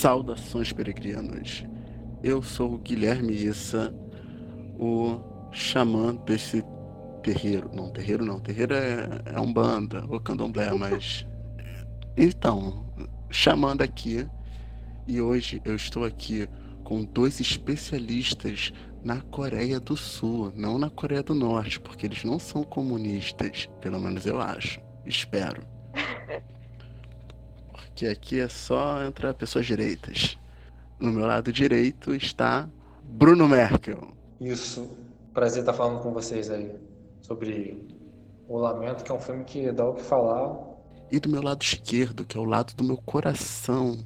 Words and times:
Saudações 0.00 0.72
peregrinos. 0.72 1.62
Eu 2.22 2.42
sou 2.42 2.72
o 2.72 2.78
Guilherme 2.78 3.34
Issa, 3.34 3.94
o 4.78 5.20
xamã 5.52 6.16
desse 6.24 6.64
terreiro. 7.22 7.70
Não, 7.74 7.90
terreiro 7.90 8.24
não. 8.24 8.40
Terreiro 8.40 8.72
é, 8.72 9.06
é 9.26 9.38
um 9.38 9.52
banda, 9.52 10.02
ou 10.08 10.18
candomblé, 10.18 10.72
mas. 10.72 11.26
Então, 12.16 12.86
chamando 13.28 13.82
aqui. 13.82 14.26
E 15.06 15.20
hoje 15.20 15.60
eu 15.66 15.76
estou 15.76 16.06
aqui 16.06 16.48
com 16.82 17.04
dois 17.04 17.38
especialistas 17.38 18.72
na 19.04 19.20
Coreia 19.20 19.78
do 19.78 19.98
Sul, 19.98 20.50
não 20.56 20.78
na 20.78 20.88
Coreia 20.88 21.22
do 21.22 21.34
Norte, 21.34 21.78
porque 21.78 22.06
eles 22.06 22.24
não 22.24 22.38
são 22.38 22.62
comunistas, 22.62 23.68
pelo 23.82 24.00
menos 24.00 24.24
eu 24.24 24.40
acho. 24.40 24.80
Espero. 25.04 25.62
Porque 28.00 28.12
aqui 28.12 28.40
é 28.40 28.48
só 28.48 29.04
entrar 29.04 29.34
pessoas 29.34 29.66
direitas. 29.66 30.38
No 30.98 31.12
meu 31.12 31.26
lado 31.26 31.52
direito 31.52 32.14
está 32.14 32.66
Bruno 33.04 33.46
Merkel. 33.46 34.14
Isso. 34.40 34.90
Prazer 35.34 35.60
estar 35.60 35.74
falando 35.74 36.00
com 36.00 36.10
vocês 36.10 36.50
aí 36.50 36.74
sobre 37.20 37.86
O 38.48 38.56
Lamento, 38.56 39.04
que 39.04 39.12
é 39.12 39.14
um 39.14 39.20
filme 39.20 39.44
que 39.44 39.70
dá 39.70 39.84
o 39.84 39.96
que 39.96 40.02
falar. 40.02 40.58
E 41.12 41.20
do 41.20 41.28
meu 41.28 41.42
lado 41.42 41.62
esquerdo, 41.62 42.24
que 42.24 42.38
é 42.38 42.40
o 42.40 42.44
lado 42.44 42.72
do 42.74 42.82
meu 42.82 42.96
coração, 42.96 43.98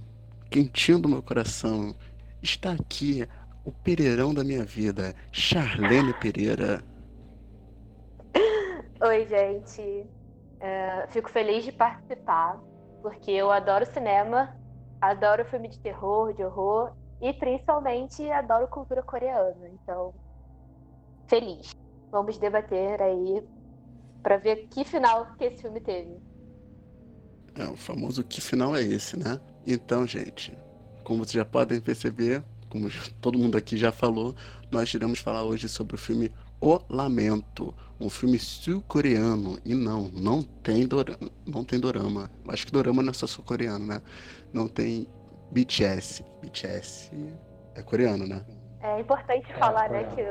quentinho 0.51 0.99
do 0.99 1.09
meu 1.09 1.23
coração, 1.23 1.95
está 2.43 2.73
aqui 2.73 3.25
o 3.65 3.71
Pereirão 3.71 4.35
da 4.35 4.43
minha 4.43 4.65
vida, 4.65 5.15
Charlene 5.31 6.15
Pereira. 6.15 6.83
Oi, 9.01 9.25
gente. 9.29 9.81
Uh, 9.81 11.07
fico 11.11 11.31
feliz 11.31 11.63
de 11.63 11.71
participar, 11.71 12.59
porque 13.05 13.33
eu 13.33 13.51
adoro 13.51 13.85
cinema, 13.85 14.57
adoro 14.99 15.45
filme 15.45 15.69
de 15.69 15.79
terror, 15.79 16.33
de 16.33 16.43
horror 16.43 16.97
e 17.21 17.35
principalmente 17.35 18.27
adoro 18.31 18.67
cultura 18.67 19.03
coreana. 19.03 19.69
Então, 19.75 20.15
feliz. 21.29 21.77
Vamos 22.11 22.39
debater 22.39 23.03
aí 23.03 23.47
para 24.23 24.39
ver 24.39 24.69
que 24.69 24.87
final 24.87 25.35
que 25.37 25.45
esse 25.45 25.61
filme 25.61 25.83
teve. 25.83 26.17
É, 27.57 27.69
o 27.69 27.77
famoso 27.77 28.25
que 28.25 28.41
final 28.41 28.75
é 28.75 28.81
esse, 28.81 29.19
né? 29.19 29.39
Então, 29.67 30.07
gente, 30.07 30.57
como 31.05 31.27
vocês 31.27 31.35
já 31.35 31.45
podem 31.45 31.83
perceber, 31.83 32.43
como 32.71 32.89
todo 33.21 33.39
mundo 33.39 33.59
aqui 33.59 33.77
já 33.77 33.93
falou, 33.93 34.35
nós 34.71 34.95
iremos 34.95 35.19
falar 35.19 35.45
hoje 35.45 35.69
sobre 35.69 35.95
o 35.95 35.99
filme 35.99 36.33
O 36.65 36.81
Lamento, 36.89 37.75
um 38.01 38.09
filme 38.09 38.39
sul-coreano. 38.39 39.59
E 39.67 39.75
não, 39.75 40.09
não 40.15 40.43
tem 40.43 40.87
dorama, 40.87 41.31
não 41.47 41.63
tem 41.63 41.79
dorama. 41.79 42.31
Acho 42.49 42.65
que 42.65 42.73
dorama 42.73 43.03
não 43.03 43.11
é 43.11 43.13
só 43.13 43.27
sul-coreano, 43.27 43.85
né? 43.85 44.01
Não 44.51 44.67
tem 44.67 45.07
BTS. 45.51 46.25
BTS 46.41 47.11
é 47.75 47.83
coreano, 47.83 48.27
né? 48.27 48.43
É 48.81 48.99
importante 48.99 49.45
é, 49.53 49.59
falar, 49.59 49.91
né, 49.91 50.05
que 50.15 50.23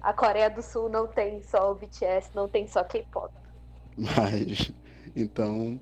a 0.00 0.12
Coreia 0.12 0.48
do 0.48 0.62
Sul 0.62 0.88
não 0.88 1.08
tem 1.08 1.42
só 1.42 1.72
o 1.72 1.74
BTS, 1.74 2.30
não 2.32 2.48
tem 2.48 2.64
só 2.68 2.84
K-pop. 2.84 3.34
Mas, 3.98 4.70
então, 5.16 5.80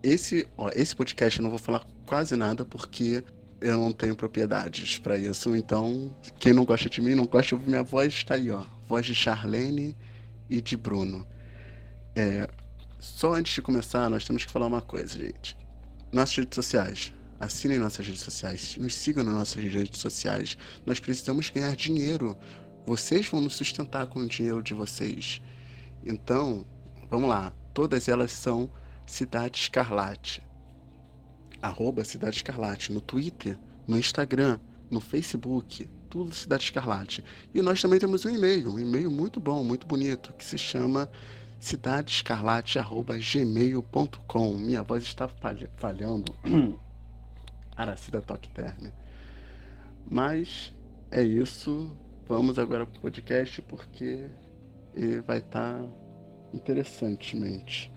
esse, 0.00 0.48
ó, 0.56 0.70
esse 0.76 0.94
podcast 0.94 1.40
eu 1.40 1.42
não 1.42 1.50
vou 1.50 1.58
falar 1.58 1.84
quase 2.06 2.36
nada 2.36 2.64
porque 2.64 3.24
eu 3.60 3.76
não 3.76 3.90
tenho 3.90 4.14
propriedades 4.14 5.00
para 5.00 5.18
isso. 5.18 5.56
Então, 5.56 6.14
quem 6.38 6.52
não 6.52 6.64
gosta 6.64 6.88
de 6.88 7.00
mim, 7.00 7.16
não 7.16 7.26
gosta 7.26 7.48
de 7.48 7.54
ouvir 7.54 7.68
minha 7.68 7.82
voz, 7.82 8.14
está 8.14 8.36
aí, 8.36 8.48
ó. 8.48 8.64
Voz 8.90 9.06
de 9.06 9.14
Charlene 9.14 9.96
e 10.48 10.60
de 10.60 10.76
Bruno. 10.76 11.24
É, 12.12 12.50
só 12.98 13.34
antes 13.34 13.54
de 13.54 13.62
começar, 13.62 14.10
nós 14.10 14.24
temos 14.24 14.44
que 14.44 14.50
falar 14.50 14.66
uma 14.66 14.82
coisa, 14.82 15.16
gente. 15.16 15.56
Nossas 16.12 16.38
redes 16.38 16.56
sociais. 16.56 17.12
Assinem 17.38 17.78
nossas 17.78 18.04
redes 18.04 18.20
sociais. 18.20 18.76
Nos 18.76 18.92
sigam 18.96 19.22
nas 19.22 19.32
nossas 19.32 19.62
redes 19.62 20.00
sociais. 20.00 20.58
Nós 20.84 20.98
precisamos 20.98 21.48
ganhar 21.50 21.76
dinheiro. 21.76 22.36
Vocês 22.84 23.28
vão 23.28 23.40
nos 23.40 23.54
sustentar 23.54 24.08
com 24.08 24.18
o 24.18 24.26
dinheiro 24.26 24.60
de 24.60 24.74
vocês. 24.74 25.40
Então, 26.04 26.66
vamos 27.08 27.28
lá. 27.28 27.52
Todas 27.72 28.08
elas 28.08 28.32
são 28.32 28.68
Cidade 29.06 29.56
Escarlate 29.60 30.42
arroba 31.62 32.04
Cidade 32.04 32.36
Escarlate, 32.36 32.92
no 32.92 33.00
Twitter, 33.00 33.58
no 33.86 33.98
Instagram, 33.98 34.58
no 34.90 35.00
Facebook, 35.00 35.88
tudo 36.10 36.34
Cidade 36.34 36.64
Escarlate. 36.64 37.24
E 37.54 37.62
nós 37.62 37.80
também 37.80 37.98
temos 37.98 38.26
um 38.26 38.30
e-mail, 38.30 38.74
um 38.74 38.78
e-mail 38.78 39.10
muito 39.10 39.40
bom, 39.40 39.64
muito 39.64 39.86
bonito, 39.86 40.34
que 40.34 40.44
se 40.44 40.58
chama 40.58 41.08
cidadescarlate.gmail.com. 41.60 44.58
Minha 44.58 44.82
voz 44.82 45.04
está 45.04 45.26
falhando. 45.76 46.34
Aracida 47.76 48.20
Toque 48.20 48.50
Terme. 48.50 48.92
Mas 50.10 50.74
é 51.10 51.22
isso. 51.22 51.90
Vamos 52.28 52.58
agora 52.58 52.84
para 52.84 52.98
o 52.98 53.00
podcast 53.00 53.62
porque 53.62 54.28
ele 54.94 55.22
vai 55.22 55.38
estar 55.38 55.78
tá 55.78 55.84
interessantemente 56.52 57.90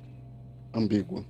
ambíguo. 0.73 1.25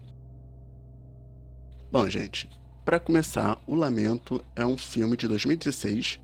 Bom, 1.91 2.07
gente, 2.09 2.49
para 2.83 2.99
começar, 2.99 3.61
O 3.65 3.75
Lamento 3.75 4.43
é 4.55 4.65
um 4.65 4.77
filme 4.77 5.15
de 5.15 5.27
2016. 5.27 6.19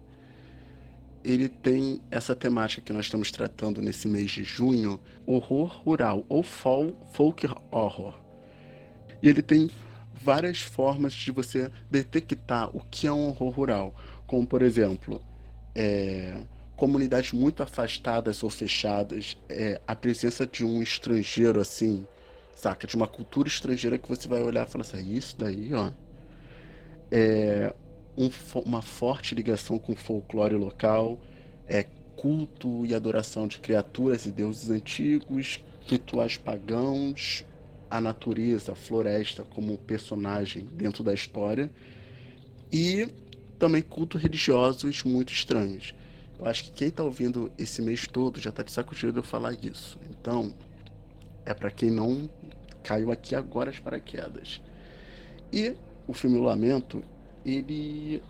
Ele 1.23 1.49
tem 1.49 2.01
essa 2.09 2.35
temática 2.35 2.81
que 2.81 2.93
nós 2.93 3.05
estamos 3.05 3.31
tratando 3.31 3.81
nesse 3.81 4.07
mês 4.07 4.31
de 4.31 4.43
junho, 4.43 4.99
horror 5.25 5.81
rural 5.83 6.25
ou 6.29 6.43
folk 6.43 7.47
horror. 7.71 8.19
E 9.21 9.27
ele 9.27 9.41
tem 9.41 9.69
várias 10.13 10.61
formas 10.61 11.13
de 11.13 11.31
você 11.31 11.69
detectar 11.89 12.75
o 12.75 12.81
que 12.89 13.07
é 13.07 13.11
um 13.11 13.27
horror 13.27 13.49
rural, 13.49 13.95
como 14.25 14.47
por 14.47 14.61
exemplo, 14.61 15.21
é, 15.75 16.37
comunidades 16.75 17.33
muito 17.33 17.61
afastadas 17.61 18.43
ou 18.43 18.49
fechadas, 18.49 19.37
é, 19.49 19.81
a 19.85 19.95
presença 19.95 20.47
de 20.47 20.63
um 20.65 20.81
estrangeiro 20.81 21.59
assim 21.59 22.05
saca? 22.59 22.85
De 22.85 22.95
uma 22.95 23.07
cultura 23.07 23.47
estrangeira 23.47 23.97
que 23.97 24.07
você 24.07 24.27
vai 24.27 24.41
olhar 24.41 24.67
e 24.67 24.69
falar 24.69 24.83
assim, 24.83 25.13
isso 25.13 25.35
daí, 25.37 25.73
ó, 25.73 25.91
é 27.09 27.73
um, 28.19 28.29
uma 28.65 28.81
forte 28.81 29.33
ligação 29.33 29.79
com 29.79 29.93
o 29.93 29.95
folclore 29.95 30.55
local, 30.55 31.17
é 31.65 31.83
culto 32.17 32.85
e 32.85 32.93
adoração 32.93 33.47
de 33.47 33.59
criaturas 33.59 34.25
e 34.25 34.31
deuses 34.31 34.69
antigos, 34.69 35.63
rituais 35.87 36.35
pagãos, 36.35 37.45
a 37.89 38.01
natureza, 38.01 38.73
a 38.73 38.75
floresta 38.75 39.43
como 39.43 39.77
personagem 39.77 40.67
dentro 40.73 41.01
da 41.01 41.13
história 41.13 41.71
e 42.71 43.07
também 43.57 43.81
cultos 43.81 44.21
religiosos 44.21 45.03
muito 45.03 45.31
estranhos. 45.31 45.95
Eu 46.37 46.45
acho 46.45 46.65
que 46.65 46.71
quem 46.71 46.87
está 46.89 47.03
ouvindo 47.03 47.51
esse 47.57 47.81
mês 47.81 48.05
todo 48.05 48.39
já 48.39 48.49
está 48.49 48.63
de 48.63 48.71
saco 48.71 48.93
cheio 48.93 49.13
de 49.13 49.19
eu 49.19 49.23
falar 49.23 49.53
isso. 49.63 49.97
Então, 50.09 50.53
é 51.45 51.53
para 51.53 51.71
quem 51.71 51.89
não 51.89 52.29
caiu 52.83 53.11
aqui 53.11 53.33
agora 53.33 53.69
as 53.69 53.79
paraquedas. 53.79 54.61
E 55.51 55.75
o 56.07 56.13
filme 56.13 56.37
Lamento, 56.37 57.03
ele 57.45 58.21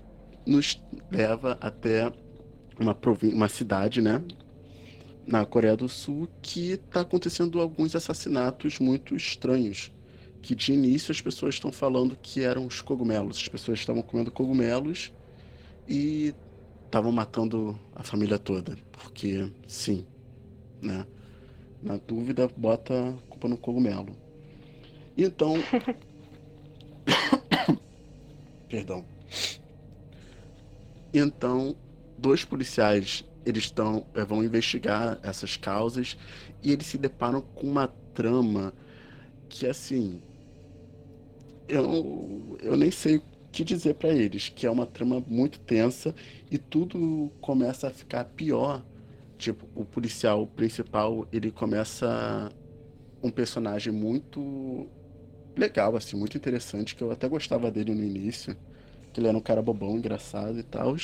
nos 0.46 0.81
leva 1.12 1.58
até 1.62 2.12
uma, 2.80 2.98
uma 3.34 3.50
cidade, 3.50 4.01
né, 4.01 4.24
na 5.28 5.45
Coreia 5.45 5.78
do 5.78 5.88
Sul, 5.88 6.28
que 6.42 6.72
está 6.72 7.01
acontecendo 7.01 7.62
alguns 7.62 7.95
assassinatos 7.95 8.80
muito 8.80 9.16
estranhos. 9.16 9.92
Que 10.42 10.56
de 10.56 10.74
início 10.74 11.12
as 11.12 11.22
pessoas 11.22 11.56
estão 11.56 11.72
falando 11.72 12.18
que 12.19 12.42
eram 12.42 12.66
os 12.66 12.81
cogumelos. 12.81 13.38
As 13.38 13.48
pessoas 13.48 13.80
estavam 13.80 14.01
comendo 14.01 14.31
cogumelos 14.31 15.12
e 15.88 16.34
estavam 16.86 17.12
matando 17.12 17.78
a 17.94 18.04
família 18.04 18.39
toda. 18.39 18.78
Porque, 18.92 19.51
sim, 19.68 20.06
né? 20.81 21.06
Na 21.84 21.98
dúvida, 21.98 22.50
bota 22.57 23.10
a 23.10 23.13
culpa 23.30 23.48
no 23.48 23.57
cogumelo. 23.57 24.16
Então. 25.18 25.56
Perdão. 28.69 29.04
Então, 31.13 31.75
dois 32.18 32.45
policiais 32.45 33.25
eles 33.45 33.63
estão 33.63 34.06
eh, 34.13 34.24
vão 34.24 34.44
investigar 34.44 35.19
essas 35.24 35.57
causas 35.57 36.18
e 36.62 36.71
eles 36.71 36.86
se 36.86 36.98
deparam 36.98 37.42
com 37.42 37.68
uma 37.68 37.88
trama 38.13 38.74
que 39.50 39.66
assim 39.66 40.21
eu, 41.68 42.57
eu 42.62 42.75
nem 42.75 42.92
sei 42.92 43.18
o 43.18 43.24
que 43.51 43.63
dizer 43.63 43.95
para 43.95 44.10
eles, 44.10 44.50
que 44.50 44.66
é 44.66 44.72
uma 44.72 44.86
trama 44.86 45.24
muito 45.27 45.60
tensa 45.60 46.13
e 46.51 46.57
tudo 46.57 47.31
começa 47.42 47.88
a 47.88 47.92
ficar 47.92 48.25
pior. 48.25 48.83
Tipo, 49.38 49.68
o 49.75 49.86
policial 49.86 50.45
principal, 50.48 51.27
ele 51.31 51.51
começa 51.51 52.51
um 53.24 53.30
personagem 53.31 53.94
muito 53.94 54.88
legal, 55.60 55.96
assim, 55.96 56.18
muito 56.18 56.38
interessante, 56.38 56.96
que 56.96 57.04
eu 57.04 57.12
até 57.12 57.28
gostava 57.28 57.70
dele 57.70 57.94
no 57.94 58.04
início, 58.04 58.56
que 59.14 59.20
ele 59.20 59.28
era 59.28 59.38
um 59.38 59.42
cara 59.42 59.62
bobão, 59.62 59.98
engraçado 59.98 60.58
e 60.60 60.64
tal. 60.64 60.96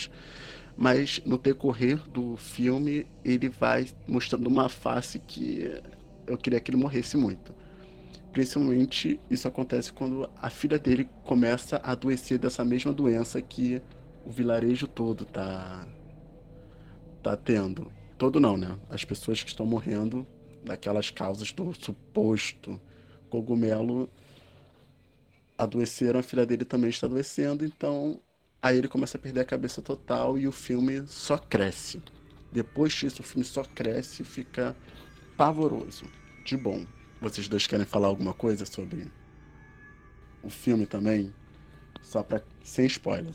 Mas 0.77 1.21
no 1.25 1.37
decorrer 1.37 1.97
do 2.09 2.35
filme, 2.37 3.05
ele 3.23 3.49
vai 3.49 3.87
mostrando 4.07 4.47
uma 4.47 4.67
face 4.69 5.19
que 5.19 5.71
eu 6.27 6.37
queria 6.37 6.59
que 6.59 6.71
ele 6.71 6.77
morresse 6.77 7.17
muito. 7.17 7.53
Principalmente 8.31 9.19
isso 9.29 9.47
acontece 9.47 9.93
quando 9.93 10.29
a 10.41 10.49
filha 10.49 10.77
dele 10.77 11.07
começa 11.23 11.77
a 11.77 11.91
adoecer 11.91 12.37
dessa 12.37 12.65
mesma 12.65 12.91
doença 12.91 13.41
que 13.41 13.81
o 14.25 14.31
vilarejo 14.31 14.87
todo 14.87 15.23
tá 15.25 15.87
tá 17.23 17.35
tendo. 17.37 17.91
Todo 18.17 18.39
não, 18.39 18.57
né? 18.57 18.77
As 18.89 19.03
pessoas 19.05 19.41
que 19.41 19.49
estão 19.49 19.65
morrendo 19.65 20.27
daquelas 20.63 21.09
causas 21.09 21.51
do 21.51 21.73
suposto 21.73 22.79
cogumelo 23.29 24.09
adoeceram, 25.57 26.19
a 26.19 26.23
filha 26.23 26.45
dele 26.45 26.65
também 26.65 26.89
está 26.89 27.07
adoecendo, 27.07 27.65
então 27.65 28.19
aí 28.61 28.77
ele 28.77 28.87
começa 28.87 29.17
a 29.17 29.21
perder 29.21 29.41
a 29.41 29.45
cabeça 29.45 29.81
total 29.81 30.37
e 30.37 30.47
o 30.47 30.51
filme 30.51 31.05
só 31.07 31.37
cresce. 31.37 32.01
Depois 32.51 32.93
disso, 32.93 33.21
o 33.21 33.25
filme 33.25 33.43
só 33.43 33.63
cresce 33.63 34.21
e 34.21 34.25
fica 34.25 34.75
pavoroso, 35.37 36.05
de 36.45 36.55
bom. 36.55 36.85
Vocês 37.21 37.47
dois 37.47 37.67
querem 37.67 37.85
falar 37.85 38.07
alguma 38.07 38.33
coisa 38.33 38.65
sobre 38.65 39.11
o 40.41 40.49
filme 40.49 40.85
também? 40.85 41.33
Só 42.01 42.23
para 42.23 42.41
sem 42.63 42.85
spoiler. 42.85 43.33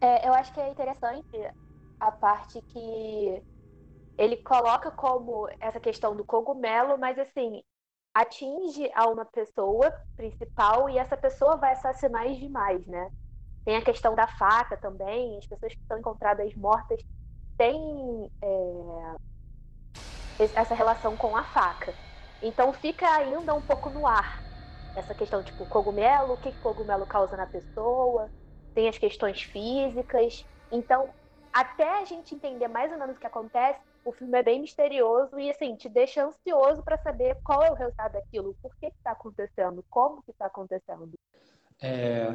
É, 0.00 0.28
eu 0.28 0.34
acho 0.34 0.52
que 0.52 0.60
é 0.60 0.70
interessante 0.70 1.26
a 1.98 2.12
parte 2.12 2.60
que 2.68 3.42
ele 4.18 4.36
coloca 4.38 4.90
como 4.90 5.48
essa 5.60 5.80
questão 5.80 6.16
do 6.16 6.24
cogumelo, 6.24 6.96
mas 6.98 7.18
assim, 7.18 7.62
atinge 8.16 8.90
a 8.94 9.08
uma 9.08 9.26
pessoa 9.26 9.92
principal 10.16 10.88
e 10.88 10.96
essa 10.96 11.18
pessoa 11.18 11.58
vai 11.58 11.72
assassinar 11.72 12.26
as 12.26 12.38
demais, 12.38 12.86
né? 12.86 13.10
Tem 13.62 13.76
a 13.76 13.82
questão 13.82 14.14
da 14.14 14.26
faca 14.26 14.74
também, 14.74 15.36
as 15.36 15.46
pessoas 15.46 15.74
que 15.74 15.84
são 15.86 15.98
encontradas 15.98 16.54
mortas 16.54 16.98
têm 17.58 18.30
é, 18.42 18.48
essa 20.54 20.74
relação 20.74 21.14
com 21.14 21.36
a 21.36 21.44
faca. 21.44 21.94
Então 22.40 22.72
fica 22.72 23.06
ainda 23.16 23.54
um 23.54 23.60
pouco 23.60 23.90
no 23.90 24.06
ar 24.06 24.42
essa 24.94 25.14
questão, 25.14 25.42
tipo, 25.42 25.66
cogumelo, 25.66 26.32
o 26.32 26.36
que 26.38 26.54
cogumelo 26.54 27.06
causa 27.06 27.36
na 27.36 27.46
pessoa, 27.46 28.30
tem 28.74 28.88
as 28.88 28.96
questões 28.96 29.42
físicas. 29.42 30.42
Então, 30.72 31.14
até 31.52 32.00
a 32.00 32.04
gente 32.06 32.34
entender 32.34 32.66
mais 32.66 32.90
ou 32.90 32.98
menos 32.98 33.14
o 33.14 33.20
que 33.20 33.26
acontece, 33.26 33.78
o 34.06 34.12
filme 34.12 34.38
é 34.38 34.42
bem 34.42 34.60
misterioso 34.60 35.38
e, 35.38 35.50
assim, 35.50 35.74
te 35.74 35.88
deixa 35.88 36.24
ansioso 36.24 36.80
para 36.82 36.96
saber 36.96 37.36
qual 37.42 37.62
é 37.64 37.70
o 37.70 37.74
resultado 37.74 38.12
daquilo, 38.12 38.56
por 38.62 38.74
que 38.76 38.86
está 38.86 39.10
acontecendo, 39.10 39.84
como 39.90 40.22
que 40.22 40.30
está 40.30 40.46
acontecendo. 40.46 41.10
É... 41.82 42.32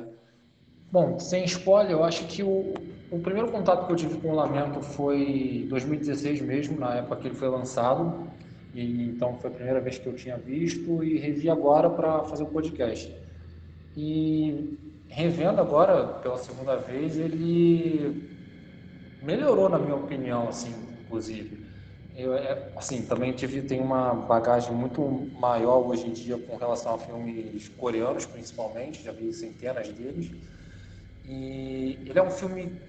Bom, 0.92 1.18
sem 1.18 1.46
spoiler, 1.46 1.94
eu 1.94 2.04
acho 2.04 2.28
que 2.28 2.44
o, 2.44 2.74
o 3.10 3.20
primeiro 3.20 3.50
contato 3.50 3.88
que 3.88 3.94
eu 3.94 3.96
tive 3.96 4.20
com 4.20 4.32
o 4.32 4.36
Lamento 4.36 4.82
foi 4.82 5.64
em 5.64 5.68
2016 5.70 6.42
mesmo, 6.42 6.78
na 6.78 6.98
época 6.98 7.16
que 7.16 7.28
ele 7.30 7.36
foi 7.36 7.48
lançado. 7.48 8.28
E, 8.74 9.08
então 9.10 9.38
foi 9.38 9.50
a 9.50 9.54
primeira 9.54 9.80
vez 9.80 9.98
que 9.98 10.08
eu 10.08 10.14
tinha 10.14 10.36
visto 10.36 11.02
e 11.02 11.18
revi 11.18 11.50
agora 11.50 11.90
para 11.90 12.26
fazer 12.26 12.44
o 12.44 12.48
podcast. 12.48 13.16
E 13.96 14.78
revendo 15.08 15.62
agora 15.62 16.20
pela 16.20 16.38
segunda 16.38 16.76
vez, 16.76 17.18
ele 17.18 18.30
melhorou 19.24 19.70
na 19.70 19.80
minha 19.80 19.96
opinião, 19.96 20.50
assim, 20.50 20.74
inclusive. 21.06 21.61
Eu, 22.16 22.36
é, 22.36 22.72
assim, 22.76 23.04
também 23.04 23.32
tive 23.32 23.62
tem 23.62 23.80
uma 23.80 24.14
bagagem 24.14 24.74
muito 24.74 25.02
maior 25.40 25.88
hoje 25.88 26.08
em 26.08 26.12
dia 26.12 26.38
com 26.38 26.58
relação 26.58 26.96
a 26.96 26.98
filmes 26.98 27.70
coreanos, 27.70 28.26
principalmente, 28.26 29.04
já 29.04 29.12
vi 29.12 29.32
centenas 29.34 29.88
deles. 29.90 30.32
E 31.26 31.98
ele 32.06 32.20
é 32.20 32.24
um 32.24 32.32
filme 32.32 32.82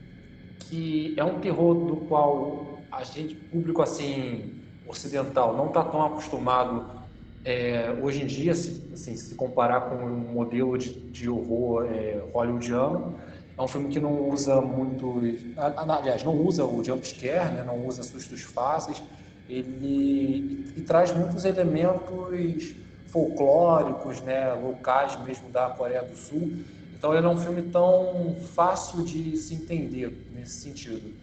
que 0.59 1.15
é 1.17 1.25
um 1.25 1.39
terror 1.41 1.75
do 1.75 1.97
qual 2.07 2.79
a 2.91 3.05
gente, 3.05 3.35
público 3.35 3.83
assim, 3.83 4.61
ocidental 4.87 5.57
não 5.57 5.69
está 5.69 5.85
tão 5.85 6.05
acostumado 6.05 7.03
é, 7.45 7.91
hoje 8.01 8.23
em 8.23 8.27
dia, 8.27 8.55
se, 8.55 8.91
assim, 8.93 9.17
se 9.17 9.35
comparar 9.35 9.83
com 9.83 9.97
um 9.97 10.33
modelo 10.33 10.77
de, 10.79 10.93
de 11.11 11.29
horror 11.29 11.87
é, 11.87 12.23
hollywoodiano, 12.33 13.19
é 13.57 13.63
um 13.63 13.69
filme 13.69 13.89
que 13.89 14.01
não 14.01 14.29
usa 14.29 14.61
muito, 14.61 15.21
aliás, 15.57 16.23
não 16.25 16.35
usa 16.37 16.65
o 16.65 16.83
jump 16.83 17.07
scare, 17.07 17.55
né, 17.55 17.65
não 17.65 17.87
usa 17.87 18.03
sustos 18.03 18.43
fáceis, 18.43 19.03
ele 19.49 20.65
e, 20.75 20.79
e 20.81 20.83
traz 20.83 21.13
muitos 21.13 21.45
elementos 21.45 22.75
folclóricos, 23.07 24.23
né, 24.23 24.53
locais 24.55 25.17
mesmo 25.23 25.51
da 25.51 25.69
Coreia 25.71 26.03
do 26.03 26.17
Sul. 26.17 26.65
Então 26.93 27.15
ele 27.15 27.27
é 27.27 27.29
um 27.29 27.37
filme 27.37 27.63
tão 27.71 28.41
fácil 28.55 29.05
de 29.05 29.37
se 29.37 29.55
entender 29.55 30.27
nesse 30.31 30.63
sentido. 30.63 31.15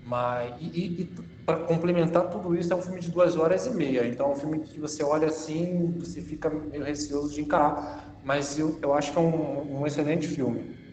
Mas, 0.00 0.54
e, 0.60 1.02
e 1.02 1.14
para 1.46 1.64
complementar 1.64 2.28
tudo 2.30 2.54
isso, 2.54 2.72
é 2.72 2.76
um 2.76 2.82
filme 2.82 3.00
de 3.00 3.10
duas 3.10 3.36
horas 3.36 3.66
e 3.66 3.70
meia. 3.74 4.06
Então, 4.06 4.26
é 4.26 4.32
um 4.32 4.36
filme 4.36 4.60
que 4.60 4.78
você 4.78 5.02
olha 5.02 5.28
assim, 5.28 5.92
você 5.98 6.20
fica 6.22 6.50
meio 6.50 6.84
receoso 6.84 7.34
de 7.34 7.40
encarar. 7.40 8.18
Mas 8.22 8.58
eu, 8.58 8.78
eu 8.82 8.92
acho 8.94 9.12
que 9.12 9.18
é 9.18 9.20
um, 9.20 9.80
um 9.80 9.86
excelente 9.86 10.26
filme. 10.28 10.83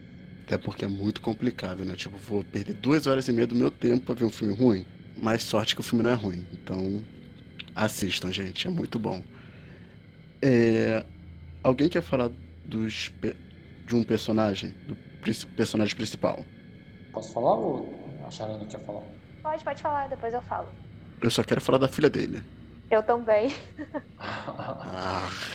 Até 0.44 0.58
porque 0.58 0.84
é 0.84 0.88
muito 0.88 1.20
complicado, 1.20 1.84
né? 1.84 1.94
Tipo, 1.94 2.16
vou 2.18 2.44
perder 2.44 2.74
duas 2.74 3.06
horas 3.06 3.28
e 3.28 3.32
meia 3.32 3.46
do 3.46 3.54
meu 3.54 3.70
tempo 3.70 4.06
para 4.06 4.14
ver 4.14 4.24
um 4.24 4.30
filme 4.30 4.54
ruim. 4.54 4.84
Mais 5.16 5.42
sorte 5.42 5.74
que 5.74 5.80
o 5.80 5.84
filme 5.84 6.02
não 6.04 6.10
é 6.10 6.14
ruim. 6.14 6.46
Então, 6.52 7.02
assistam, 7.74 8.30
gente. 8.32 8.66
É 8.66 8.70
muito 8.70 8.98
bom. 8.98 9.22
É... 10.40 11.04
Alguém 11.62 11.88
quer 11.88 12.02
falar 12.02 12.30
dos, 12.64 13.12
de 13.86 13.94
um 13.94 14.02
personagem? 14.02 14.74
Do 14.86 14.96
personagem 15.56 15.94
principal? 15.94 16.44
Posso 17.12 17.32
falar 17.32 17.54
ou 17.54 18.02
Charana 18.32 18.64
quer 18.64 18.80
falar? 18.84 19.02
Pode, 19.42 19.62
pode 19.62 19.82
falar, 19.82 20.08
depois 20.08 20.32
eu 20.32 20.42
falo. 20.42 20.68
Eu 21.20 21.30
só 21.30 21.44
quero 21.44 21.60
falar 21.60 21.78
da 21.78 21.88
filha 21.88 22.08
dele. 22.08 22.42
Eu 22.92 23.02
também. 23.02 23.50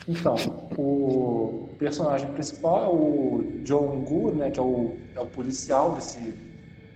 então, 0.09 0.35
o 0.75 1.69
personagem 1.77 2.31
principal 2.33 2.85
é 2.85 2.87
o 2.87 3.61
Jong-gu, 3.63 4.31
né, 4.31 4.49
que 4.49 4.59
é 4.59 4.63
o, 4.63 4.97
é 5.15 5.19
o 5.19 5.27
policial 5.27 5.93
desse 5.93 6.33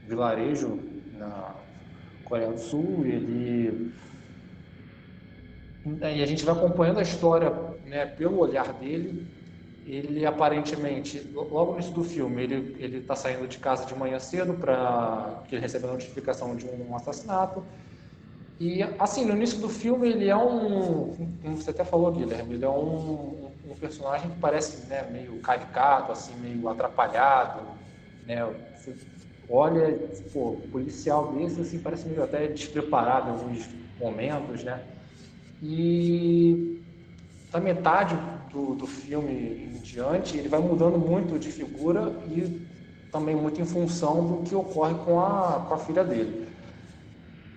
vilarejo 0.07 0.79
na 1.13 1.53
Coreia 2.25 2.51
do 2.51 2.59
Sul. 2.59 3.05
Ele 3.05 3.93
e 5.85 6.23
a 6.23 6.25
gente 6.25 6.43
vai 6.43 6.55
acompanhando 6.55 6.97
a 6.97 7.03
história 7.03 7.51
né, 7.85 8.07
pelo 8.07 8.39
olhar 8.39 8.73
dele 8.73 9.27
ele 9.85 10.25
aparentemente, 10.25 11.19
logo 11.33 11.71
no 11.71 11.73
início 11.73 11.93
do 11.93 12.03
filme, 12.03 12.43
ele 12.43 12.75
ele 12.79 12.97
está 12.97 13.15
saindo 13.15 13.47
de 13.47 13.57
casa 13.57 13.85
de 13.85 13.95
manhã 13.95 14.19
cedo 14.19 14.53
para 14.53 15.43
que 15.47 15.55
ele 15.55 15.61
recebe 15.61 15.85
a 15.85 15.91
notificação 15.91 16.55
de 16.55 16.65
um 16.65 16.95
assassinato. 16.95 17.63
E 18.61 18.83
assim, 18.99 19.25
no 19.25 19.35
início 19.35 19.57
do 19.57 19.67
filme 19.67 20.07
ele 20.07 20.29
é 20.29 20.37
um, 20.37 21.15
como 21.41 21.57
você 21.57 21.71
até 21.71 21.83
falou, 21.83 22.11
Guilherme, 22.11 22.53
ele 22.53 22.63
é 22.63 22.69
um, 22.69 23.49
um 23.67 23.75
personagem 23.79 24.29
que 24.29 24.37
parece 24.39 24.85
né, 24.85 25.01
meio 25.11 25.39
caricato, 25.39 26.11
assim, 26.11 26.35
meio 26.35 26.69
atrapalhado, 26.69 27.67
né? 28.23 28.45
Você 28.75 28.95
olha, 29.49 29.97
pô, 30.31 30.57
policial 30.71 31.33
desse 31.33 31.59
assim 31.59 31.79
parece 31.79 32.07
meio 32.07 32.23
até 32.23 32.45
despreparado 32.49 33.29
em 33.29 33.31
alguns 33.31 33.67
momentos, 33.99 34.63
né? 34.63 34.79
E 35.59 36.85
da 37.51 37.59
metade 37.59 38.15
do, 38.53 38.75
do 38.75 38.85
filme 38.85 39.73
em 39.75 39.79
diante, 39.79 40.37
ele 40.37 40.47
vai 40.47 40.59
mudando 40.59 40.99
muito 40.99 41.39
de 41.39 41.51
figura 41.51 42.13
e 42.27 42.61
também 43.11 43.35
muito 43.35 43.59
em 43.59 43.65
função 43.65 44.23
do 44.23 44.43
que 44.43 44.53
ocorre 44.53 44.93
com 45.03 45.19
a, 45.19 45.65
com 45.67 45.73
a 45.73 45.77
filha 45.79 46.03
dele. 46.03 46.50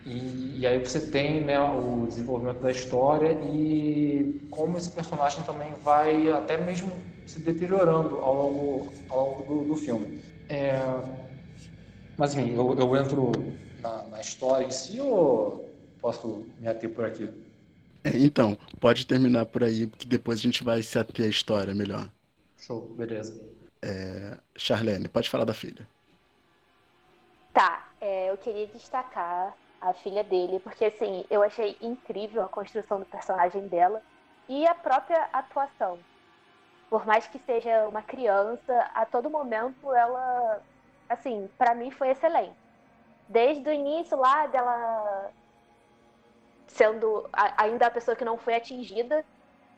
E, 0.06 0.60
e, 0.60 0.66
aí 0.66 0.78
você 0.78 1.00
tem 1.00 1.40
né, 1.40 1.58
o 1.58 2.06
desenvolvimento 2.06 2.60
da 2.60 2.70
história 2.70 3.32
e 3.32 4.38
como 4.50 4.76
esse 4.76 4.90
personagem 4.90 5.42
também 5.44 5.72
vai 5.82 6.30
até 6.30 6.58
mesmo 6.58 6.92
se 7.26 7.40
deteriorando 7.40 8.16
ao 8.16 8.34
longo, 8.34 8.92
ao 9.08 9.30
longo 9.30 9.54
do, 9.54 9.68
do 9.68 9.76
filme. 9.76 10.22
É, 10.48 10.78
mas 12.18 12.34
enfim, 12.34 12.54
eu, 12.54 12.78
eu 12.78 12.96
entro 12.96 13.32
na, 13.80 14.02
na, 14.08 14.20
história 14.20 14.66
em 14.66 14.70
si 14.70 15.00
ou 15.00 15.72
posso 16.02 16.46
me 16.60 16.68
ater 16.68 16.90
por 16.90 17.06
aqui? 17.06 17.30
É, 18.04 18.10
então, 18.14 18.58
pode 18.78 19.06
terminar 19.06 19.46
por 19.46 19.64
aí, 19.64 19.86
que 19.86 20.06
depois 20.06 20.38
a 20.38 20.42
gente 20.42 20.62
vai 20.62 20.82
se 20.82 20.98
ater 20.98 21.24
à 21.24 21.28
história 21.28 21.74
melhor. 21.74 22.10
Show, 22.58 22.82
beleza. 22.94 23.40
É, 23.80 24.36
Charlene, 24.54 25.08
pode 25.08 25.30
falar 25.30 25.44
da 25.44 25.54
filha. 25.54 25.88
Tá, 27.54 27.88
é, 28.00 28.30
eu 28.30 28.36
queria 28.36 28.66
destacar 28.66 29.56
a 29.84 29.92
filha 29.92 30.24
dele, 30.24 30.58
porque 30.60 30.86
assim, 30.86 31.26
eu 31.28 31.42
achei 31.42 31.76
incrível 31.80 32.42
a 32.42 32.48
construção 32.48 32.98
do 32.98 33.06
personagem 33.06 33.68
dela 33.68 34.02
e 34.48 34.66
a 34.66 34.74
própria 34.74 35.28
atuação. 35.32 35.98
Por 36.88 37.04
mais 37.06 37.26
que 37.26 37.38
seja 37.38 37.86
uma 37.86 38.02
criança, 38.02 38.90
a 38.94 39.04
todo 39.04 39.28
momento 39.28 39.92
ela, 39.92 40.62
assim, 41.08 41.50
para 41.58 41.74
mim 41.74 41.90
foi 41.90 42.10
excelente. 42.10 42.56
Desde 43.28 43.68
o 43.68 43.72
início 43.72 44.16
lá 44.18 44.46
dela 44.46 45.30
sendo 46.66 47.28
ainda 47.56 47.86
a 47.86 47.90
pessoa 47.90 48.16
que 48.16 48.24
não 48.24 48.38
foi 48.38 48.54
atingida, 48.54 49.24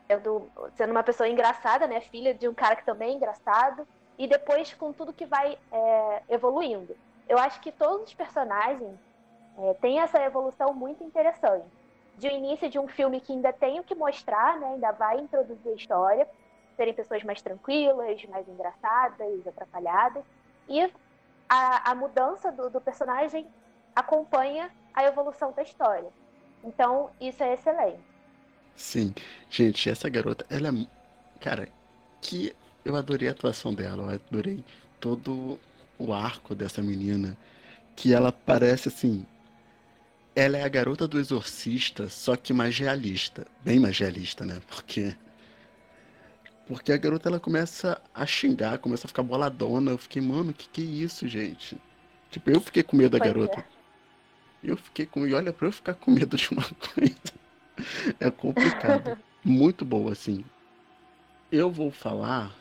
sendo, 0.07 0.51
sendo 0.77 0.93
uma 0.93 1.03
pessoa 1.03 1.29
engraçada, 1.29 1.87
né? 1.87 2.01
Filha 2.01 2.33
de 2.33 2.49
um 2.49 2.55
cara 2.55 2.77
que 2.77 2.85
também 2.85 3.11
é 3.11 3.15
engraçado, 3.15 3.87
e 4.17 4.27
depois 4.27 4.73
com 4.73 4.93
tudo 4.93 5.13
que 5.13 5.27
vai 5.27 5.59
é, 5.71 6.23
evoluindo. 6.29 6.97
Eu 7.29 7.39
acho 7.39 7.61
que 7.61 7.73
todos 7.73 8.09
os 8.09 8.15
personagens 8.15 8.99
é, 9.59 9.75
têm 9.75 10.01
essa 10.01 10.23
evolução 10.23 10.73
muito 10.75 11.03
interessante. 11.05 11.65
de 12.19 12.29
um 12.29 12.31
início 12.31 12.71
de 12.71 12.79
um 12.79 12.89
filme 12.89 13.21
que 13.21 13.33
ainda 13.33 13.53
tem 13.53 13.79
o 13.79 13.85
que 13.85 13.95
mostrar, 13.95 14.59
né? 14.59 14.69
Ainda 14.69 14.91
vai 14.93 15.19
introduzir 15.21 15.73
a 15.73 15.75
história, 15.75 16.27
serem 16.75 16.95
pessoas 16.95 17.23
mais 17.23 17.43
tranquilas, 17.43 18.25
mais 18.25 18.49
engraçadas, 18.49 19.47
atrapalhadas. 19.47 20.25
E 20.69 20.91
a, 21.49 21.91
a 21.91 21.95
mudança 21.95 22.51
do, 22.51 22.71
do 22.71 22.81
personagem 22.81 23.47
acompanha 23.95 24.71
a 24.95 25.05
evolução 25.05 25.53
da 25.53 25.63
história. 25.63 26.09
Então, 26.65 27.11
isso 27.21 27.43
é 27.43 27.55
excelente. 27.55 28.01
Sim. 28.75 29.15
Gente, 29.51 29.89
essa 29.91 30.09
garota, 30.09 30.47
ela 30.51 30.69
é. 30.69 30.87
Cara, 31.41 31.69
que 32.21 32.55
eu 32.85 32.97
adorei 32.97 33.29
a 33.29 33.33
atuação 33.33 33.75
dela, 33.75 34.05
eu 34.05 34.21
adorei 34.27 34.65
todo 34.99 35.59
o 35.99 36.13
arco 36.13 36.55
dessa 36.55 36.83
menina. 36.83 37.37
Que 37.95 38.15
ela 38.15 38.33
parece 38.33 38.89
assim. 38.89 39.27
Ela 40.37 40.59
é 40.59 40.63
a 40.65 40.69
garota 40.69 41.09
do 41.09 41.19
exorcista, 41.19 42.11
só 42.11 42.37
que 42.37 42.53
mais 42.53 42.79
realista. 42.79 43.47
Bem 43.65 43.81
mais 43.81 43.99
realista, 43.99 44.45
né? 44.45 44.61
Porque. 44.69 45.17
Porque 46.69 46.93
a 46.93 46.97
garota 46.99 47.31
ela 47.31 47.41
começa 47.41 47.99
a 48.15 48.27
xingar, 48.27 48.79
começa 48.79 49.07
a 49.07 49.09
ficar 49.09 49.23
boladona. 49.23 49.93
Eu 49.93 49.99
fiquei, 49.99 50.21
mano, 50.21 50.53
que 50.53 50.69
que 50.69 50.83
é 50.83 50.85
isso, 50.85 51.27
gente? 51.27 51.79
Tipo, 52.31 52.51
eu 52.51 52.61
fiquei 52.61 52.83
com 52.83 52.97
medo 52.99 53.13
da 53.13 53.19
Pois 53.19 53.33
garota. 53.33 53.61
é. 53.61 53.65
Eu 54.63 54.77
fiquei 54.77 55.07
com. 55.07 55.27
E 55.27 55.33
olha, 55.33 55.55
pra 55.55 55.69
eu 55.69 55.73
ficar 55.73 55.95
com 55.95 56.11
medo 56.11 56.37
de 56.37 56.51
uma 56.51 56.65
coisa. 56.95 57.17
É 58.21 58.31
complicado. 58.31 59.17
Muito 59.43 59.87
boa, 59.87 60.13
assim. 60.13 60.45
Eu 61.51 61.71
vou 61.71 61.91
falar 61.91 62.55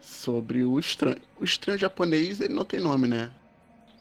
sobre 0.00 0.62
o 0.62 0.78
estranho. 0.78 1.20
O 1.40 1.42
estranho 1.42 1.78
japonês, 1.78 2.40
ele 2.40 2.54
não 2.54 2.64
tem 2.64 2.78
nome, 2.78 3.08
né? 3.08 3.32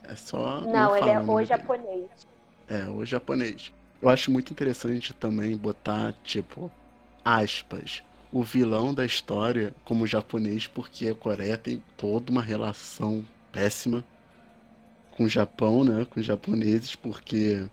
É 0.03 0.15
só. 0.15 0.62
Não, 0.62 0.96
ele 0.96 1.10
é 1.10 1.20
o 1.20 1.43
japonês. 1.43 2.30
É, 2.72 2.90
o 2.90 3.06
japonês. 3.06 3.70
Eu 4.01 4.08
acho 4.08 4.32
muito 4.32 4.54
interessante 4.54 5.13
também 5.13 5.58
botar, 5.58 6.13
tipo, 6.24 6.72
aspas, 7.24 8.01
o 8.32 8.42
vilão 8.44 8.94
da 8.94 9.06
história 9.06 9.75
como 9.84 10.08
japonês, 10.08 10.68
porque 10.68 11.10
a 11.10 11.13
Coreia 11.13 11.58
tem 11.58 11.84
toda 11.98 12.32
uma 12.32 12.42
relação 12.42 13.25
péssima 13.51 14.06
com 15.12 15.25
o 15.25 15.30
Japão, 15.30 15.84
né? 15.84 16.06
Com 16.10 16.22
os 16.22 16.25
japoneses, 16.25 16.96
porque 16.96 17.68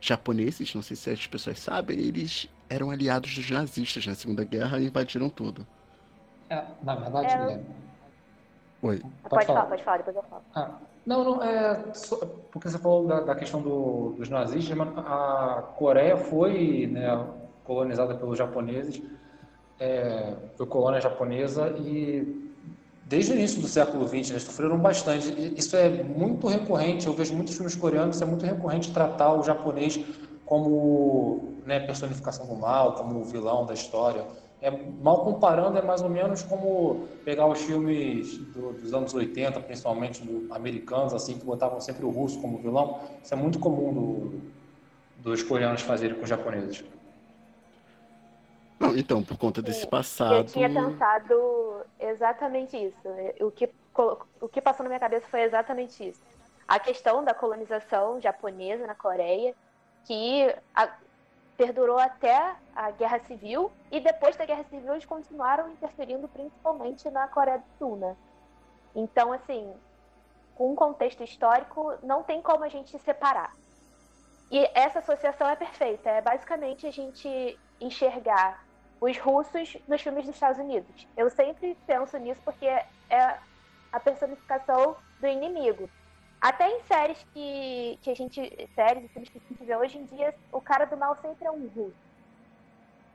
japoneses, 0.00 0.74
não 0.74 0.82
sei 0.82 0.96
se 0.96 1.08
as 1.08 1.26
pessoas 1.28 1.60
sabem, 1.60 1.96
eles 2.00 2.48
eram 2.68 2.90
aliados 2.90 3.36
dos 3.36 3.48
nazistas 3.48 4.04
na 4.04 4.16
Segunda 4.16 4.42
Guerra 4.42 4.80
e 4.80 4.86
invadiram 4.86 5.28
tudo. 5.28 5.64
É, 6.50 6.64
na 6.82 6.96
verdade, 6.96 7.32
É. 7.32 7.38
Guilherme, 7.38 7.64
Oi. 8.86 9.02
Pode, 9.28 9.46
falar. 9.46 9.66
pode 9.66 9.82
falar, 9.82 9.96
depois 9.98 10.16
eu 10.16 10.22
falo. 10.22 10.42
Ah, 10.54 10.70
não, 11.04 11.24
não, 11.24 11.42
é 11.42 11.92
só- 11.94 12.16
porque 12.52 12.68
você 12.68 12.78
falou 12.78 13.06
da, 13.06 13.20
da 13.20 13.34
questão 13.34 13.60
do- 13.60 14.14
dos 14.16 14.28
nazistas, 14.28 14.76
mas 14.76 14.88
a 14.98 15.62
Coreia 15.76 16.16
foi 16.16 16.86
né, 16.86 17.26
colonizada 17.64 18.14
pelos 18.14 18.38
japoneses, 18.38 19.02
é, 19.78 20.34
foi 20.56 20.66
colônia 20.66 21.00
japonesa 21.00 21.68
e 21.78 22.44
desde 23.04 23.32
o 23.32 23.34
início 23.34 23.60
do 23.60 23.68
século 23.68 24.06
XX 24.06 24.30
eles 24.30 24.42
sofreram 24.44 24.78
bastante. 24.78 25.28
E 25.32 25.58
Isso 25.58 25.76
é 25.76 25.88
muito 26.02 26.46
recorrente, 26.46 27.06
eu 27.06 27.12
vejo 27.12 27.34
muitos 27.34 27.54
filmes 27.54 27.74
coreanos, 27.74 28.16
isso 28.16 28.24
é 28.24 28.26
muito 28.26 28.44
recorrente 28.46 28.92
tratar 28.92 29.32
o 29.32 29.42
japonês 29.42 29.98
como 30.44 31.60
né, 31.66 31.80
personificação 31.80 32.46
do 32.46 32.54
mal, 32.54 32.94
como 32.94 33.20
o 33.20 33.24
vilão 33.24 33.66
da 33.66 33.74
história. 33.74 34.24
É, 34.66 34.70
mal 35.00 35.22
comparando, 35.22 35.78
é 35.78 35.82
mais 35.82 36.02
ou 36.02 36.08
menos 36.08 36.42
como 36.42 37.06
pegar 37.24 37.46
os 37.46 37.62
filmes 37.62 38.36
do- 38.36 38.72
dos 38.72 38.92
anos 38.92 39.14
80, 39.14 39.60
principalmente 39.60 40.20
do- 40.24 40.52
americanos, 40.52 41.14
assim, 41.14 41.38
que 41.38 41.44
botavam 41.44 41.80
sempre 41.80 42.04
o 42.04 42.10
russo 42.10 42.40
como 42.40 42.58
vilão. 42.58 42.98
Isso 43.22 43.32
é 43.32 43.36
muito 43.36 43.60
comum 43.60 43.94
do- 43.94 45.22
dos 45.22 45.40
coreanos 45.44 45.82
fazerem 45.82 46.16
com 46.16 46.24
os 46.24 46.28
japoneses. 46.28 46.84
Não, 48.80 48.96
então, 48.96 49.22
por 49.22 49.38
conta 49.38 49.62
desse 49.62 49.84
Eu 49.84 49.88
passado. 49.88 50.50
tinha 50.50 50.68
pensado 50.68 51.84
exatamente 52.00 52.76
isso. 52.76 52.98
O 53.42 53.52
que, 53.52 53.70
o 54.40 54.48
que 54.48 54.60
passou 54.60 54.82
na 54.82 54.88
minha 54.90 54.98
cabeça 55.00 55.28
foi 55.28 55.42
exatamente 55.42 56.08
isso. 56.08 56.20
A 56.66 56.80
questão 56.80 57.22
da 57.24 57.32
colonização 57.32 58.20
japonesa 58.20 58.84
na 58.84 58.96
Coreia, 58.96 59.54
que 60.04 60.52
a- 60.74 60.92
perdurou 61.56 61.98
até 61.98 62.54
a 62.74 62.90
Guerra 62.90 63.20
Civil, 63.20 63.70
e 63.90 64.00
depois 64.00 64.36
da 64.36 64.44
Guerra 64.44 64.64
Civil 64.64 64.92
eles 64.92 65.04
continuaram 65.04 65.70
interferindo 65.70 66.28
principalmente 66.28 67.08
na 67.10 67.26
Coreia 67.28 67.58
do 67.58 67.64
Sul, 67.78 67.96
né? 67.96 68.16
Então, 68.94 69.32
assim, 69.32 69.74
com 70.54 70.72
um 70.72 70.74
contexto 70.74 71.22
histórico, 71.22 71.94
não 72.02 72.22
tem 72.22 72.40
como 72.40 72.64
a 72.64 72.68
gente 72.68 72.98
separar. 72.98 73.52
E 74.50 74.68
essa 74.74 75.00
associação 75.00 75.48
é 75.48 75.56
perfeita. 75.56 76.08
É 76.08 76.20
basicamente 76.20 76.86
a 76.86 76.90
gente 76.90 77.58
enxergar 77.80 78.64
os 79.00 79.18
russos 79.18 79.76
nos 79.86 80.00
filmes 80.00 80.24
dos 80.24 80.34
Estados 80.34 80.58
Unidos. 80.58 81.06
Eu 81.16 81.28
sempre 81.30 81.76
penso 81.86 82.16
nisso 82.18 82.40
porque 82.44 82.66
é 82.66 83.38
a 83.92 84.00
personificação 84.00 84.96
do 85.20 85.26
inimigo. 85.26 85.90
Até 86.40 86.68
em 86.70 86.82
séries 86.82 87.24
que, 87.32 87.98
que 88.02 88.10
a 88.10 88.14
gente. 88.14 88.40
séries 88.74 89.04
e 89.04 89.08
filmes 89.08 89.28
que 89.30 89.38
a 89.38 89.40
gente 89.40 89.64
vê 89.64 89.76
hoje 89.76 89.98
em 89.98 90.04
dia, 90.04 90.34
o 90.52 90.60
cara 90.60 90.84
do 90.84 90.96
mal 90.96 91.16
sempre 91.16 91.46
é 91.46 91.50
um 91.50 91.66
russo. 91.68 91.96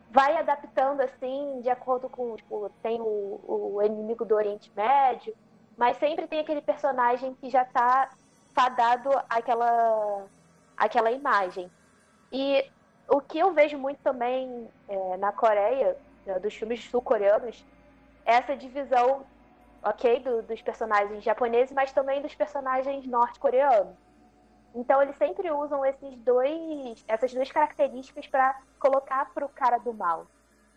Vai 0.09 0.35
adaptando 0.37 1.01
assim, 1.01 1.61
de 1.61 1.69
acordo 1.69 2.09
com. 2.09 2.35
Tipo, 2.35 2.69
tem 2.81 2.99
o, 2.99 3.39
o 3.75 3.81
inimigo 3.83 4.25
do 4.25 4.35
Oriente 4.35 4.71
Médio, 4.75 5.33
mas 5.77 5.97
sempre 5.97 6.27
tem 6.27 6.39
aquele 6.39 6.61
personagem 6.61 7.33
que 7.35 7.49
já 7.49 7.63
tá 7.63 8.09
fadado 8.53 9.09
àquela, 9.29 10.25
àquela 10.75 11.11
imagem. 11.11 11.71
E 12.31 12.65
o 13.07 13.21
que 13.21 13.39
eu 13.39 13.53
vejo 13.53 13.77
muito 13.77 13.99
também 14.01 14.69
é, 14.87 15.17
na 15.17 15.31
Coreia, 15.31 15.97
né, 16.25 16.39
dos 16.39 16.53
filmes 16.53 16.83
sul-coreanos, 16.89 17.65
é 18.25 18.35
essa 18.35 18.55
divisão, 18.55 19.25
ok, 19.83 20.19
do- 20.19 20.43
dos 20.43 20.61
personagens 20.61 21.23
japoneses, 21.23 21.73
mas 21.73 21.91
também 21.91 22.21
dos 22.21 22.35
personagens 22.35 23.05
norte-coreanos. 23.07 23.95
Então 24.73 25.01
eles 25.01 25.17
sempre 25.17 25.51
usam 25.51 25.85
esses 25.85 26.15
dois, 26.19 27.03
essas 27.07 27.33
duas 27.33 27.51
características 27.51 28.27
para 28.27 28.57
colocar 28.79 29.31
pro 29.33 29.49
cara 29.49 29.77
do 29.77 29.93
mal. 29.93 30.27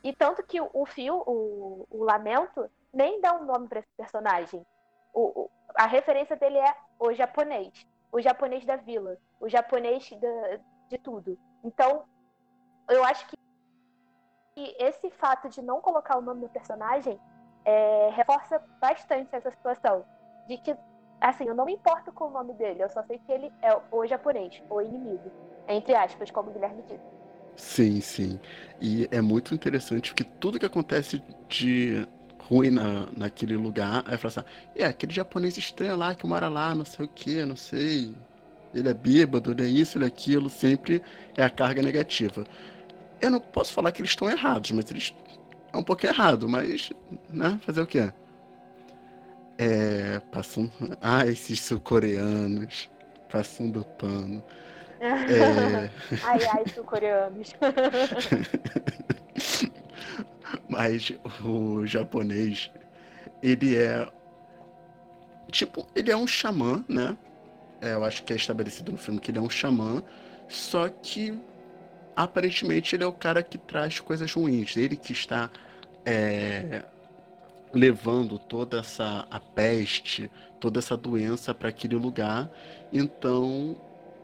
E 0.02 0.12
tanto 0.12 0.42
que 0.42 0.60
o, 0.60 0.86
fio, 0.86 1.22
o, 1.26 1.86
o 1.90 2.04
Lamento, 2.04 2.68
nem 2.92 3.20
dá 3.20 3.34
um 3.34 3.44
nome 3.44 3.68
para 3.68 3.80
esse 3.80 3.88
personagem. 3.96 4.62
O- 5.12 5.42
o- 5.44 5.50
a 5.74 5.86
referência 5.86 6.36
dele 6.36 6.58
é 6.58 6.74
o 6.98 7.12
japonês, 7.12 7.86
o 8.12 8.20
japonês 8.20 8.64
da 8.64 8.76
vila, 8.76 9.16
o 9.40 9.48
japonês 9.48 10.10
da- 10.10 10.58
de 10.88 10.98
tudo. 10.98 11.38
Então, 11.62 12.04
eu 12.88 13.02
acho 13.04 13.26
que 13.28 13.36
esse 14.78 15.10
fato 15.10 15.48
de 15.48 15.62
não 15.62 15.80
colocar 15.80 16.16
o 16.18 16.22
nome 16.22 16.42
do 16.42 16.48
personagem 16.48 17.18
é, 17.64 18.10
reforça 18.14 18.60
bastante 18.80 19.28
essa 19.32 19.50
situação. 19.50 20.04
De 20.48 20.58
que, 20.58 20.76
assim, 21.20 21.44
eu 21.44 21.54
não 21.54 21.64
me 21.64 21.74
importo 21.74 22.12
com 22.12 22.26
o 22.26 22.30
nome 22.30 22.52
dele, 22.54 22.82
eu 22.82 22.90
só 22.90 23.02
sei 23.04 23.18
que 23.18 23.32
ele 23.32 23.52
é 23.62 23.76
o 23.90 24.06
japonês, 24.06 24.62
o 24.68 24.80
inimigo. 24.80 25.30
Entre 25.68 25.94
aspas, 25.94 26.30
como 26.30 26.50
o 26.50 26.52
Guilherme 26.52 26.82
disse. 26.82 27.00
Sim, 27.56 28.00
sim. 28.00 28.40
E 28.80 29.08
é 29.10 29.20
muito 29.20 29.54
interessante 29.54 30.10
porque 30.10 30.24
tudo 30.24 30.58
que 30.58 30.66
acontece 30.66 31.22
de 31.48 32.06
ruim 32.48 32.70
na, 32.70 33.08
naquele 33.16 33.56
lugar, 33.56 34.04
aí 34.06 34.18
fala 34.18 34.28
assim, 34.28 34.40
é 34.76 34.84
aquele 34.84 35.12
japonês 35.14 35.56
estranho 35.56 35.96
lá 35.96 36.14
que 36.14 36.26
mora 36.26 36.48
lá, 36.48 36.74
não 36.74 36.84
sei 36.84 37.06
o 37.06 37.08
que, 37.08 37.44
não 37.44 37.56
sei. 37.56 38.14
Ele 38.74 38.88
é 38.88 38.94
bêbado, 38.94 39.52
ele 39.52 39.62
é 39.62 39.68
isso, 39.68 39.96
ele 39.96 40.04
é 40.04 40.08
aquilo, 40.08 40.50
sempre 40.50 41.02
é 41.36 41.44
a 41.44 41.50
carga 41.50 41.80
negativa. 41.80 42.44
Eu 43.20 43.30
não 43.30 43.40
posso 43.40 43.72
falar 43.72 43.92
que 43.92 44.02
eles 44.02 44.10
estão 44.10 44.28
errados, 44.28 44.72
mas 44.72 44.90
eles 44.90 45.14
é 45.74 45.76
um 45.76 45.82
pouco 45.82 46.06
errado, 46.06 46.48
mas, 46.48 46.90
né, 47.28 47.58
fazer 47.66 47.82
o 47.82 47.86
quê? 47.86 48.12
É, 49.58 50.20
passam, 50.32 50.70
ah, 51.00 51.26
esses 51.26 51.60
sul-coreanos, 51.60 52.88
passando 53.30 53.84
pano. 53.98 54.42
É, 55.00 55.90
ai, 56.24 56.38
ai, 56.52 56.64
sul-coreanos. 56.72 57.54
Mas 60.68 61.12
o 61.44 61.84
japonês, 61.84 62.70
ele 63.42 63.76
é. 63.76 64.08
Tipo, 65.50 65.86
ele 65.94 66.10
é 66.10 66.16
um 66.16 66.26
xamã, 66.26 66.84
né? 66.88 67.16
É, 67.80 67.92
eu 67.92 68.04
acho 68.04 68.24
que 68.24 68.32
é 68.32 68.36
estabelecido 68.36 68.92
no 68.92 68.98
filme 68.98 69.20
que 69.20 69.30
ele 69.30 69.38
é 69.38 69.42
um 69.42 69.50
xamã, 69.50 70.02
só 70.48 70.88
que 70.88 71.38
aparentemente 72.16 72.94
ele 72.94 73.04
é 73.04 73.06
o 73.06 73.12
cara 73.12 73.42
que 73.42 73.58
traz 73.58 74.00
coisas 74.00 74.32
ruins. 74.32 74.76
Ele 74.76 74.96
que 74.96 75.12
está 75.12 75.50
é, 76.04 76.84
levando 77.72 78.38
toda 78.38 78.78
essa 78.80 79.26
a 79.30 79.40
peste, 79.40 80.30
toda 80.60 80.78
essa 80.78 80.96
doença 80.96 81.54
para 81.54 81.68
aquele 81.68 81.96
lugar. 81.96 82.50
Então, 82.92 83.76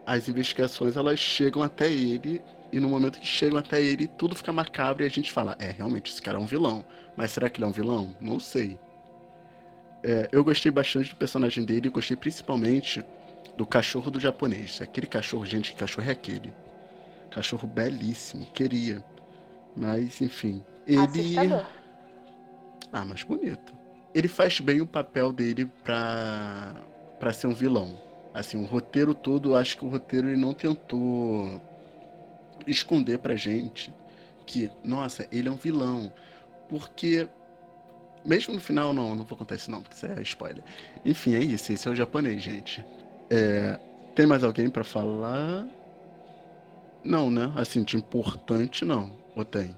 as 0.06 0.28
investigações 0.28 0.96
elas 0.96 1.18
chegam 1.18 1.62
até 1.62 1.90
ele 1.90 2.42
e 2.72 2.78
no 2.78 2.88
momento 2.88 3.18
que 3.18 3.26
chegam 3.26 3.58
até 3.58 3.82
ele, 3.82 4.06
tudo 4.06 4.34
fica 4.34 4.52
macabro 4.52 5.02
e 5.02 5.06
a 5.06 5.10
gente 5.10 5.32
fala: 5.32 5.56
é, 5.58 5.70
realmente, 5.70 6.12
esse 6.12 6.22
cara 6.22 6.38
é 6.38 6.40
um 6.40 6.46
vilão. 6.46 6.84
Mas 7.16 7.32
será 7.32 7.50
que 7.50 7.58
ele 7.58 7.64
é 7.64 7.68
um 7.68 7.72
vilão? 7.72 8.14
Não 8.20 8.38
sei. 8.38 8.78
É, 10.02 10.28
eu 10.32 10.42
gostei 10.42 10.72
bastante 10.72 11.10
do 11.10 11.16
personagem 11.16 11.64
dele 11.64 11.90
gostei 11.90 12.16
principalmente 12.16 13.04
do 13.56 13.66
cachorro 13.66 14.10
do 14.10 14.18
japonês. 14.18 14.80
Aquele 14.80 15.06
cachorro, 15.06 15.44
gente, 15.44 15.72
que 15.72 15.78
cachorro 15.78 16.08
é 16.08 16.12
aquele? 16.12 16.52
Cachorro 17.30 17.68
belíssimo, 17.68 18.46
queria. 18.46 19.04
Mas, 19.76 20.20
enfim. 20.20 20.64
Ele. 20.86 20.98
Assustador. 20.98 21.66
Ah, 22.92 23.04
mas 23.04 23.22
bonito. 23.22 23.72
Ele 24.14 24.26
faz 24.26 24.58
bem 24.58 24.80
o 24.80 24.86
papel 24.86 25.32
dele 25.32 25.66
pra, 25.84 26.74
pra 27.18 27.32
ser 27.32 27.46
um 27.46 27.54
vilão. 27.54 27.96
Assim, 28.34 28.60
o 28.60 28.66
roteiro 28.66 29.14
todo, 29.14 29.54
acho 29.54 29.76
que 29.78 29.84
o 29.84 29.88
roteiro 29.88 30.28
ele 30.28 30.40
não 30.40 30.52
tentou 30.52 31.60
esconder 32.66 33.18
pra 33.18 33.36
gente 33.36 33.92
que, 34.46 34.70
nossa, 34.84 35.26
ele 35.30 35.48
é 35.48 35.52
um 35.52 35.56
vilão. 35.56 36.12
Porque, 36.68 37.28
mesmo 38.24 38.54
no 38.54 38.60
final, 38.60 38.92
não, 38.92 39.14
não 39.14 39.24
vou 39.24 39.38
contar 39.38 39.54
isso 39.54 39.70
não, 39.70 39.82
porque 39.82 39.94
isso 39.94 40.06
é 40.06 40.22
spoiler. 40.22 40.62
Enfim, 41.04 41.34
é 41.34 41.40
isso, 41.40 41.72
esse 41.72 41.86
é 41.86 41.90
o 41.90 41.96
japonês, 41.96 42.42
gente. 42.42 42.84
É, 43.28 43.78
tem 44.14 44.26
mais 44.26 44.42
alguém 44.42 44.68
pra 44.68 44.82
falar? 44.82 45.66
Não, 47.04 47.30
né? 47.30 47.52
Assim, 47.56 47.82
de 47.82 47.96
importante, 47.96 48.84
não. 48.84 49.10
Ou 49.36 49.44
tem? 49.44 49.76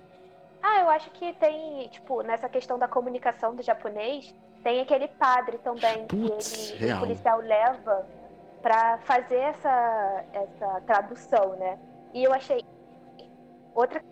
Ah, 0.62 0.80
eu 0.80 0.90
acho 0.90 1.10
que 1.10 1.32
tem, 1.34 1.88
tipo, 1.88 2.22
nessa 2.22 2.48
questão 2.48 2.78
da 2.78 2.88
comunicação 2.88 3.54
do 3.54 3.62
japonês, 3.62 4.34
tem 4.62 4.80
aquele 4.80 5.08
padre 5.08 5.58
também 5.58 6.06
Putz, 6.06 6.70
que 6.70 6.72
ele, 6.72 6.86
real. 6.86 6.98
o 6.98 7.00
policial 7.00 7.38
leva 7.40 8.06
pra 8.62 8.98
fazer 8.98 9.38
essa, 9.38 10.24
essa 10.32 10.80
tradução, 10.82 11.56
né? 11.56 11.78
E 12.14 12.22
eu 12.22 12.32
achei 12.32 12.64
outra 13.74 14.02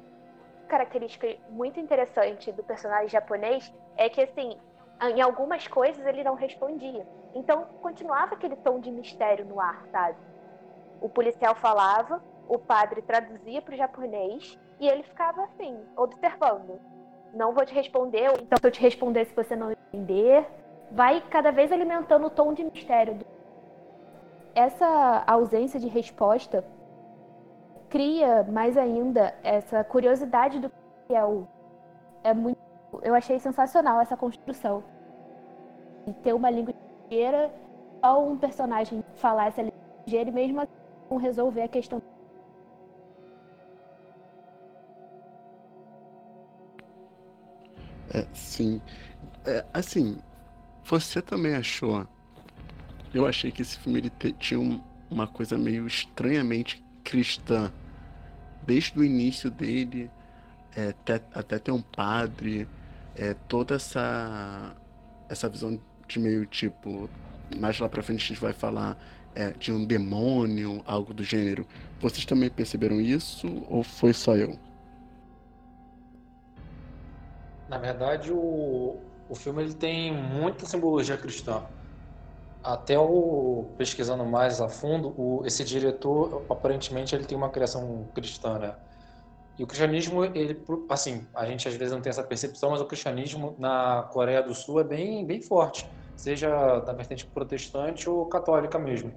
característica 0.69 1.27
muito 1.51 1.79
interessante 1.79 2.51
do 2.53 2.63
personagem 2.63 3.09
japonês 3.09 3.73
é 3.97 4.09
que 4.09 4.21
assim, 4.21 4.57
em 5.03 5.21
algumas 5.21 5.67
coisas 5.67 6.05
ele 6.05 6.25
não 6.25 6.35
respondia. 6.35 7.07
Então 7.35 7.65
continuava 7.81 8.35
aquele 8.35 8.57
tom 8.57 8.81
de 8.81 8.91
mistério 8.91 9.45
no 9.45 9.61
ar, 9.61 9.85
sabe? 9.91 10.17
O 11.01 11.09
policial 11.09 11.55
falava, 11.55 12.23
o 12.51 12.59
padre 12.59 13.01
traduzia 13.01 13.63
para 13.63 13.75
o 13.75 13.77
japonês 13.77 14.59
e 14.81 14.89
ele 14.89 15.05
ficava 15.05 15.45
assim, 15.45 15.79
observando. 15.97 16.81
Não 17.33 17.55
vou 17.55 17.65
te 17.65 17.73
responder, 17.73 18.29
ou 18.31 18.37
então 18.43 18.59
se 18.59 18.67
eu 18.67 18.71
te 18.73 18.81
responder 18.81 19.25
se 19.25 19.35
você 19.35 19.55
não 19.55 19.71
entender, 19.71 20.45
vai 20.91 21.21
cada 21.21 21.53
vez 21.53 21.71
alimentando 21.71 22.27
o 22.27 22.31
tom 22.31 22.53
de 22.53 22.65
mistério. 22.65 23.15
do- 23.15 23.27
Essa 24.53 25.23
ausência 25.29 25.79
de 25.79 25.87
resposta 25.87 26.65
cria 27.89 28.43
mais 28.43 28.77
ainda 28.77 29.33
essa 29.45 29.85
curiosidade 29.85 30.59
do 30.59 30.69
que 31.07 31.15
é 31.15 31.25
o 31.25 31.47
é 32.25 32.35
muito 32.35 32.59
eu 33.03 33.15
achei 33.15 33.39
sensacional 33.39 34.01
essa 34.01 34.17
construção 34.17 34.83
e 36.07 36.13
ter 36.15 36.33
uma 36.33 36.51
língua 36.51 36.73
estrangeira 36.73 37.53
só 38.05 38.23
um 38.23 38.37
personagem 38.37 39.05
falar 39.15 39.47
essa 39.47 39.63
língua 39.63 39.79
estrangeira 39.99 40.31
e 40.31 40.33
mesmo 40.33 40.61
assim 40.61 41.19
resolver 41.21 41.63
a 41.63 41.69
questão 41.69 42.01
É, 48.13 48.27
sim. 48.35 48.81
É, 49.47 49.65
assim, 49.75 50.19
você 50.85 51.23
também 51.23 51.55
achou. 51.55 52.07
Eu 53.13 53.27
achei 53.27 53.51
que 53.51 53.63
esse 53.63 53.79
filme 53.79 53.99
ele 53.99 54.11
te- 54.11 54.33
tinha 54.33 54.61
um- 54.61 54.81
uma 55.11 55.27
coisa 55.27 55.59
meio 55.59 55.87
estranhamente 55.87 56.85
cristã. 57.05 57.73
Desde 58.63 58.99
o 58.99 59.05
início 59.05 59.51
dele, 59.51 60.11
é, 60.77 60.91
até, 60.91 61.23
até 61.35 61.59
ter 61.59 61.73
um 61.73 61.83
padre, 61.83 62.69
é, 63.17 63.35
toda 63.49 63.77
essa, 63.77 64.77
essa 65.29 65.49
visão 65.49 65.81
de 66.09 66.19
meio 66.21 66.47
tipo. 66.47 67.11
Mais 67.51 67.79
lá 67.81 67.89
pra 67.89 68.03
frente 68.03 68.25
a 68.25 68.29
gente 68.29 68.41
vai 68.41 68.53
falar 68.55 68.99
é, 69.35 69.53
de 69.53 69.73
um 69.73 69.85
demônio, 69.87 70.83
algo 70.87 71.15
do 71.15 71.25
gênero. 71.25 71.67
Vocês 72.01 72.25
também 72.27 72.51
perceberam 72.51 73.01
isso 73.01 73.49
ou 73.69 73.83
foi 73.85 74.13
só 74.15 74.37
eu? 74.37 74.59
Na 77.71 77.79
verdade, 77.79 78.33
o, 78.33 79.01
o 79.29 79.35
filme 79.37 79.63
ele 79.63 79.75
tem 79.75 80.13
muita 80.13 80.67
simbologia 80.67 81.17
cristã. 81.17 81.65
Até 82.61 82.99
o 82.99 83.77
pesquisando 83.79 84.27
mais 84.27 84.61
a 84.61 84.69
fundo, 84.69 85.15
o, 85.17 85.47
esse 85.47 85.63
diretor 85.65 86.47
aparentemente 86.51 87.15
ele 87.15 87.25
tem 87.25 87.39
uma 87.39 87.49
criação 87.49 88.11
cristã, 88.13 88.59
né? 88.59 88.77
E 89.57 89.63
o 89.63 89.69
cristianismo, 89.69 90.25
ele, 90.25 90.65
assim, 90.91 91.29
a 91.33 91.47
gente 91.47 91.69
às 91.69 91.75
vezes 91.75 91.93
não 91.93 92.03
tem 92.03 92.11
essa 92.11 92.25
percepção, 92.25 92.71
mas 92.71 92.81
o 92.81 92.87
cristianismo 92.87 93.55
na 93.57 94.03
Coreia 94.13 94.43
do 94.43 94.53
Sul 94.53 94.81
é 94.81 94.85
bem, 94.85 95.25
bem 95.25 95.41
forte, 95.41 95.87
seja 96.17 96.81
da 96.81 96.93
vertente 96.93 97.25
protestante 97.25 98.11
ou 98.11 98.29
católica 98.29 98.81
mesmo. 98.81 99.15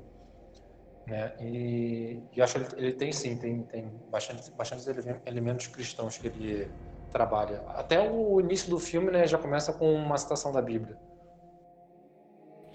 Né? 1.07 1.35
E, 1.41 2.23
e 2.35 2.39
acho 2.41 2.59
que 2.59 2.75
ele, 2.75 2.85
ele 2.85 2.93
tem 2.93 3.11
sim, 3.11 3.35
tem, 3.35 3.63
tem 3.63 3.89
bastante, 4.11 4.51
bastante 4.51 4.87
ele- 4.87 5.21
elementos 5.25 5.65
cristãos 5.65 6.19
que 6.19 6.27
ele 6.27 6.71
trabalha. 7.13 7.61
Até 7.69 8.01
o 8.01 8.41
início 8.41 8.69
do 8.69 8.79
filme 8.79 9.11
né, 9.11 9.25
já 9.27 9.37
começa 9.37 9.71
com 9.71 9.93
uma 9.93 10.17
citação 10.17 10.51
da 10.51 10.61
Bíblia. 10.61 10.97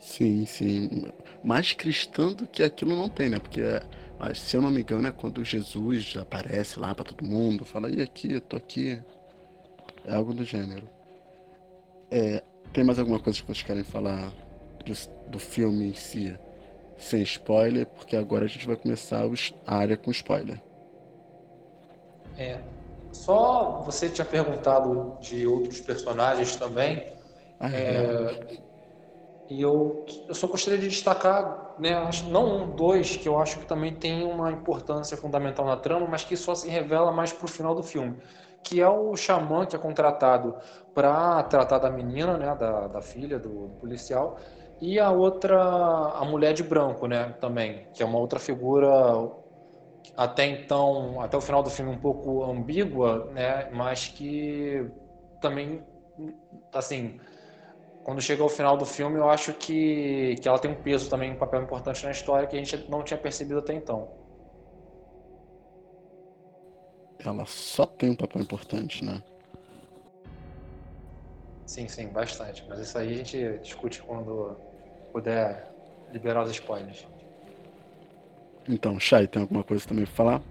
Sim, 0.00 0.46
sim. 0.46 1.12
Mais 1.42 1.72
cristão 1.72 2.32
do 2.32 2.46
que 2.46 2.62
aquilo 2.62 2.96
não 2.96 3.08
tem, 3.08 3.28
né? 3.28 3.38
Porque, 3.38 3.60
se 4.34 4.56
eu 4.56 4.62
não 4.62 4.70
me 4.70 4.80
engano, 4.80 5.08
é 5.08 5.12
quando 5.12 5.44
Jesus 5.44 6.14
aparece 6.16 6.78
lá 6.78 6.94
pra 6.94 7.04
todo 7.04 7.24
mundo, 7.24 7.64
fala, 7.64 7.90
e 7.90 8.00
aqui, 8.00 8.32
eu 8.32 8.40
tô 8.40 8.56
aqui. 8.56 9.02
É 10.06 10.14
algo 10.14 10.32
do 10.32 10.44
gênero. 10.44 10.88
É, 12.10 12.42
tem 12.72 12.84
mais 12.84 12.98
alguma 12.98 13.18
coisa 13.18 13.38
que 13.40 13.46
vocês 13.46 13.62
querem 13.62 13.84
falar 13.84 14.32
do, 14.86 15.30
do 15.30 15.38
filme 15.38 15.88
em 15.88 15.94
si? 15.94 16.38
Sem 16.96 17.22
spoiler, 17.22 17.86
porque 17.86 18.16
agora 18.16 18.44
a 18.44 18.48
gente 18.48 18.66
vai 18.66 18.76
começar 18.76 19.22
a 19.66 19.76
área 19.76 19.96
com 19.96 20.10
spoiler. 20.10 20.60
É, 22.36 22.60
só 23.12 23.82
você 23.82 24.08
tinha 24.10 24.24
perguntado 24.24 25.18
de 25.20 25.46
outros 25.46 25.80
personagens 25.80 26.56
também, 26.56 27.16
Ah, 27.60 27.68
é. 27.72 28.58
e 29.48 29.60
eu, 29.62 30.04
eu 30.28 30.34
só 30.34 30.46
gostaria 30.46 30.78
de 30.78 30.88
destacar, 30.88 31.74
né, 31.78 31.94
não 32.28 32.64
um, 32.64 32.76
dois, 32.76 33.16
que 33.16 33.26
eu 33.28 33.38
acho 33.38 33.58
que 33.60 33.66
também 33.66 33.98
tem 33.98 34.24
uma 34.24 34.52
importância 34.52 35.16
fundamental 35.16 35.64
na 35.64 35.76
trama, 35.76 36.06
mas 36.06 36.24
que 36.24 36.36
só 36.36 36.54
se 36.54 36.68
revela 36.68 37.10
mais 37.12 37.32
pro 37.32 37.48
final 37.48 37.74
do 37.74 37.82
filme, 37.82 38.20
que 38.62 38.80
é 38.80 38.88
o 38.88 39.16
xamã 39.16 39.64
que 39.66 39.74
é 39.74 39.78
contratado 39.78 40.58
para 40.92 41.42
tratar 41.44 41.78
da 41.78 41.90
menina, 41.90 42.36
né, 42.36 42.54
da, 42.56 42.88
da 42.88 43.00
filha 43.00 43.38
do, 43.38 43.68
do 43.68 43.76
policial, 43.76 44.38
e 44.80 44.98
a 44.98 45.10
outra, 45.10 45.58
a 45.60 46.24
mulher 46.24 46.52
de 46.52 46.62
branco, 46.62 47.06
né, 47.06 47.32
também, 47.40 47.88
que 47.92 48.02
é 48.02 48.06
uma 48.06 48.18
outra 48.18 48.38
figura 48.38 48.88
até 50.16 50.46
então, 50.46 51.20
até 51.20 51.36
o 51.36 51.40
final 51.40 51.62
do 51.62 51.70
filme 51.70 51.92
um 51.92 51.98
pouco 51.98 52.44
ambígua, 52.44 53.30
né, 53.32 53.70
mas 53.70 54.08
que 54.08 54.90
também, 55.40 55.82
assim, 56.72 57.20
quando 58.02 58.20
chega 58.20 58.42
ao 58.42 58.48
final 58.48 58.76
do 58.76 58.86
filme, 58.86 59.18
eu 59.18 59.28
acho 59.28 59.52
que, 59.52 60.34
que 60.40 60.48
ela 60.48 60.58
tem 60.58 60.70
um 60.70 60.82
peso 60.82 61.10
também, 61.10 61.30
um 61.30 61.36
papel 61.36 61.62
importante 61.62 62.04
na 62.04 62.10
história 62.10 62.48
que 62.48 62.56
a 62.56 62.58
gente 62.58 62.90
não 62.90 63.02
tinha 63.02 63.18
percebido 63.18 63.58
até 63.58 63.74
então. 63.74 64.08
Ela 67.18 67.44
só 67.46 67.84
tem 67.84 68.10
um 68.10 68.16
papel 68.16 68.42
importante, 68.42 69.04
né? 69.04 69.22
Sim, 71.66 71.86
sim, 71.86 72.08
bastante. 72.08 72.64
Mas 72.66 72.80
isso 72.80 72.96
aí 72.96 73.12
a 73.12 73.16
gente 73.16 73.58
discute 73.58 74.02
quando 74.02 74.56
puder 75.12 75.70
liberar 76.10 76.44
os 76.44 76.50
spoilers. 76.50 77.06
Então, 78.68 79.00
Chay, 79.00 79.26
tem 79.26 79.42
alguma 79.42 79.64
coisa 79.64 79.86
também 79.88 80.04
pra 80.04 80.14
falar? 80.14 80.42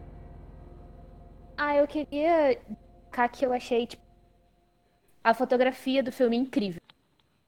Ah, 1.55 1.75
eu 1.75 1.87
queria 1.87 2.59
destacar 2.67 3.31
que 3.31 3.45
eu 3.45 3.53
achei 3.53 3.87
tipo, 3.87 4.01
a 5.23 5.33
fotografia 5.33 6.03
do 6.03 6.11
filme 6.11 6.37
incrível. 6.37 6.81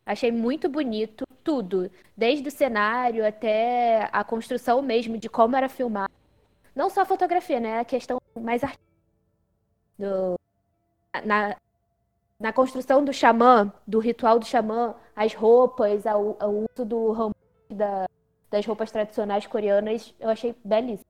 Achei 0.05 0.31
muito 0.31 0.67
bonito 0.67 1.23
tudo, 1.43 1.91
desde 2.17 2.47
o 2.47 2.51
cenário 2.51 3.25
até 3.25 4.09
a 4.11 4.23
construção 4.23 4.81
mesmo 4.81 5.17
de 5.17 5.29
como 5.29 5.55
era 5.55 5.69
filmado. 5.69 6.11
Não 6.75 6.89
só 6.89 7.01
a 7.01 7.05
fotografia, 7.05 7.59
né? 7.59 7.79
A 7.79 7.85
questão 7.85 8.19
mais 8.39 8.63
artística. 8.63 8.89
Do, 9.97 10.35
na, 11.25 11.55
na 12.39 12.53
construção 12.53 13.03
do 13.03 13.13
xamã, 13.13 13.71
do 13.85 13.99
ritual 13.99 14.39
do 14.39 14.45
xamã, 14.45 14.95
as 15.15 15.33
roupas, 15.33 16.07
ao 16.07 16.37
uso 16.41 16.85
do 16.85 17.11
hanbok, 17.11 17.35
da, 17.69 18.08
das 18.51 18.65
roupas 18.65 18.91
tradicionais 18.91 19.45
coreanas, 19.47 20.13
eu 20.19 20.29
achei 20.29 20.55
belíssimo. 20.63 21.05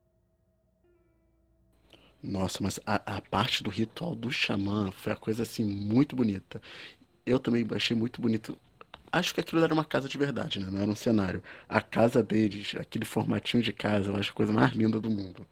Nossa, 2.21 2.60
mas 2.62 2.80
a, 2.86 3.17
a 3.17 3.21
parte 3.21 3.63
do 3.63 3.69
ritual 3.69 4.13
do 4.15 4.30
xamã 4.32 4.91
foi 4.91 5.13
a 5.13 5.15
coisa 5.15 5.43
assim 5.43 5.63
muito 5.63 6.15
bonita. 6.15 6.62
Eu 7.25 7.39
também 7.39 7.65
achei 7.75 7.95
muito 7.95 8.21
bonito. 8.21 8.58
Acho 9.12 9.34
que 9.34 9.39
aquilo 9.41 9.63
era 9.63 9.73
uma 9.73 9.86
casa 9.86 10.10
de 10.10 10.17
verdade, 10.17 10.60
né? 10.60 10.69
Não 10.71 10.82
era 10.82 10.91
um 10.91 10.95
cenário. 10.95 11.41
A 11.67 11.82
casa 11.82 12.21
deles, 12.21 12.75
aquele 12.80 13.06
formatinho 13.06 13.63
de 13.63 13.73
casa, 13.73 14.10
eu 14.12 14.15
acho 14.17 14.32
a 14.32 14.34
coisa 14.36 14.52
mais 14.54 14.73
linda 14.73 14.99
do 14.99 15.10
mundo. 15.10 15.47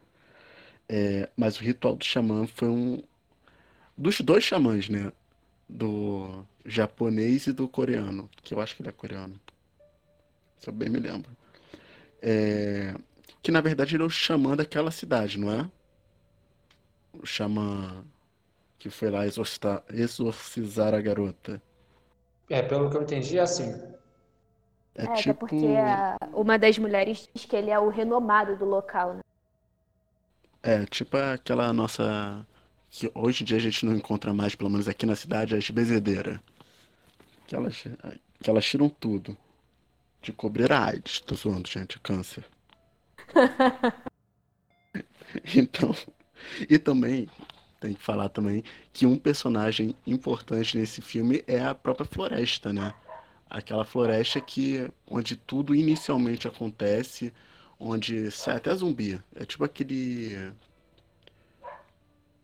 É, 0.89 1.30
mas 1.38 1.58
o 1.60 1.63
ritual 1.63 1.95
do 1.95 2.06
xamã 2.06 2.47
foi 2.47 2.69
um 2.69 3.04
dos 3.97 4.21
dois 4.21 4.43
xamãs, 4.43 4.89
né? 4.89 5.12
Do 5.69 6.45
japonês 6.65 7.47
e 7.47 7.54
do 7.54 7.67
coreano, 7.67 8.30
que 8.43 8.54
eu 8.54 8.62
acho 8.62 8.76
que 8.76 8.82
ele 8.82 8.89
é 8.89 8.93
coreano. 8.93 9.39
Se 10.60 10.69
eu 10.69 10.73
bem 10.73 10.89
me 10.89 11.00
lembro. 11.00 11.32
É, 12.21 12.93
que 13.41 13.51
na 13.51 13.62
verdade 13.62 13.95
ele 13.95 14.03
é 14.03 14.06
o 14.06 14.10
xamã 14.10 14.56
daquela 14.56 14.91
cidade, 14.91 15.39
não 15.39 15.51
é? 15.51 15.69
xamã 17.25 18.03
que 18.80 18.89
foi 18.89 19.10
lá 19.10 19.25
exorcizar, 19.25 19.84
exorcizar 19.89 20.93
a 20.93 21.01
garota. 21.01 21.62
É, 22.49 22.62
pelo 22.62 22.89
que 22.89 22.97
eu 22.97 23.01
entendi, 23.01 23.38
é 23.38 23.41
assim. 23.41 23.71
É, 24.95 25.06
é 25.06 25.13
tipo... 25.13 25.39
porque 25.39 25.65
a, 25.67 26.17
uma 26.34 26.58
das 26.58 26.77
mulheres 26.77 27.30
diz 27.34 27.45
que 27.45 27.56
ele 27.56 27.69
é 27.69 27.80
o 27.80 27.89
renomado 27.89 28.56
do 28.56 28.65
local, 28.65 29.15
né? 29.15 29.21
É, 30.63 30.86
tipo 30.86 31.17
aquela 31.17 31.71
nossa. 31.71 32.45
que 32.89 33.12
hoje 33.13 33.43
em 33.43 33.45
dia 33.45 33.58
a 33.58 33.62
gente 33.62 33.86
não 33.86 33.95
encontra 33.95 34.34
mais, 34.34 34.56
pelo 34.56 34.69
menos 34.69 34.88
aqui 34.88 35.06
na 35.06 35.15
cidade, 35.15 35.56
as 35.56 35.69
bezedeiras. 35.69 36.39
Que 37.45 37.56
elas, 37.56 37.84
que 38.41 38.49
elas 38.49 38.65
tiram 38.65 38.89
tudo. 38.89 39.38
De 40.28 40.34
cobrir 40.34 40.74
a 40.74 40.88
AIDS. 40.88 41.22
Tô 41.22 41.36
zoando, 41.36 41.70
gente, 41.70 41.98
câncer. 42.02 42.44
então. 45.56 45.96
E 46.70 46.78
também, 46.78 47.30
tem 47.80 47.94
que 47.94 48.04
falar 48.04 48.28
também, 48.28 48.62
que 48.92 49.06
um 49.06 49.18
personagem 49.18 49.96
importante 50.06 50.78
nesse 50.78 51.02
filme 51.02 51.46
é 51.48 51.62
a 51.62 51.74
própria 51.74 52.06
floresta, 52.06 52.74
né? 52.74 52.94
Aquela 53.50 53.86
floresta 53.86 54.42
que 54.42 54.92
onde 55.10 55.38
tudo 55.38 55.74
inicialmente 55.74 56.46
acontece, 56.46 57.34
onde 57.80 58.30
sai 58.30 58.58
até 58.58 58.76
zumbi. 58.76 59.22
É 59.34 59.46
tipo 59.46 59.63
aquele 59.63 60.52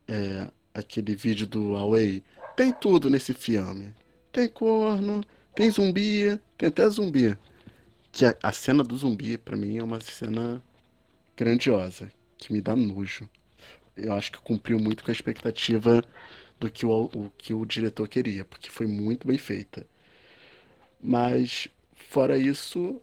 é, 0.07 0.49
aquele 0.73 1.17
vídeo 1.17 1.45
do 1.45 1.73
Huawei. 1.73 2.23
Tem 2.55 2.71
tudo 2.71 3.09
nesse 3.09 3.33
filme. 3.33 3.93
Tem 4.31 4.47
corno, 4.47 5.21
tem 5.53 5.69
zumbi, 5.69 6.39
tem 6.57 6.69
até 6.69 6.87
zumbi. 6.87 7.37
Que 8.13 8.25
a, 8.25 8.37
a 8.43 8.53
cena 8.53 8.83
do 8.83 8.95
zumbi, 8.95 9.37
para 9.37 9.57
mim, 9.57 9.77
é 9.79 9.83
uma 9.83 9.99
cena 9.99 10.63
grandiosa, 11.35 12.11
que 12.37 12.53
me 12.53 12.61
dá 12.61 12.75
nojo. 12.75 13.27
Eu 13.97 14.13
acho 14.13 14.31
que 14.31 14.37
cumpriu 14.37 14.79
muito 14.79 15.03
com 15.03 15.11
a 15.11 15.13
expectativa 15.13 16.03
do 16.59 16.69
que 16.71 16.85
o, 16.85 17.05
o 17.05 17.31
que 17.37 17.53
o 17.53 17.65
diretor 17.65 18.07
queria, 18.07 18.45
porque 18.45 18.69
foi 18.69 18.87
muito 18.87 19.27
bem 19.27 19.37
feita. 19.37 19.85
Mas, 21.01 21.67
fora 21.95 22.37
isso, 22.37 23.01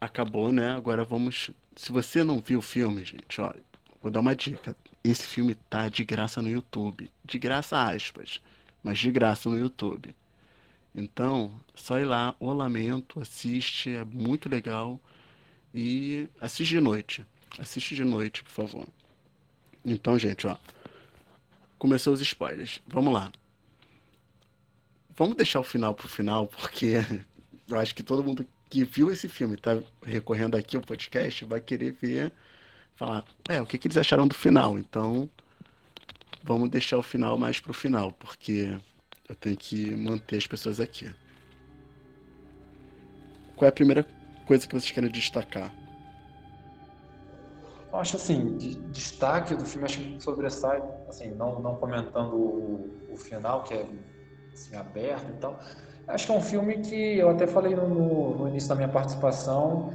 acabou, 0.00 0.52
né? 0.52 0.72
Agora 0.72 1.04
vamos. 1.04 1.50
Se 1.74 1.90
você 1.90 2.22
não 2.22 2.40
viu 2.40 2.58
o 2.58 2.62
filme, 2.62 3.04
gente, 3.04 3.40
olha, 3.40 3.62
vou 4.02 4.10
dar 4.10 4.20
uma 4.20 4.36
dica. 4.36 4.76
Esse 5.02 5.26
filme 5.26 5.54
tá 5.70 5.88
de 5.88 6.04
graça 6.04 6.42
no 6.42 6.50
YouTube. 6.50 7.10
De 7.24 7.38
graça, 7.38 7.82
aspas. 7.82 8.42
Mas 8.82 8.98
de 8.98 9.10
graça 9.10 9.48
no 9.48 9.58
YouTube. 9.58 10.14
Então, 10.98 11.60
só 11.74 11.98
ir 11.98 12.04
lá, 12.04 12.34
O 12.40 12.52
Lamento, 12.52 13.20
assiste, 13.20 13.90
é 13.90 14.04
muito 14.04 14.48
legal. 14.48 15.00
E 15.72 16.28
assiste 16.40 16.70
de 16.70 16.80
noite. 16.80 17.24
Assiste 17.58 17.94
de 17.94 18.04
noite, 18.04 18.42
por 18.42 18.50
favor. 18.50 18.86
Então, 19.84 20.18
gente, 20.18 20.46
ó. 20.46 20.56
Começou 21.78 22.12
os 22.12 22.20
spoilers. 22.20 22.82
Vamos 22.86 23.12
lá. 23.14 23.30
Vamos 25.16 25.36
deixar 25.36 25.60
o 25.60 25.64
final 25.64 25.94
pro 25.94 26.08
final, 26.08 26.48
porque 26.48 26.94
eu 27.68 27.78
acho 27.78 27.94
que 27.94 28.02
todo 28.02 28.24
mundo 28.24 28.46
que 28.68 28.84
viu 28.84 29.10
esse 29.10 29.28
filme 29.28 29.56
tá 29.56 29.80
recorrendo 30.04 30.56
aqui 30.56 30.76
ao 30.76 30.82
podcast 30.82 31.44
vai 31.44 31.60
querer 31.60 31.92
ver, 31.92 32.32
falar, 32.96 33.24
é, 33.48 33.60
o 33.62 33.66
que, 33.66 33.78
que 33.78 33.86
eles 33.86 33.96
acharam 33.96 34.26
do 34.26 34.34
final. 34.34 34.78
Então, 34.78 35.30
vamos 36.42 36.70
deixar 36.70 36.98
o 36.98 37.02
final 37.02 37.38
mais 37.38 37.60
pro 37.60 37.72
final, 37.72 38.12
porque 38.12 38.76
eu 39.28 39.34
tenho 39.34 39.56
que 39.56 39.94
manter 39.94 40.36
as 40.36 40.46
pessoas 40.46 40.80
aqui. 40.80 41.10
Qual 43.56 43.66
é 43.66 43.68
a 43.68 43.72
primeira 43.72 44.06
coisa 44.46 44.66
que 44.66 44.72
vocês 44.72 44.90
querem 44.90 45.10
destacar? 45.10 45.72
Eu 47.92 47.98
acho 47.98 48.16
assim, 48.16 48.56
de 48.56 48.74
destaque 48.90 49.54
do 49.54 49.64
filme, 49.64 49.86
acho 49.86 49.98
que 49.98 50.22
sobressai, 50.22 50.82
assim, 51.08 51.30
não, 51.34 51.58
não 51.60 51.76
comentando 51.76 52.34
o, 52.34 53.06
o 53.10 53.16
final, 53.16 53.64
que 53.64 53.74
é 53.74 53.86
assim, 54.52 54.76
aberto 54.76 55.30
e 55.30 55.38
tal. 55.38 55.58
Acho 56.06 56.26
que 56.26 56.32
é 56.32 56.34
um 56.34 56.40
filme 56.40 56.78
que 56.78 57.18
eu 57.18 57.28
até 57.28 57.46
falei 57.46 57.74
no, 57.74 58.34
no 58.34 58.48
início 58.48 58.68
da 58.68 58.74
minha 58.74 58.88
participação. 58.88 59.92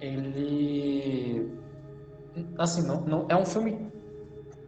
Ele. 0.00 1.52
Assim, 2.58 2.82
não, 2.82 3.00
não, 3.02 3.26
é 3.28 3.36
um 3.36 3.44
filme 3.44 3.92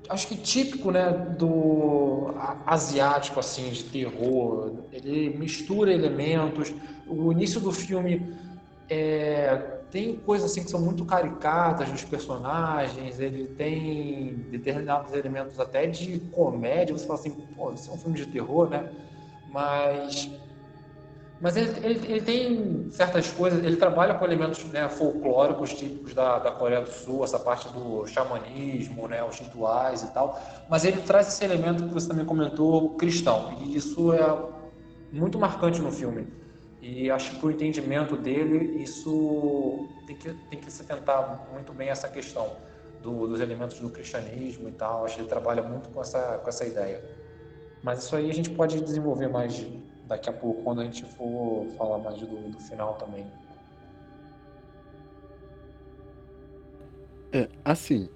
acho 0.09 0.29
que 0.29 0.37
típico 0.37 0.91
né, 0.91 1.11
do 1.39 2.35
asiático 2.67 3.41
assim 3.41 3.71
de 3.71 3.85
terror. 3.85 4.73
Ele 4.93 5.37
mistura 5.37 5.93
elementos. 5.93 6.75
O 7.07 7.33
início 7.33 7.61
do 7.61 7.73
filme 7.73 8.35
é, 8.89 9.57
tem 9.91 10.17
coisas 10.17 10.51
assim 10.51 10.63
que 10.63 10.71
são 10.71 10.81
muito 10.81 11.05
caricatas 11.05 11.91
dos 11.91 12.05
personagens. 12.05 13.19
Ele 13.19 13.47
tem 13.49 14.35
determinados 14.51 15.13
elementos 15.13 15.59
até 15.59 15.87
de 15.87 16.19
comédia. 16.33 16.97
Você 16.97 17.07
fala 17.07 17.19
assim 17.19 17.31
pô 17.31 17.73
isso 17.73 17.91
é 17.91 17.95
um 17.95 17.99
filme 17.99 18.17
de 18.17 18.27
terror 18.27 18.69
né? 18.69 18.91
Mas 19.51 20.31
mas 21.41 21.57
ele, 21.57 21.71
ele, 21.85 22.13
ele, 22.13 22.21
tem 22.23 22.91
certas 22.91 23.31
coisas, 23.31 23.63
ele 23.63 23.77
trabalha 23.77 24.15
com 24.15 24.25
elementos 24.25 24.65
né, 24.65 24.89
folclóricos 24.89 25.75
típicos 25.75 26.15
da, 26.15 26.39
da 26.39 26.51
Coreia 26.51 26.81
do 26.81 26.91
Sul, 26.91 27.25
essa 27.25 27.39
parte 27.39 27.69
do 27.69 28.07
xamanismo, 28.07 29.07
né, 29.07 29.23
os 29.23 29.39
rituais 29.39 30.03
e 30.03 30.13
tal, 30.13 30.41
mas 30.69 30.85
ele 30.85 31.03
traz 31.03 31.29
esse 31.29 31.45
elemento 31.45 31.85
que 31.85 31.93
você 31.93 32.09
também 32.09 32.25
comentou, 32.25 32.91
cristão, 32.97 33.57
e 33.61 33.77
isso 33.77 34.13
é 34.15 34.37
muito 35.13 35.39
marcante 35.39 35.81
no 35.81 35.93
filme. 35.93 36.27
E 36.81 37.11
acho 37.11 37.33
que 37.33 37.39
para 37.39 37.49
o 37.49 37.51
entendimento 37.51 38.17
dele, 38.17 38.83
isso 38.83 39.89
tem 40.07 40.17
que, 40.17 40.33
tem 40.51 40.61
que 40.61 40.71
se 40.71 40.85
tentar 40.85 41.49
muito 41.53 41.73
bem 41.73 41.89
essa 41.89 42.09
questão 42.09 42.57
do, 43.03 43.27
dos 43.27 43.41
elementos 43.41 43.81
do 43.81 43.91
cristianismo 43.91 44.69
e 44.69 44.73
tal. 44.73 45.05
Acho 45.05 45.17
que 45.17 45.23
ele 45.23 45.29
trabalha 45.29 45.63
muito 45.63 45.89
com 45.89 46.01
essa, 46.01 46.39
com 46.39 46.49
essa 46.49 46.65
ideia. 46.65 47.03
Mas 47.83 48.05
isso 48.05 48.15
aí 48.15 48.31
a 48.31 48.35
gente 48.35 48.51
pode 48.51 48.81
desenvolver 48.81 49.29
mais 49.29 49.67
daqui 50.07 50.31
a 50.31 50.33
pouco, 50.33 50.63
quando 50.63 50.81
a 50.81 50.85
gente 50.85 51.05
for 51.05 51.67
falar 51.77 51.99
mais 51.99 52.19
do, 52.19 52.27
do 52.27 52.59
final 52.59 52.95
também. 52.95 53.27
É, 57.33 57.49
assim, 57.65 58.09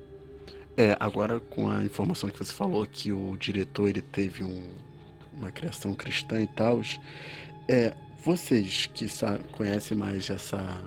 é, 0.77 0.97
agora 0.99 1.41
com 1.41 1.71
a 1.71 1.85
informação 1.85 2.31
que 2.31 2.39
você 2.39 2.53
falou 2.53 2.87
que 2.87 3.13
o 3.13 3.37
diretor 3.37 3.89
ele 3.89 4.01
teve 4.01 4.43
um, 4.45 4.63
uma 5.35 5.51
criação 5.51 5.95
cristã 5.95 6.41
e 6.41 6.47
tal, 6.47 6.81
é, 7.69 7.93
vocês 8.25 8.87
que 8.87 9.09
sabe, 9.09 9.45
conhecem 9.53 9.97
mais 9.97 10.31
essa, 10.31 10.83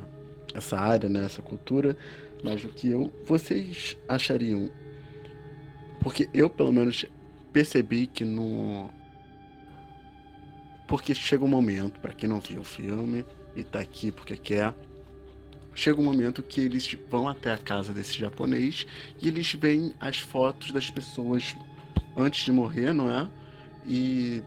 essa 0.53 0.77
área, 0.77 1.09
né, 1.09 1.25
essa 1.25 1.41
cultura, 1.41 1.97
mais 2.43 2.61
do 2.61 2.69
que 2.69 2.89
eu, 2.89 3.11
vocês 3.25 3.97
achariam, 4.07 4.69
porque 5.99 6.29
eu 6.33 6.49
pelo 6.49 6.71
menos 6.71 7.05
percebi 7.51 8.07
que 8.07 8.25
no. 8.25 8.89
Porque 10.93 11.15
chega 11.15 11.43
um 11.43 11.47
momento, 11.47 11.99
para 11.99 12.13
quem 12.13 12.29
não 12.29 12.39
viu 12.39 12.61
o 12.61 12.63
filme 12.63 13.25
e 13.55 13.63
tá 13.63 13.79
aqui 13.79 14.11
porque 14.11 14.37
quer, 14.37 14.75
chega 15.73 15.99
um 15.99 16.03
momento 16.03 16.43
que 16.43 16.61
eles 16.61 16.95
vão 17.09 17.27
até 17.27 17.51
a 17.51 17.57
casa 17.57 17.91
desse 17.91 18.13
japonês 18.19 18.85
e 19.19 19.27
eles 19.27 19.51
veem 19.53 19.95
as 19.99 20.19
fotos 20.19 20.69
das 20.71 20.91
pessoas 20.91 21.55
antes 22.15 22.45
de 22.45 22.51
morrer, 22.51 22.93
não 22.93 23.09
é? 23.09 23.27
E 23.87 24.43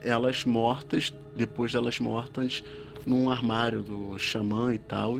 elas 0.00 0.44
mortas, 0.44 1.12
depois 1.34 1.72
delas 1.72 1.98
mortas, 1.98 2.62
num 3.04 3.28
armário 3.28 3.82
do 3.82 4.16
xamã 4.16 4.72
e 4.72 4.78
tal, 4.78 5.18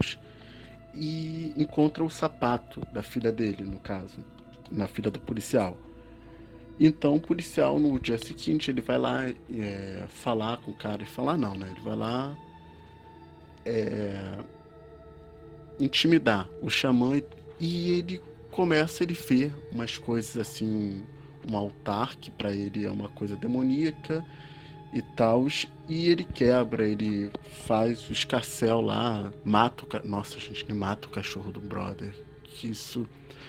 e 0.94 1.52
encontra 1.56 2.04
o 2.04 2.08
sapato 2.08 2.80
da 2.92 3.02
filha 3.02 3.32
dele, 3.32 3.64
no 3.64 3.80
caso, 3.80 4.24
na 4.70 4.86
filha 4.86 5.10
do 5.10 5.18
policial. 5.18 5.76
Então 6.78 7.14
o 7.14 7.20
policial 7.20 7.78
no 7.78 7.98
dia 8.00 8.18
seguinte 8.18 8.70
ele 8.70 8.80
vai 8.80 8.98
lá 8.98 9.28
é, 9.28 10.04
falar 10.08 10.56
com 10.58 10.72
o 10.72 10.74
cara 10.74 11.02
e 11.02 11.06
falar 11.06 11.36
não, 11.36 11.54
né? 11.54 11.68
Ele 11.70 11.80
vai 11.80 11.96
lá 11.96 12.36
é, 13.64 14.38
intimidar 15.78 16.48
o 16.60 16.68
xamã 16.68 17.20
e 17.60 17.90
ele 17.90 18.20
começa 18.50 19.02
ele 19.02 19.14
ver 19.14 19.52
umas 19.72 19.98
coisas 19.98 20.36
assim, 20.36 21.02
um 21.48 21.56
altar 21.56 22.16
que 22.16 22.30
para 22.30 22.52
ele 22.52 22.84
é 22.84 22.90
uma 22.90 23.08
coisa 23.08 23.36
demoníaca 23.36 24.24
e 24.92 25.02
tal, 25.02 25.48
e 25.88 26.08
ele 26.08 26.22
quebra, 26.22 26.86
ele 26.86 27.30
faz 27.66 28.08
o 28.08 28.12
escarcel 28.12 28.80
lá, 28.80 29.32
mata 29.44 29.84
o 29.84 30.08
nossa 30.08 30.38
gente, 30.38 30.64
ele 30.64 30.72
mata 30.72 31.08
o 31.08 31.10
cachorro 31.10 31.50
do 31.50 31.60
brother. 31.60 32.14
Que 32.44 32.68
isso, 32.68 33.04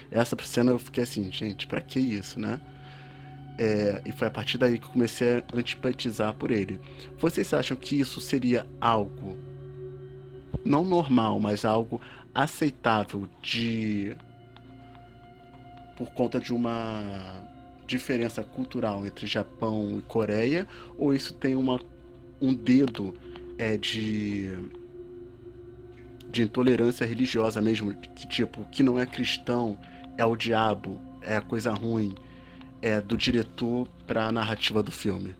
essa 0.09 0.35
cena 0.43 0.71
eu 0.71 0.79
fiquei 0.79 1.03
assim, 1.03 1.31
gente, 1.31 1.67
para 1.67 1.81
que 1.81 1.99
isso, 1.99 2.39
né? 2.39 2.59
É, 3.57 4.01
e 4.05 4.11
foi 4.11 4.27
a 4.27 4.31
partir 4.31 4.57
daí 4.57 4.77
que 4.77 4.87
comecei 4.87 5.37
a 5.37 5.43
antipatizar 5.53 6.33
por 6.33 6.51
ele. 6.51 6.79
Vocês 7.17 7.53
acham 7.53 7.77
que 7.77 7.99
isso 7.99 8.19
seria 8.19 8.65
algo 8.81 9.37
não 10.63 10.83
normal, 10.83 11.39
mas 11.39 11.63
algo 11.63 12.01
aceitável 12.33 13.29
de 13.41 14.15
por 15.95 16.11
conta 16.11 16.39
de 16.39 16.53
uma 16.53 17.41
diferença 17.87 18.43
cultural 18.43 19.05
entre 19.05 19.27
Japão 19.27 19.97
e 19.97 20.01
Coreia, 20.01 20.67
ou 20.97 21.13
isso 21.13 21.33
tem 21.33 21.55
uma, 21.55 21.79
um 22.41 22.53
dedo 22.53 23.13
é, 23.57 23.77
de 23.77 24.51
de 26.29 26.43
intolerância 26.43 27.05
religiosa 27.05 27.61
mesmo, 27.61 27.93
que 27.93 28.27
tipo, 28.27 28.65
que 28.65 28.83
não 28.83 28.99
é 28.99 29.05
cristão 29.05 29.77
é 30.17 30.25
o 30.25 30.35
diabo, 30.35 30.99
é 31.21 31.37
a 31.37 31.41
coisa 31.41 31.71
ruim 31.71 32.13
é, 32.85 33.01
do 33.01 33.17
diretor 33.17 33.87
para 34.05 34.27
a 34.27 34.31
narrativa 34.31 34.83
do 34.83 34.91
filme? 34.91 35.35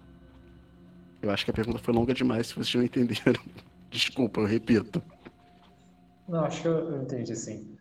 Eu 1.22 1.30
acho 1.30 1.46
que 1.46 1.52
a 1.52 1.54
pergunta 1.54 1.78
foi 1.78 1.94
longa 1.94 2.12
demais, 2.12 2.48
se 2.48 2.56
vocês 2.56 2.74
não 2.74 2.84
entenderam. 2.84 3.40
Desculpa, 3.92 4.40
eu 4.40 4.48
repito. 4.48 5.00
Não, 6.28 6.44
acho 6.44 6.64
que 6.64 6.68
eu, 6.68 7.04
entendi 7.04 7.36
sim. 7.36 7.78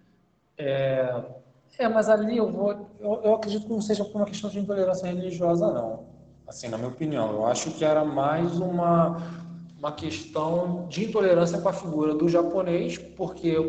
É, 0.59 1.19
é, 1.79 1.89
mas 1.89 2.11
ali 2.11 2.37
eu 2.37 2.53
vou. 2.53 2.73
Eu, 3.01 3.23
eu, 3.25 3.35
acredito 3.35 3.65
que 3.65 3.73
não 3.73 3.81
seja 3.81 4.05
por 4.05 4.17
uma 4.17 4.27
questão 4.27 4.51
de 4.51 4.59
intolerância 4.59 5.07
religiosa, 5.07 5.73
não. 5.73 6.05
Assim, 6.47 6.69
na 6.69 6.77
minha 6.77 6.91
opinião. 6.91 7.33
Eu 7.33 7.47
acho 7.47 7.71
que 7.71 7.87
era 7.87 8.05
mais 8.05 8.59
uma, 8.59 9.17
uma 9.79 9.93
questão 9.93 10.87
de 10.89 11.07
intolerância 11.07 11.59
com 11.59 11.71
a 11.71 11.73
figura 11.73 12.15
do 12.15 12.29
japonês, 12.29 12.99
porque 12.99 13.57
o, 13.57 13.65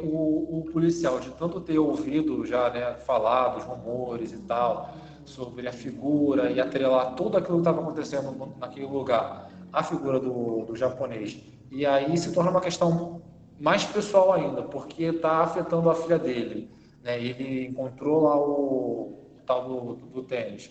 o 0.60 0.70
policial, 0.74 1.22
de 1.22 1.30
tanto 1.32 1.62
ter 1.62 1.80
ouvido 1.80 2.46
já 2.46 2.70
né, 2.70 2.96
falar 2.96 3.56
dos 3.56 3.64
rumores 3.64 4.34
e 4.34 4.38
tal, 4.40 4.94
sobre 5.26 5.68
a 5.68 5.74
figura 5.74 6.52
e 6.52 6.62
atrelar 6.62 7.16
tudo 7.16 7.38
aquilo 7.38 7.58
que 7.58 7.62
estava 7.62 7.82
acontecendo 7.82 8.56
naquele 8.60 8.86
lugar, 8.86 9.50
a 9.74 9.84
figura 9.84 10.20
do, 10.20 10.66
do 10.66 10.76
japonês. 10.76 11.42
E 11.72 11.86
aí 11.86 12.18
se 12.18 12.32
torna 12.32 12.52
uma 12.52 12.62
questão 12.62 13.22
mais 13.60 13.84
pessoal 13.84 14.34
ainda, 14.34 14.62
porque 14.64 15.04
está 15.04 15.40
afetando 15.40 15.90
a 15.90 15.96
filha 15.96 16.20
dele. 16.20 16.70
Né? 17.04 17.22
Ele 17.22 17.68
encontrou 17.68 18.24
lá 18.24 18.38
o, 18.38 18.52
o 18.52 19.42
tal 19.46 19.68
do, 19.68 19.96
do, 19.96 20.24
tênis. 20.24 20.70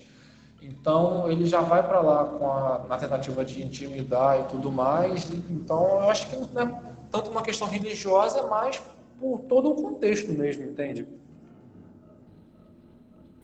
Então 0.62 1.30
ele 1.30 1.46
já 1.46 1.60
vai 1.60 1.86
para 1.86 2.00
lá 2.00 2.24
com 2.24 2.50
a, 2.50 2.86
na 2.88 2.96
tentativa 2.96 3.44
de 3.44 3.62
intimidar 3.62 4.40
e 4.40 4.44
tudo 4.44 4.70
mais. 4.70 5.30
Então 5.50 5.84
eu 6.00 6.10
acho 6.10 6.28
que 6.28 6.36
não 6.36 6.62
é 6.62 6.80
tanto 7.10 7.30
uma 7.30 7.42
questão 7.42 7.68
religiosa, 7.68 8.46
mas 8.46 8.82
por 9.20 9.40
todo 9.42 9.70
o 9.70 9.74
contexto 9.74 10.32
mesmo, 10.32 10.64
entende? 10.64 11.06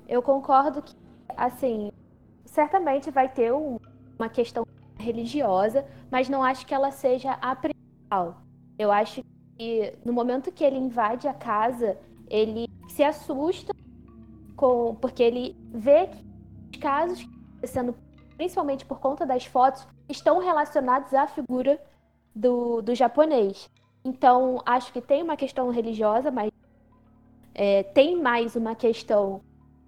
Eu 0.09 0.21
concordo 0.21 0.83
que, 0.83 0.97
assim, 1.37 1.93
certamente 2.45 3.11
vai 3.11 3.29
ter 3.29 3.53
um, 3.53 3.79
uma 4.19 4.29
questão 4.29 4.67
religiosa, 4.99 5.87
mas 6.11 6.29
não 6.29 6.43
acho 6.43 6.67
que 6.67 6.75
ela 6.75 6.91
seja 6.91 7.33
a 7.33 7.55
principal. 7.57 8.43
Eu 8.79 8.93
acho 8.93 9.23
que 9.57 9.95
no 10.05 10.13
momento 10.13 10.53
que 10.53 10.65
ele 10.65 10.77
invade 10.77 11.27
a 11.29 11.35
casa, 11.35 11.99
ele 12.29 12.69
se 12.89 13.03
assusta 13.03 13.73
com 14.57 14.95
porque 14.95 15.23
ele 15.23 15.57
vê 15.73 16.07
que 16.07 16.25
os 16.73 16.77
casos 16.79 17.29
sendo 17.65 17.95
principalmente 18.37 18.87
por 18.87 19.01
conta 19.01 19.27
das 19.27 19.45
fotos 19.45 19.87
estão 20.09 20.39
relacionados 20.39 21.13
à 21.13 21.27
figura 21.27 21.79
do, 22.35 22.81
do 22.81 22.95
japonês. 22.95 23.69
Então 24.05 24.63
acho 24.65 24.93
que 24.93 25.01
tem 25.01 25.23
uma 25.23 25.37
questão 25.37 25.69
religiosa, 25.71 26.31
mas 26.31 26.51
é, 27.55 27.83
tem 27.83 28.21
mais 28.21 28.57
uma 28.57 28.75
questão 28.75 29.43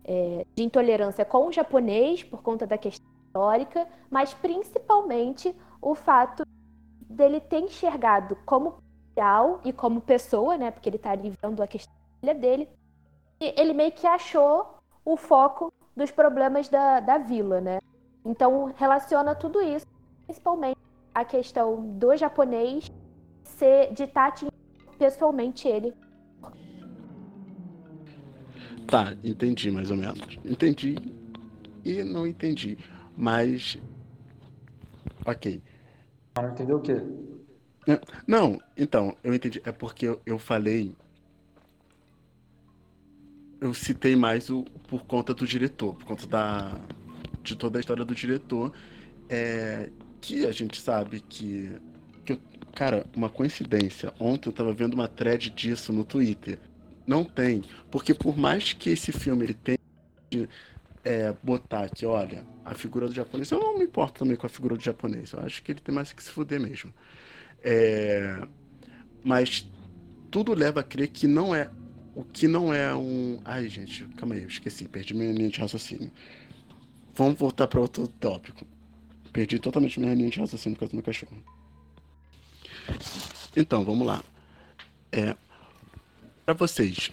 é, 0.05 0.47
de 0.55 0.63
intolerância 0.63 1.25
com 1.25 1.47
o 1.47 1.53
japonês 1.53 2.23
por 2.23 2.43
conta 2.43 2.67
da 2.67 2.77
questão 2.77 3.07
histórica, 3.27 3.87
mas 4.11 4.35
principalmente 4.35 5.55
o 5.81 5.95
fato 5.95 6.45
dele 7.01 7.41
ter 7.41 7.61
enxergado 7.61 8.37
como 8.45 8.73
policial 8.73 9.61
e 9.65 9.73
como 9.73 10.01
pessoa, 10.01 10.57
né? 10.57 10.71
Porque 10.71 10.89
ele 10.89 10.97
está 10.97 11.11
ali 11.11 11.33
vendo 11.43 11.63
a 11.63 11.67
questão 11.67 11.95
dele. 12.21 12.69
E 13.41 13.55
ele 13.59 13.73
meio 13.73 13.93
que 13.93 14.07
achou 14.07 14.79
o 15.05 15.17
foco 15.17 15.73
dos 15.97 16.11
problemas 16.11 16.69
da, 16.69 17.01
da 17.01 17.19
vila, 17.19 17.61
né? 17.61 17.81
Então 18.25 18.73
relaciona 18.77 19.35
tudo 19.35 19.61
isso, 19.61 19.87
principalmente 20.25 20.79
a 21.15 21.25
questão 21.25 21.99
do 21.99 22.17
japonês 22.17 22.91
ser 23.45 23.93
de 23.93 24.05
estar 24.05 24.33
tá 24.33 24.47
pessoalmente 24.99 25.69
ele. 25.69 25.95
Tá, 28.87 29.17
entendi 29.25 29.71
mais 29.71 29.91
ou 29.91 29.97
menos. 29.97 30.39
Entendi 30.45 30.97
e 31.85 32.03
não 32.03 32.27
entendi. 32.27 32.79
Mas. 33.17 33.79
Ok. 35.25 35.63
Entendeu 36.39 36.77
o 36.79 36.81
quê? 36.81 37.03
Não, 38.27 38.61
então, 38.77 39.17
eu 39.23 39.35
entendi. 39.35 39.61
É 39.65 39.73
porque 39.73 40.07
eu, 40.07 40.21
eu 40.25 40.39
falei. 40.39 40.95
Eu 43.61 43.73
citei 43.75 44.17
mais 44.17 44.51
o 44.51 44.65
por 44.89 45.05
conta 45.05 45.33
do 45.33 45.47
diretor, 45.47 45.95
por 45.95 46.05
conta 46.05 46.27
da, 46.27 46.81
de 47.43 47.55
toda 47.55 47.79
a 47.79 47.81
história 47.81 48.05
do 48.05 48.15
diretor. 48.15 48.73
É, 49.29 49.91
que 50.21 50.47
a 50.47 50.53
gente 50.53 50.81
sabe 50.81 51.21
que. 51.21 51.71
que 52.25 52.33
eu, 52.35 52.41
cara, 52.75 53.07
uma 53.15 53.29
coincidência. 53.29 54.13
Ontem 54.19 54.49
eu 54.49 54.53
tava 54.53 54.73
vendo 54.73 54.95
uma 54.95 55.09
thread 55.09 55.51
disso 55.51 55.93
no 55.93 56.05
Twitter. 56.05 56.59
Não 57.07 57.25
tem. 57.25 57.63
Porque 57.91 58.15
por 58.15 58.37
mais 58.37 58.73
que 58.73 58.91
esse 58.91 59.13
filme 59.13 59.45
ele 59.45 59.55
tenha 59.55 59.79
é, 61.05 61.35
botar 61.43 61.89
que, 61.89 62.07
olha, 62.07 62.45
a 62.65 62.75
figura 62.75 63.09
do 63.09 63.15
japonês, 63.15 63.51
eu 63.51 63.59
não 63.59 63.79
me 63.79 63.85
importo 63.85 64.21
também 64.21 64.37
com 64.37 64.47
a 64.47 64.51
figura 64.51 64.77
do 64.77 64.83
japonês, 64.83 65.33
eu 65.33 65.41
acho 65.41 65.63
que 65.63 65.73
ele 65.73 65.81
tem 65.81 65.95
mais 65.95 66.13
que 66.13 66.23
se 66.23 66.31
fuder 66.31 66.61
mesmo. 66.61 66.93
É, 67.63 68.41
mas 69.25 69.69
tudo 70.31 70.55
leva 70.55 70.81
a 70.81 70.83
crer 70.83 71.09
que 71.09 71.27
não 71.27 71.55
é, 71.55 71.71
o 72.15 72.25
que 72.25 72.47
não 72.47 72.73
é 72.73 72.95
um... 72.95 73.41
Ai, 73.45 73.69
gente, 73.69 74.05
calma 74.17 74.35
aí, 74.35 74.43
eu 74.43 74.49
esqueci, 74.49 74.87
perdi 74.89 75.15
minha 75.15 75.33
linha 75.33 75.49
de 75.49 75.61
raciocínio. 75.61 76.11
Vamos 77.15 77.39
voltar 77.39 77.67
para 77.67 77.81
outro 77.81 78.09
tópico. 78.09 78.67
Perdi 79.33 79.59
totalmente 79.59 79.99
minha 79.99 80.15
linha 80.15 80.31
de 80.31 80.41
raciocínio 80.41 80.77
por 80.77 80.81
causa 80.81 80.93
do 80.93 80.97
meu 80.97 81.05
cachorro. 81.05 81.37
Então, 83.57 83.85
vamos 83.85 84.07
lá. 84.07 84.23
É, 85.11 85.37
para 86.45 86.55
vocês, 86.55 87.11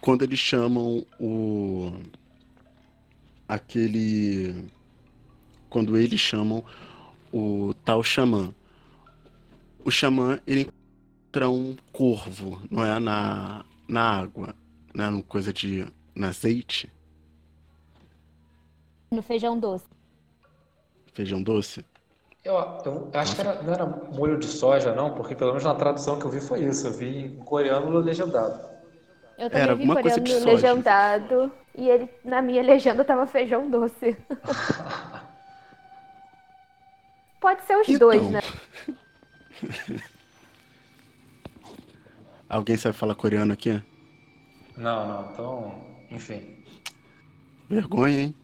quando 0.00 0.22
eles 0.22 0.38
chamam 0.38 1.04
o 1.18 1.92
aquele. 3.50 4.70
Quando 5.68 5.96
eles 5.96 6.20
chamam 6.20 6.64
o 7.32 7.74
tal 7.84 8.02
xamã. 8.02 8.54
O 9.84 9.90
xamã, 9.90 10.40
ele 10.46 10.62
encontra 10.62 11.48
um 11.48 11.76
corvo, 11.92 12.62
não 12.70 12.84
é? 12.84 12.98
Na, 12.98 13.64
na 13.88 14.02
água, 14.02 14.54
né? 14.94 15.10
No 15.10 15.22
coisa 15.22 15.52
de. 15.52 15.86
no 16.14 16.26
azeite. 16.26 16.90
No 19.10 19.22
feijão 19.22 19.58
doce. 19.58 19.86
Feijão 21.12 21.42
doce? 21.42 21.84
Eu, 22.42 22.54
eu 22.54 23.10
acho 23.12 23.34
que 23.34 23.40
era, 23.40 23.62
não 23.62 23.72
era 23.72 23.86
molho 23.86 24.38
de 24.38 24.46
soja, 24.46 24.94
não, 24.94 25.14
porque 25.14 25.34
pelo 25.34 25.50
menos 25.50 25.64
na 25.64 25.74
tradução 25.74 26.18
que 26.18 26.24
eu 26.24 26.30
vi 26.30 26.40
foi 26.40 26.64
isso. 26.64 26.86
Eu 26.86 26.92
vi 26.92 27.26
em 27.26 27.36
coreano 27.36 27.98
legendado. 27.98 28.68
Eu 29.36 29.50
também 29.50 29.62
era 29.62 29.74
vi 29.74 29.86
coisa 29.86 30.20
de 30.20 30.34
legendado 30.40 31.52
e 31.74 31.88
ele 31.88 32.08
na 32.24 32.40
minha 32.40 32.62
legenda 32.64 33.04
tava 33.04 33.26
feijão 33.26 33.68
doce. 33.70 34.16
Pode 37.40 37.62
ser 37.62 37.76
os 37.76 37.88
então... 37.88 38.08
dois, 38.08 38.30
né? 38.30 38.40
Alguém 42.48 42.76
sabe 42.76 42.96
falar 42.96 43.14
coreano 43.14 43.52
aqui? 43.52 43.82
Não, 44.76 45.06
não. 45.06 45.32
Então, 45.32 45.84
enfim. 46.10 46.64
Vergonha, 47.68 48.22
hein? 48.22 48.34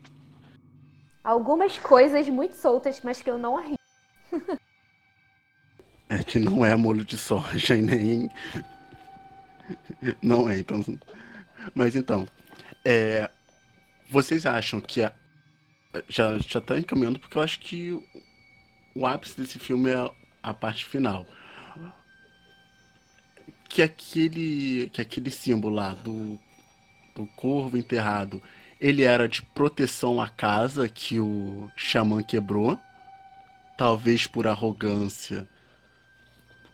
Algumas 1.24 1.76
coisas 1.78 2.28
muito 2.28 2.54
soltas, 2.54 3.00
mas 3.02 3.20
que 3.20 3.28
eu 3.28 3.36
não 3.36 3.58
arrisco. 3.58 3.75
É 6.08 6.22
que 6.22 6.38
não 6.38 6.64
é 6.64 6.76
molho 6.76 7.04
de 7.04 7.18
soja 7.18 7.74
e 7.74 7.82
nem 7.82 8.30
Não 10.22 10.48
é, 10.48 10.58
então. 10.58 10.84
Mas 11.74 11.96
então, 11.96 12.28
é, 12.84 13.30
vocês 14.08 14.46
acham 14.46 14.80
que 14.80 15.02
a, 15.02 15.12
já 16.08 16.38
já 16.38 16.58
está 16.58 16.78
encaminhando 16.78 17.18
porque 17.18 17.38
eu 17.38 17.42
acho 17.42 17.58
que 17.60 17.98
o 18.94 19.06
ápice 19.06 19.40
desse 19.40 19.58
filme 19.58 19.90
é 19.90 20.10
a 20.42 20.54
parte 20.54 20.84
final. 20.84 21.26
Que 23.68 23.82
aquele 23.82 24.88
que 24.90 25.00
aquele 25.00 25.30
símbolo 25.30 25.74
lá 25.74 25.94
do, 25.94 26.38
do 27.14 27.26
corvo 27.26 27.76
enterrado, 27.76 28.42
ele 28.80 29.02
era 29.02 29.28
de 29.28 29.42
proteção 29.42 30.20
à 30.20 30.28
casa 30.28 30.88
que 30.88 31.18
o 31.20 31.70
xamã 31.76 32.22
quebrou, 32.22 32.78
talvez 33.76 34.26
por 34.26 34.46
arrogância 34.46 35.46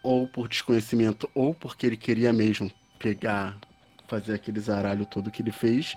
ou 0.03 0.27
por 0.27 0.49
desconhecimento 0.49 1.29
ou 1.35 1.55
porque 1.55 1.87
ele 1.87 1.97
queria 1.97 2.33
mesmo 2.33 2.71
pegar, 2.99 3.59
fazer 4.09 4.35
aquele 4.35 4.61
zaralho 4.61 5.07
todo 5.07 5.31
que 5.31 5.43
ele 5.43 5.53
fez. 5.53 5.97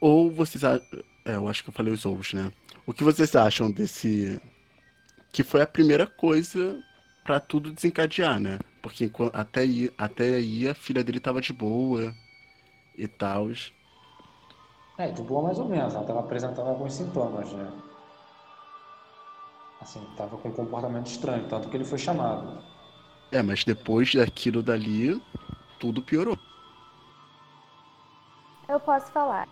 Ou 0.00 0.30
vocês. 0.30 0.62
É, 1.24 1.34
eu 1.34 1.48
acho 1.48 1.64
que 1.64 1.70
eu 1.70 1.74
falei 1.74 1.92
os 1.92 2.04
ovos, 2.06 2.32
né? 2.32 2.52
O 2.86 2.92
que 2.92 3.04
vocês 3.04 3.34
acham 3.34 3.70
desse. 3.70 4.40
Que 5.32 5.42
foi 5.42 5.62
a 5.62 5.66
primeira 5.66 6.06
coisa 6.06 6.82
para 7.24 7.40
tudo 7.40 7.72
desencadear, 7.72 8.38
né? 8.38 8.58
Porque 8.80 9.10
até 9.32 9.60
aí, 9.62 9.90
até 9.98 10.34
aí 10.34 10.68
a 10.68 10.74
filha 10.74 11.02
dele 11.02 11.18
tava 11.18 11.40
de 11.40 11.52
boa 11.52 12.14
e 12.96 13.08
tal. 13.08 13.48
É, 14.98 15.10
de 15.10 15.22
boa 15.22 15.42
mais 15.42 15.58
ou 15.58 15.68
menos. 15.68 15.94
Ela 15.94 16.04
tava 16.04 16.20
apresentando 16.20 16.68
alguns 16.68 16.94
sintomas, 16.94 17.52
né? 17.52 17.72
Assim, 19.86 20.04
tava 20.16 20.36
com 20.36 20.48
um 20.48 20.52
comportamento 20.52 21.06
estranho, 21.06 21.48
tanto 21.48 21.68
que 21.68 21.76
ele 21.76 21.84
foi 21.84 21.96
chamado. 21.96 22.60
É, 23.30 23.40
mas 23.40 23.62
depois 23.62 24.12
daquilo 24.12 24.60
dali, 24.60 25.22
tudo 25.78 26.02
piorou. 26.02 26.36
Eu 28.68 28.80
posso 28.80 29.12
falar. 29.12 29.46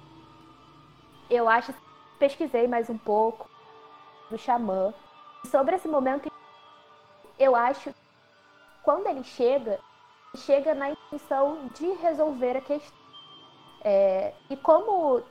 eu 1.30 1.48
acho 1.48 1.72
pesquisei 2.18 2.66
mais 2.66 2.90
um 2.90 2.98
pouco 2.98 3.48
do 4.28 4.36
xamã. 4.36 4.92
Sobre 5.52 5.76
esse 5.76 5.86
momento, 5.86 6.28
eu 7.38 7.54
acho 7.54 7.94
quando 8.82 9.06
ele 9.06 9.22
chega, 9.22 9.78
chega 10.34 10.74
na 10.74 10.90
intenção 10.90 11.70
de 11.78 11.86
resolver 12.02 12.56
a 12.56 12.60
questão. 12.60 12.98
É, 13.84 14.34
e 14.50 14.56
como 14.56 15.22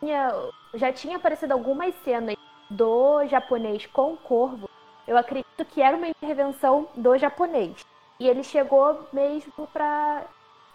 tinha, 0.00 0.34
já 0.74 0.92
tinha 0.92 1.16
aparecido 1.16 1.54
algumas 1.54 1.94
cenas 2.04 2.36
do 2.70 3.26
japonês 3.26 3.84
com 3.86 4.12
o 4.12 4.16
corvo, 4.16 4.70
eu 5.06 5.16
acredito 5.16 5.64
que 5.64 5.82
era 5.82 5.96
uma 5.96 6.08
intervenção 6.08 6.88
do 6.94 7.18
japonês. 7.18 7.84
E 8.18 8.28
ele 8.28 8.44
chegou 8.44 9.08
mesmo 9.12 9.66
para 9.72 10.24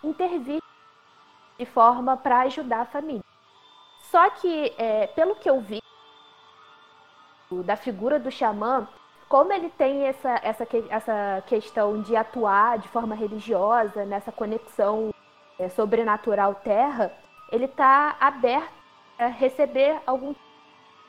intervir 0.03 0.61
de 1.57 1.65
forma 1.65 2.17
para 2.17 2.41
ajudar 2.41 2.81
a 2.81 2.85
família. 2.85 3.23
Só 4.01 4.29
que, 4.29 4.73
é, 4.77 5.07
pelo 5.07 5.35
que 5.35 5.49
eu 5.49 5.61
vi 5.61 5.81
da 7.63 7.77
figura 7.77 8.19
do 8.19 8.29
xamã, 8.29 8.87
como 9.29 9.53
ele 9.53 9.69
tem 9.69 10.03
essa, 10.03 10.39
essa, 10.43 10.67
essa 10.89 11.43
questão 11.47 12.01
de 12.01 12.15
atuar 12.15 12.77
de 12.77 12.87
forma 12.89 13.15
religiosa, 13.15 14.05
nessa 14.05 14.31
conexão 14.31 15.13
é, 15.57 15.69
sobrenatural 15.69 16.55
terra, 16.55 17.11
ele 17.51 17.65
está 17.65 18.17
aberto 18.19 18.73
a 19.17 19.27
receber 19.27 19.97
alguma 20.05 20.35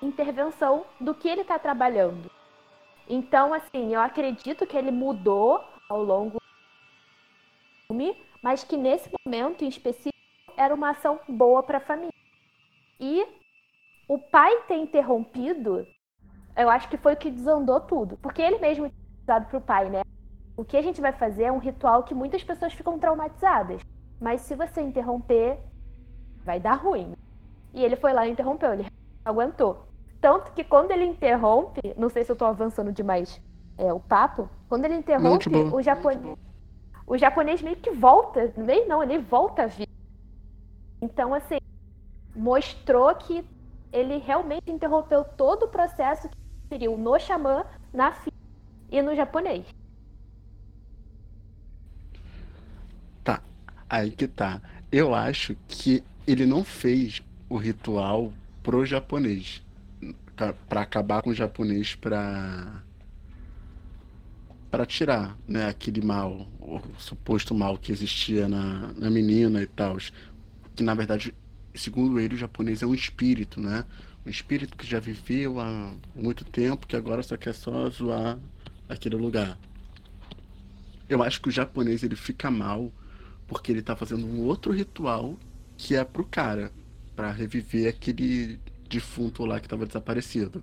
intervenção 0.02 0.84
do 1.00 1.14
que 1.14 1.28
ele 1.28 1.42
está 1.42 1.58
trabalhando. 1.58 2.30
Então, 3.08 3.54
assim, 3.54 3.94
eu 3.94 4.00
acredito 4.00 4.66
que 4.66 4.76
ele 4.76 4.90
mudou 4.90 5.62
ao 5.88 6.02
longo 6.02 6.38
do 6.38 6.42
filme, 7.86 8.16
mas 8.42 8.64
que 8.64 8.76
nesse 8.76 9.08
momento 9.24 9.64
em 9.64 9.68
específico 9.68 10.12
era 10.56 10.74
uma 10.74 10.90
ação 10.90 11.20
boa 11.28 11.62
para 11.62 11.78
a 11.78 11.80
família. 11.80 12.12
E 12.98 13.26
o 14.08 14.18
pai 14.18 14.62
ter 14.62 14.76
interrompido, 14.76 15.86
eu 16.56 16.68
acho 16.68 16.88
que 16.88 16.96
foi 16.96 17.14
o 17.14 17.16
que 17.16 17.30
desandou 17.30 17.80
tudo. 17.80 18.16
Porque 18.16 18.42
ele 18.42 18.58
mesmo 18.58 18.90
dado 19.24 19.48
para 19.48 19.58
o 19.58 19.60
pai, 19.60 19.88
né? 19.90 20.02
O 20.56 20.64
que 20.64 20.76
a 20.76 20.82
gente 20.82 21.00
vai 21.00 21.12
fazer 21.12 21.44
é 21.44 21.52
um 21.52 21.58
ritual 21.58 22.02
que 22.02 22.14
muitas 22.14 22.42
pessoas 22.42 22.72
ficam 22.72 22.98
traumatizadas. 22.98 23.82
Mas 24.20 24.40
se 24.40 24.54
você 24.54 24.80
interromper, 24.80 25.58
vai 26.44 26.58
dar 26.58 26.74
ruim. 26.74 27.14
E 27.74 27.84
ele 27.84 27.96
foi 27.96 28.12
lá 28.12 28.26
e 28.26 28.30
interrompeu, 28.30 28.72
ele 28.72 28.86
aguentou. 29.26 29.88
Tanto 30.20 30.52
que 30.52 30.64
quando 30.64 30.92
ele 30.92 31.04
interrompe, 31.04 31.80
não 31.96 32.08
sei 32.08 32.24
se 32.24 32.30
eu 32.30 32.34
estou 32.34 32.48
avançando 32.48 32.92
demais 32.92 33.40
é, 33.76 33.92
o 33.92 34.00
papo, 34.00 34.48
quando 34.68 34.84
ele 34.84 34.94
interrompe, 34.94 35.48
o 35.50 35.82
japonês, 35.82 36.38
o 37.06 37.18
japonês 37.18 37.60
meio 37.60 37.76
que 37.76 37.90
volta, 37.90 38.52
meio 38.56 38.88
não, 38.88 39.02
ele 39.02 39.18
volta 39.18 39.64
a 39.64 39.66
vir. 39.66 39.88
Então, 41.02 41.34
assim, 41.34 41.58
mostrou 42.34 43.14
que 43.16 43.44
ele 43.92 44.18
realmente 44.18 44.70
interrompeu 44.70 45.24
todo 45.24 45.64
o 45.64 45.68
processo 45.68 46.28
que 46.28 46.38
inseriu 46.64 46.96
no 46.96 47.18
xamã, 47.18 47.64
na 47.92 48.12
filha 48.12 48.36
e 48.90 49.02
no 49.02 49.14
japonês. 49.14 49.66
Tá, 53.22 53.42
aí 53.88 54.10
que 54.10 54.26
tá. 54.26 54.60
Eu 54.90 55.14
acho 55.14 55.54
que 55.68 56.02
ele 56.26 56.46
não 56.46 56.64
fez 56.64 57.22
o 57.48 57.56
ritual 57.56 58.32
pro 58.66 58.84
japonês 58.84 59.62
para 60.66 60.80
acabar 60.80 61.22
com 61.22 61.30
o 61.30 61.34
japonês 61.34 61.94
para 61.94 62.82
para 64.68 64.84
tirar 64.84 65.38
né, 65.46 65.68
aquele 65.68 66.04
mal, 66.04 66.48
o 66.60 66.80
suposto 66.98 67.54
mal 67.54 67.78
que 67.78 67.92
existia 67.92 68.48
na, 68.48 68.92
na 68.94 69.08
menina 69.08 69.62
e 69.62 69.66
tal. 69.66 69.96
Que 70.74 70.82
na 70.82 70.94
verdade 70.94 71.32
segundo 71.76 72.18
ele, 72.18 72.34
o 72.34 72.38
japonês 72.38 72.82
é 72.82 72.86
um 72.86 72.94
espírito, 72.94 73.60
né? 73.60 73.84
Um 74.26 74.30
espírito 74.30 74.76
que 74.76 74.84
já 74.84 74.98
viveu 74.98 75.60
há 75.60 75.94
muito 76.12 76.44
tempo, 76.44 76.88
que 76.88 76.96
agora 76.96 77.22
só 77.22 77.36
quer 77.36 77.54
só 77.54 77.88
zoar 77.88 78.36
aquele 78.88 79.14
lugar. 79.14 79.56
Eu 81.08 81.22
acho 81.22 81.40
que 81.40 81.48
o 81.48 81.52
japonês 81.52 82.02
ele 82.02 82.16
fica 82.16 82.50
mal 82.50 82.90
porque 83.46 83.70
ele 83.70 83.80
tá 83.80 83.94
fazendo 83.94 84.26
um 84.26 84.40
outro 84.40 84.72
ritual 84.72 85.38
que 85.76 85.94
é 85.94 86.02
pro 86.02 86.24
cara, 86.24 86.72
para 87.16 87.32
reviver 87.32 87.88
aquele 87.88 88.60
defunto 88.88 89.44
lá 89.44 89.58
que 89.58 89.66
estava 89.66 89.86
desaparecido. 89.86 90.62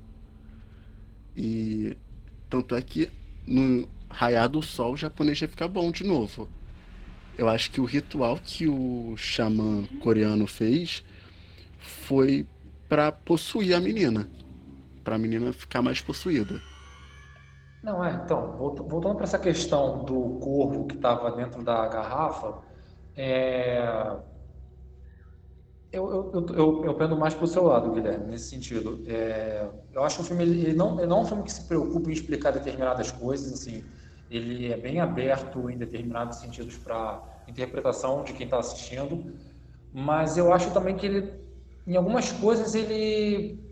E 1.35 1.97
tanto 2.49 2.75
é 2.75 2.81
que 2.81 3.09
no 3.45 3.89
raiar 4.09 4.47
do 4.47 4.61
sol 4.61 4.93
o 4.93 4.97
japonês 4.97 5.39
já 5.39 5.47
fica 5.47 5.67
bom 5.67 5.91
de 5.91 6.03
novo. 6.03 6.47
Eu 7.35 7.49
acho 7.49 7.71
que 7.71 7.81
o 7.81 7.85
ritual 7.85 8.37
que 8.37 8.67
o 8.67 9.15
xamã 9.17 9.83
coreano 9.99 10.45
fez 10.45 11.03
foi 11.79 12.47
para 12.87 13.11
possuir 13.11 13.73
a 13.73 13.79
menina, 13.79 14.29
para 15.03 15.15
a 15.15 15.17
menina 15.17 15.51
ficar 15.51 15.81
mais 15.81 15.99
possuída. 15.99 16.61
Não 17.81 18.05
é, 18.05 18.13
então, 18.23 18.55
voltando 18.55 19.15
para 19.15 19.25
essa 19.25 19.39
questão 19.39 20.05
do 20.05 20.39
corvo 20.39 20.85
que 20.85 20.95
estava 20.95 21.31
dentro 21.31 21.63
da 21.63 21.85
garrafa, 21.87 22.59
é... 23.15 23.83
eu, 25.93 26.31
eu, 26.33 26.45
eu, 26.55 26.85
eu 26.85 26.93
pendo 26.95 27.15
mais 27.15 27.35
para 27.35 27.45
o 27.45 27.47
seu 27.47 27.63
lado, 27.63 27.91
Guilherme, 27.91 28.31
nesse 28.31 28.49
sentido. 28.49 29.03
É... 29.07 29.69
Eu 29.93 30.03
acho 30.03 30.17
que 30.17 30.21
o 30.23 30.25
filme 30.25 30.41
ele 30.43 30.73
não, 30.73 30.97
ele 30.97 31.05
não 31.05 31.19
é 31.19 31.21
um 31.21 31.25
filme 31.25 31.43
que 31.43 31.51
se 31.53 31.67
preocupa 31.67 32.09
em 32.09 32.13
explicar 32.13 32.51
determinadas 32.51 33.11
coisas, 33.11 33.53
assim, 33.53 33.83
ele 34.29 34.73
é 34.73 34.77
bem 34.77 34.99
aberto 34.99 35.69
em 35.69 35.77
determinados 35.77 36.39
sentidos 36.39 36.75
para 36.77 37.21
interpretação 37.47 38.23
de 38.23 38.33
quem 38.33 38.45
está 38.45 38.57
assistindo, 38.57 39.35
mas 39.93 40.35
eu 40.35 40.51
acho 40.51 40.71
também 40.71 40.95
que 40.95 41.05
ele, 41.05 41.31
em 41.85 41.95
algumas 41.95 42.31
coisas, 42.31 42.73
ele 42.73 43.63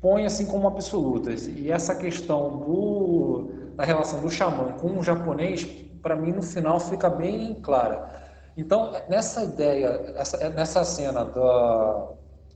põe 0.00 0.26
assim 0.26 0.46
como 0.46 0.66
absolutas. 0.66 1.46
E 1.46 1.70
essa 1.70 1.94
questão 1.94 2.58
do, 2.58 3.50
da 3.76 3.84
relação 3.84 4.20
do 4.20 4.28
xamã 4.28 4.72
com 4.72 4.98
o 4.98 5.02
japonês, 5.02 5.64
para 6.02 6.16
mim, 6.16 6.32
no 6.32 6.42
final, 6.42 6.80
fica 6.80 7.08
bem 7.08 7.54
clara. 7.62 8.25
Então, 8.56 8.92
nessa 9.08 9.44
ideia, 9.44 10.14
essa, 10.16 10.48
nessa 10.48 10.82
cena 10.82 11.24
da, 11.24 12.08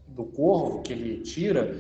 do 0.08 0.24
corvo 0.24 0.80
que 0.80 0.92
ele 0.92 1.18
tira, 1.18 1.78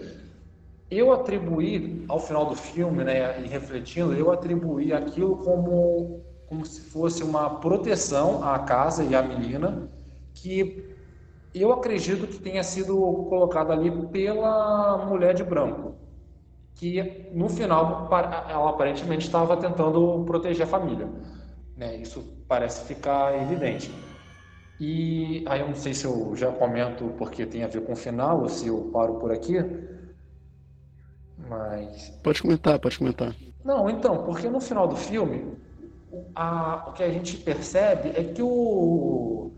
eu 0.90 1.12
atribuí, 1.12 2.04
ao 2.08 2.20
final 2.20 2.46
do 2.46 2.54
filme, 2.54 3.02
né, 3.02 3.40
e 3.40 3.48
refletindo, 3.48 4.12
eu 4.12 4.30
atribuí 4.30 4.92
aquilo 4.92 5.36
como, 5.36 6.20
como 6.46 6.66
se 6.66 6.80
fosse 6.82 7.22
uma 7.22 7.60
proteção 7.60 8.44
à 8.44 8.58
casa 8.58 9.04
e 9.04 9.14
à 9.14 9.22
menina, 9.22 9.88
que 10.34 10.84
eu 11.54 11.72
acredito 11.72 12.26
que 12.26 12.38
tenha 12.38 12.62
sido 12.62 12.96
colocado 13.28 13.72
ali 13.72 13.90
pela 14.08 14.98
mulher 15.06 15.32
de 15.32 15.42
branco, 15.42 15.94
que 16.74 17.28
no 17.32 17.48
final 17.48 18.08
ela 18.48 18.70
aparentemente 18.70 19.26
estava 19.26 19.56
tentando 19.56 20.24
proteger 20.26 20.64
a 20.64 20.66
família. 20.66 21.08
Né? 21.76 21.96
Isso 21.96 22.22
parece 22.46 22.84
ficar 22.84 23.34
evidente. 23.42 23.90
E 24.80 25.44
aí 25.46 25.60
eu 25.60 25.68
não 25.68 25.74
sei 25.74 25.92
se 25.92 26.06
eu 26.06 26.34
já 26.34 26.50
comento 26.50 27.12
porque 27.18 27.44
tem 27.44 27.62
a 27.62 27.68
ver 27.68 27.84
com 27.84 27.92
o 27.92 27.96
final 27.96 28.40
ou 28.40 28.48
se 28.48 28.66
eu 28.66 28.90
paro 28.90 29.16
por 29.16 29.30
aqui, 29.30 29.58
mas. 31.36 32.08
Pode 32.22 32.40
comentar, 32.40 32.78
pode 32.78 32.98
comentar. 32.98 33.34
Não, 33.62 33.90
então, 33.90 34.24
porque 34.24 34.48
no 34.48 34.58
final 34.58 34.88
do 34.88 34.96
filme, 34.96 35.54
a, 36.34 36.86
o 36.88 36.92
que 36.94 37.02
a 37.02 37.10
gente 37.10 37.36
percebe 37.36 38.08
é 38.18 38.24
que 38.24 38.42
o, 38.42 39.50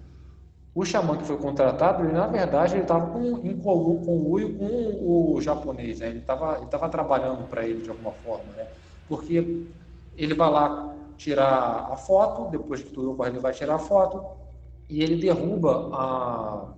o 0.74 0.84
xamã 0.84 1.16
que 1.16 1.24
foi 1.24 1.36
contratado, 1.36 2.02
ele, 2.02 2.12
na 2.12 2.26
verdade, 2.26 2.74
ele 2.74 2.82
estava 2.82 3.06
em 3.44 3.56
conluio 3.60 4.58
com 4.58 5.34
o 5.36 5.40
japonês, 5.40 6.00
né? 6.00 6.08
ele 6.08 6.18
estava 6.18 6.58
ele 6.58 6.66
tava 6.66 6.88
trabalhando 6.88 7.46
para 7.48 7.64
ele 7.64 7.80
de 7.80 7.90
alguma 7.90 8.12
forma, 8.12 8.52
né? 8.54 8.66
porque 9.06 9.68
ele 10.16 10.34
vai 10.34 10.50
lá 10.50 10.96
tirar 11.16 11.88
a 11.92 11.96
foto, 11.96 12.50
depois 12.50 12.82
que 12.82 12.90
tudo 12.90 13.12
ocorre, 13.12 13.30
ele 13.30 13.38
vai 13.38 13.52
tirar 13.52 13.76
a 13.76 13.78
foto, 13.78 14.41
e 14.88 15.02
ele 15.02 15.16
derruba 15.16 15.90
a, 15.92 16.74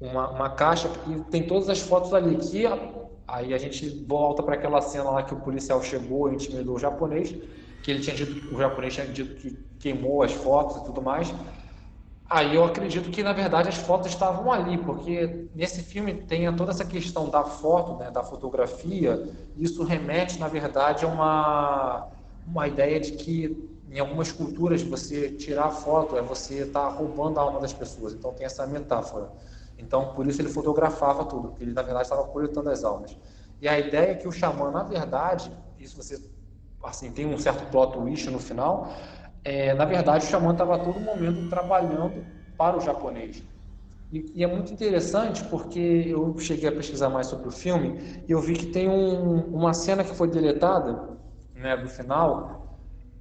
uma, 0.00 0.30
uma 0.30 0.50
caixa 0.50 0.90
e 1.08 1.20
tem 1.30 1.46
todas 1.46 1.68
as 1.68 1.80
fotos 1.80 2.12
ali, 2.14 2.36
que 2.36 2.66
Aí 3.26 3.54
a 3.54 3.58
gente 3.58 3.88
volta 4.06 4.42
para 4.42 4.56
aquela 4.56 4.80
cena 4.82 5.04
lá 5.10 5.22
que 5.22 5.32
o 5.32 5.40
policial 5.40 5.82
chegou 5.82 6.30
e 6.30 6.34
intimidou 6.34 6.76
o 6.76 6.78
japonês, 6.78 7.34
que 7.82 7.90
ele 7.90 8.00
tinha 8.00 8.14
dito, 8.14 8.54
o 8.54 8.58
japonês 8.58 8.92
tinha 8.92 9.06
dito 9.06 9.36
que 9.36 9.56
queimou 9.78 10.22
as 10.22 10.32
fotos 10.32 10.82
e 10.82 10.84
tudo 10.84 11.00
mais. 11.00 11.32
Aí 12.28 12.54
eu 12.54 12.64
acredito 12.64 13.10
que 13.10 13.22
na 13.22 13.32
verdade 13.32 13.70
as 13.70 13.76
fotos 13.76 14.08
estavam 14.08 14.52
ali, 14.52 14.76
porque 14.76 15.48
nesse 15.54 15.82
filme 15.82 16.12
tem 16.12 16.54
toda 16.54 16.72
essa 16.72 16.84
questão 16.84 17.30
da 17.30 17.42
foto, 17.44 17.96
né, 17.98 18.10
da 18.10 18.22
fotografia. 18.22 19.22
Isso 19.56 19.82
remete 19.82 20.38
na 20.38 20.48
verdade 20.48 21.04
a 21.04 21.08
uma 21.08 22.08
uma 22.46 22.66
ideia 22.68 22.98
de 22.98 23.12
que 23.12 23.71
em 23.92 24.00
algumas 24.00 24.32
culturas 24.32 24.82
você 24.82 25.30
tirar 25.30 25.70
foto 25.70 26.16
é 26.16 26.22
você 26.22 26.62
estar 26.62 26.80
tá 26.80 26.88
roubando 26.88 27.38
a 27.38 27.42
alma 27.42 27.60
das 27.60 27.74
pessoas. 27.74 28.14
Então 28.14 28.32
tem 28.32 28.46
essa 28.46 28.66
metáfora. 28.66 29.30
Então, 29.78 30.14
por 30.14 30.26
isso 30.26 30.40
ele 30.40 30.48
fotografava 30.48 31.24
tudo, 31.26 31.48
porque 31.48 31.64
ele, 31.64 31.72
na 31.72 31.82
verdade, 31.82 32.04
estava 32.04 32.24
coletando 32.24 32.70
as 32.70 32.84
almas. 32.84 33.16
E 33.60 33.68
a 33.68 33.78
ideia 33.78 34.12
é 34.12 34.14
que 34.14 34.26
o 34.26 34.32
xamã, 34.32 34.70
na 34.70 34.82
verdade, 34.82 35.52
isso 35.78 35.96
você 35.96 36.18
assim, 36.82 37.12
tem 37.12 37.26
um 37.26 37.38
certo 37.38 37.70
plot 37.70 37.92
twist 37.92 38.28
no 38.30 38.38
final, 38.38 38.92
é, 39.44 39.74
na 39.74 39.84
verdade, 39.84 40.24
o 40.24 40.28
xamã 40.28 40.52
estava 40.52 40.76
a 40.76 40.78
todo 40.78 40.98
momento 40.98 41.48
trabalhando 41.48 42.24
para 42.56 42.76
o 42.76 42.80
japonês. 42.80 43.42
E, 44.10 44.32
e, 44.34 44.44
é 44.44 44.46
muito 44.46 44.72
interessante 44.72 45.44
porque 45.44 46.04
eu 46.06 46.36
cheguei 46.38 46.68
a 46.68 46.72
pesquisar 46.72 47.08
mais 47.08 47.26
sobre 47.26 47.48
o 47.48 47.50
filme 47.50 48.22
e 48.26 48.32
eu 48.32 48.40
vi 48.40 48.54
que 48.54 48.66
tem 48.66 48.88
um, 48.88 49.40
uma 49.54 49.72
cena 49.72 50.04
que 50.04 50.14
foi 50.14 50.28
deletada, 50.28 51.08
né, 51.54 51.76
do 51.76 51.88
final, 51.88 52.61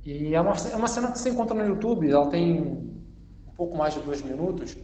e 0.06 0.34
é 0.34 0.42
uma, 0.42 0.54
é 0.72 0.76
uma 0.76 0.88
cena 0.88 1.12
que 1.12 1.20
você 1.20 1.30
encontra 1.30 1.56
no 1.56 1.68
YouTube, 1.68 2.10
ela 2.10 2.28
tem 2.28 2.62
um 2.62 3.52
pouco 3.56 3.78
mais 3.78 3.94
de 3.94 4.00
dois 4.00 4.22
minutos, 4.22 4.76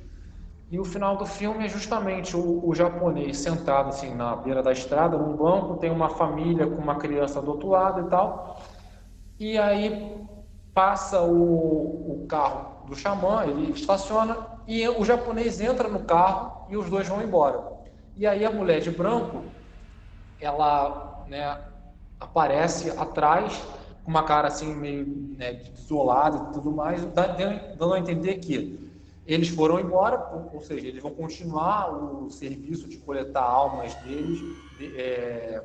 e 0.69 0.79
o 0.79 0.83
final 0.83 1.15
do 1.15 1.25
filme 1.25 1.65
é 1.65 1.69
justamente 1.69 2.35
o, 2.35 2.67
o, 2.67 2.75
japonês 2.75 3.37
sentado 3.37 3.89
assim 3.89 4.13
na 4.13 4.35
beira 4.35 4.61
da 4.61 4.71
estrada, 4.71 5.17
num 5.17 5.35
banco, 5.35 5.77
tem 5.77 5.89
uma 5.89 6.09
família 6.09 6.67
com 6.67 6.81
uma 6.81 6.95
criança 6.95 7.41
do 7.41 7.51
outro 7.51 7.69
lado 7.69 8.01
e 8.01 8.09
tal. 8.09 8.61
E 9.39 9.57
aí 9.57 10.27
passa 10.73 11.21
o, 11.21 12.23
o 12.23 12.27
carro 12.27 12.85
do 12.85 12.95
xamã, 12.95 13.45
ele 13.45 13.71
estaciona 13.71 14.37
e 14.67 14.87
o 14.89 15.05
japonês 15.05 15.61
entra 15.61 15.87
no 15.87 15.99
carro 15.99 16.67
e 16.69 16.75
os 16.75 16.89
dois 16.89 17.07
vão 17.07 17.21
embora. 17.21 17.63
E 18.17 18.27
aí 18.27 18.45
a 18.45 18.51
mulher 18.51 18.81
de 18.81 18.91
branco, 18.91 19.43
ela 20.41 21.23
né, 21.29 21.57
aparece 22.19 22.89
atrás 22.91 23.65
com 24.07 24.11
uma 24.11 24.23
cara 24.23 24.47
assim 24.47 24.73
meio 24.73 25.35
né, 25.37 25.51
desolada 25.75 26.49
e 26.49 26.53
tudo 26.53 26.71
mais, 26.71 27.03
dando 27.77 27.93
a 27.93 27.99
entender 27.99 28.35
que 28.35 28.89
eles 29.25 29.49
foram 29.49 29.81
embora, 29.81 30.29
ou 30.53 30.61
seja, 30.61 30.87
eles 30.87 31.03
vão 31.03 31.11
continuar 31.11 31.91
o 31.91 32.29
serviço 32.29 32.87
de 32.87 32.95
coletar 32.99 33.43
almas 33.43 33.93
deles 33.95 34.39
é, 34.95 35.61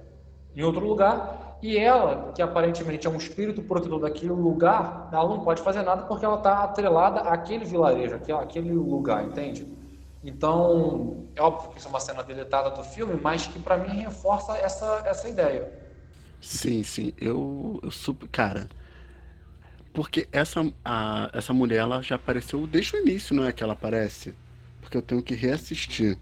em 0.56 0.62
outro 0.64 0.84
lugar 0.84 1.56
e 1.62 1.78
ela, 1.78 2.32
que 2.32 2.42
aparentemente 2.42 3.06
é 3.06 3.10
um 3.10 3.16
espírito 3.16 3.62
protetor 3.62 4.00
daquele 4.00 4.32
lugar, 4.32 5.08
ela 5.12 5.28
não 5.28 5.44
pode 5.44 5.62
fazer 5.62 5.82
nada 5.82 6.02
porque 6.02 6.24
ela 6.24 6.38
está 6.38 6.64
atrelada 6.64 7.20
àquele 7.20 7.64
vilarejo, 7.64 8.16
àquele 8.16 8.72
lugar, 8.72 9.24
entende? 9.24 9.72
Então, 10.24 11.28
é 11.36 11.40
óbvio 11.42 11.70
que 11.70 11.78
isso 11.78 11.86
é 11.86 11.90
uma 11.90 12.00
cena 12.00 12.24
deletada 12.24 12.70
do 12.70 12.82
filme, 12.82 13.14
mas 13.22 13.46
que 13.46 13.60
para 13.60 13.76
mim 13.76 14.00
reforça 14.00 14.58
essa, 14.58 15.04
essa 15.06 15.28
ideia. 15.28 15.81
Sim, 16.42 16.82
sim. 16.82 17.12
Eu, 17.18 17.80
eu 17.82 17.90
super. 17.90 18.28
Cara. 18.28 18.68
Porque 19.94 20.28
essa, 20.32 20.60
a, 20.84 21.30
essa 21.32 21.52
mulher 21.52 21.78
ela 21.78 22.02
já 22.02 22.16
apareceu 22.16 22.66
desde 22.66 22.96
o 22.96 23.00
início, 23.00 23.34
não 23.34 23.46
é 23.46 23.52
que 23.52 23.62
ela 23.62 23.74
aparece? 23.74 24.34
Porque 24.80 24.96
eu 24.96 25.02
tenho 25.02 25.22
que 25.22 25.34
reassistir. 25.34 26.18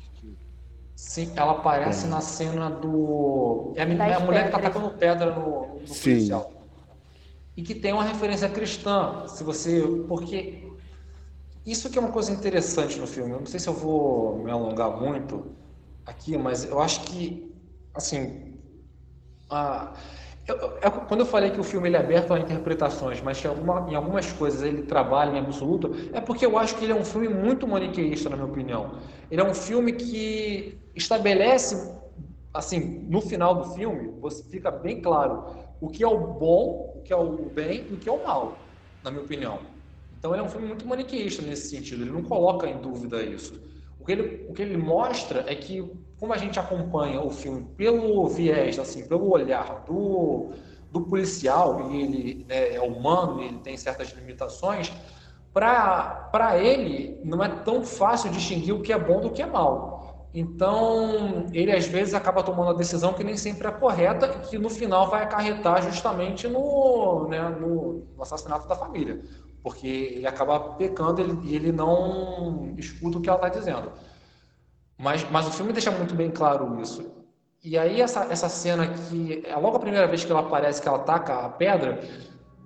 Sim, 0.94 1.32
ela 1.34 1.52
aparece 1.52 2.06
é. 2.06 2.08
na 2.08 2.20
cena 2.20 2.68
do. 2.68 3.72
É 3.76 3.82
a, 3.82 3.86
menina, 3.86 4.06
é 4.06 4.14
a 4.14 4.20
mulher 4.20 4.44
que 4.46 4.50
tá 4.50 4.58
atacando 4.58 4.90
pedra 4.90 5.34
no, 5.34 5.78
no 5.78 5.94
policial. 5.94 6.52
E 7.56 7.62
que 7.62 7.74
tem 7.74 7.92
uma 7.92 8.04
referência 8.04 8.48
cristã, 8.48 9.26
se 9.26 9.42
você. 9.42 9.82
Porque 10.08 10.68
isso 11.64 11.88
que 11.88 11.98
é 11.98 12.00
uma 12.00 12.10
coisa 12.10 12.32
interessante 12.32 12.98
no 12.98 13.06
filme. 13.06 13.32
Eu 13.32 13.38
não 13.38 13.46
sei 13.46 13.60
se 13.60 13.68
eu 13.68 13.72
vou 13.72 14.38
me 14.38 14.50
alongar 14.50 15.00
muito 15.00 15.46
aqui, 16.04 16.36
mas 16.36 16.64
eu 16.64 16.80
acho 16.80 17.02
que, 17.02 17.50
assim, 17.94 18.49
a, 19.51 19.92
eu, 20.46 20.57
quando 21.09 21.20
eu 21.20 21.26
falei 21.26 21.51
que 21.51 21.61
o 21.61 21.64
filme 21.64 21.88
ele 21.88 21.96
é 21.96 22.01
aberto 22.01 22.32
a 22.32 22.38
interpretações, 22.38 23.20
mas 23.20 23.40
que 23.40 23.46
alguma, 23.46 23.90
em 23.90 23.94
algumas 23.94 24.32
coisas 24.32 24.62
ele 24.62 24.82
trabalha 24.82 25.36
em 25.36 25.38
absoluto, 25.38 25.94
é 26.12 26.20
porque 26.20 26.44
eu 26.44 26.59
acho 26.59 26.76
que 26.76 26.84
ele 26.84 26.92
é 26.92 26.96
um 26.96 27.05
filme 27.05 27.28
muito 27.28 27.66
maniqueísta, 27.66 28.28
na 28.28 28.36
minha 28.36 28.48
opinião. 28.48 28.98
Ele 29.30 29.40
é 29.40 29.44
um 29.44 29.55
filme 29.55 29.92
que 29.92 30.78
estabelece, 30.94 31.94
assim, 32.53 33.07
no 33.09 33.20
final 33.20 33.55
do 33.55 33.74
filme, 33.74 34.12
você 34.20 34.42
fica 34.44 34.70
bem 34.70 35.01
claro 35.01 35.44
o 35.80 35.88
que 35.88 36.03
é 36.03 36.09
o 36.09 36.18
bom, 36.18 36.94
o 36.96 37.03
que 37.03 37.12
é 37.12 37.16
o 37.16 37.48
bem 37.51 37.86
e 37.90 37.94
o 37.94 37.96
que 37.96 38.09
é 38.09 38.12
o 38.12 38.22
mal, 38.24 38.59
na 39.03 39.11
minha 39.11 39.22
opinião. 39.22 39.61
Então 40.18 40.32
ele 40.32 40.42
é 40.42 40.44
um 40.44 40.48
filme 40.48 40.66
muito 40.66 40.86
maniqueísta 40.86 41.42
nesse 41.42 41.70
sentido, 41.70 42.03
ele 42.03 42.11
não 42.11 42.22
coloca 42.22 42.68
em 42.68 42.76
dúvida 42.78 43.22
isso. 43.22 43.59
O 43.98 44.05
que 44.05 44.12
ele, 44.12 44.46
o 44.48 44.53
que 44.53 44.62
ele 44.62 44.76
mostra 44.76 45.44
é 45.46 45.55
que, 45.55 45.82
como 46.20 46.34
a 46.34 46.36
gente 46.36 46.60
acompanha 46.60 47.20
o 47.22 47.30
filme 47.30 47.62
pelo 47.78 48.28
viés, 48.28 48.78
assim, 48.78 49.08
pelo 49.08 49.30
olhar 49.30 49.82
do, 49.86 50.50
do 50.92 51.00
policial, 51.00 51.90
e 51.90 52.02
ele 52.02 52.46
né, 52.46 52.74
é 52.74 52.80
humano, 52.80 53.42
ele 53.42 53.58
tem 53.58 53.74
certas 53.78 54.10
limitações, 54.10 54.92
para 55.52 56.58
ele 56.58 57.18
não 57.24 57.42
é 57.42 57.48
tão 57.48 57.82
fácil 57.82 58.30
distinguir 58.30 58.74
o 58.74 58.82
que 58.82 58.92
é 58.92 58.98
bom 58.98 59.20
do 59.20 59.30
que 59.30 59.40
é 59.40 59.46
mal. 59.46 60.28
Então, 60.32 61.46
ele 61.52 61.72
às 61.72 61.86
vezes 61.86 62.14
acaba 62.14 62.42
tomando 62.42 62.70
a 62.70 62.74
decisão 62.74 63.14
que 63.14 63.24
nem 63.24 63.36
sempre 63.36 63.66
é 63.66 63.70
correta 63.70 64.26
e 64.26 64.48
que 64.48 64.58
no 64.58 64.70
final 64.70 65.10
vai 65.10 65.24
acarretar 65.24 65.82
justamente 65.82 66.46
no, 66.46 67.26
né, 67.28 67.48
no, 67.48 68.04
no 68.14 68.22
assassinato 68.22 68.68
da 68.68 68.76
família 68.76 69.22
porque 69.62 69.86
ele 69.86 70.26
acaba 70.26 70.58
pecando 70.74 71.20
ele, 71.20 71.38
e 71.44 71.54
ele 71.54 71.72
não 71.72 72.74
escuta 72.78 73.18
o 73.18 73.20
que 73.20 73.28
ela 73.28 73.36
está 73.46 73.48
dizendo. 73.58 73.92
Mas, 75.01 75.28
mas 75.30 75.48
o 75.48 75.51
filme 75.51 75.72
deixa 75.72 75.90
muito 75.90 76.14
bem 76.14 76.30
claro 76.30 76.78
isso. 76.80 77.11
E 77.64 77.76
aí 77.78 78.01
essa, 78.01 78.24
essa 78.30 78.48
cena 78.48 78.86
que 78.86 79.42
é 79.46 79.57
logo 79.57 79.76
a 79.76 79.80
primeira 79.80 80.07
vez 80.07 80.24
que 80.24 80.30
ela 80.30 80.40
aparece, 80.40 80.80
que 80.80 80.86
ela 80.86 80.98
ataca 80.98 81.46
a 81.46 81.48
pedra, 81.48 82.01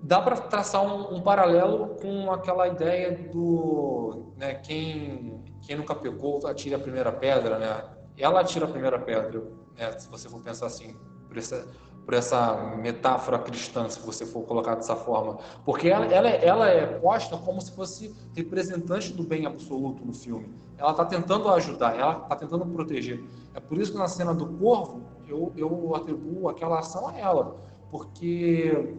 dá 0.03 0.21
para 0.21 0.37
traçar 0.37 0.85
um, 0.85 1.15
um, 1.17 1.21
paralelo 1.21 1.97
com 2.01 2.33
aquela 2.33 2.67
ideia 2.67 3.13
do 3.33 4.33
né, 4.37 4.55
quem, 4.55 5.45
quem 5.63 5.77
nunca 5.77 5.95
pecou 5.95 6.45
atira 6.47 6.77
a 6.77 6.81
primeira 6.81 7.13
pedra, 7.13 7.59
né? 7.59 7.85
Ela 8.19 8.41
atira 8.41 8.67
a 8.67 8.69
primeira 8.69 8.99
pedra, 8.99 9.43
né, 9.77 9.93
se 9.93 10.09
você 10.09 10.29
for 10.29 10.41
pensar 10.41 10.67
assim, 10.67 10.97
por 11.29 11.39
essa, 11.39 11.67
por 12.05 12.15
essa 12.15 12.77
metáfora 12.77 13.39
cristã, 13.39 13.89
se 13.89 14.01
você 14.01 14.27
for 14.27 14.43
colocar 14.43 14.75
dessa 14.75 14.97
forma. 14.97 15.39
Porque 15.65 15.89
ela, 15.89 16.07
ela, 16.07 16.29
ela 16.29 16.69
é 16.69 16.87
posta 16.99 17.37
como 17.37 17.61
se 17.61 17.73
fosse 17.73 18.15
representante 18.35 19.13
do 19.13 19.23
bem 19.23 19.47
absoluto 19.47 20.05
no 20.05 20.13
filme. 20.13 20.64
Ela 20.77 20.91
está 20.91 21.05
tentando 21.05 21.49
ajudar, 21.51 21.97
ela 21.97 22.23
está 22.23 22.37
tentando 22.37 22.67
proteger. 22.67 23.23
É 23.55 23.61
por 23.61 23.79
isso 23.79 23.93
que 23.93 23.99
na 23.99 24.09
cena 24.09 24.35
do 24.35 24.47
corvo, 24.59 25.03
eu, 25.29 25.53
eu 25.57 25.95
atribuo 25.95 26.49
aquela 26.49 26.81
ação 26.81 27.09
a 27.09 27.19
ela. 27.19 27.57
Porque, 27.91 28.97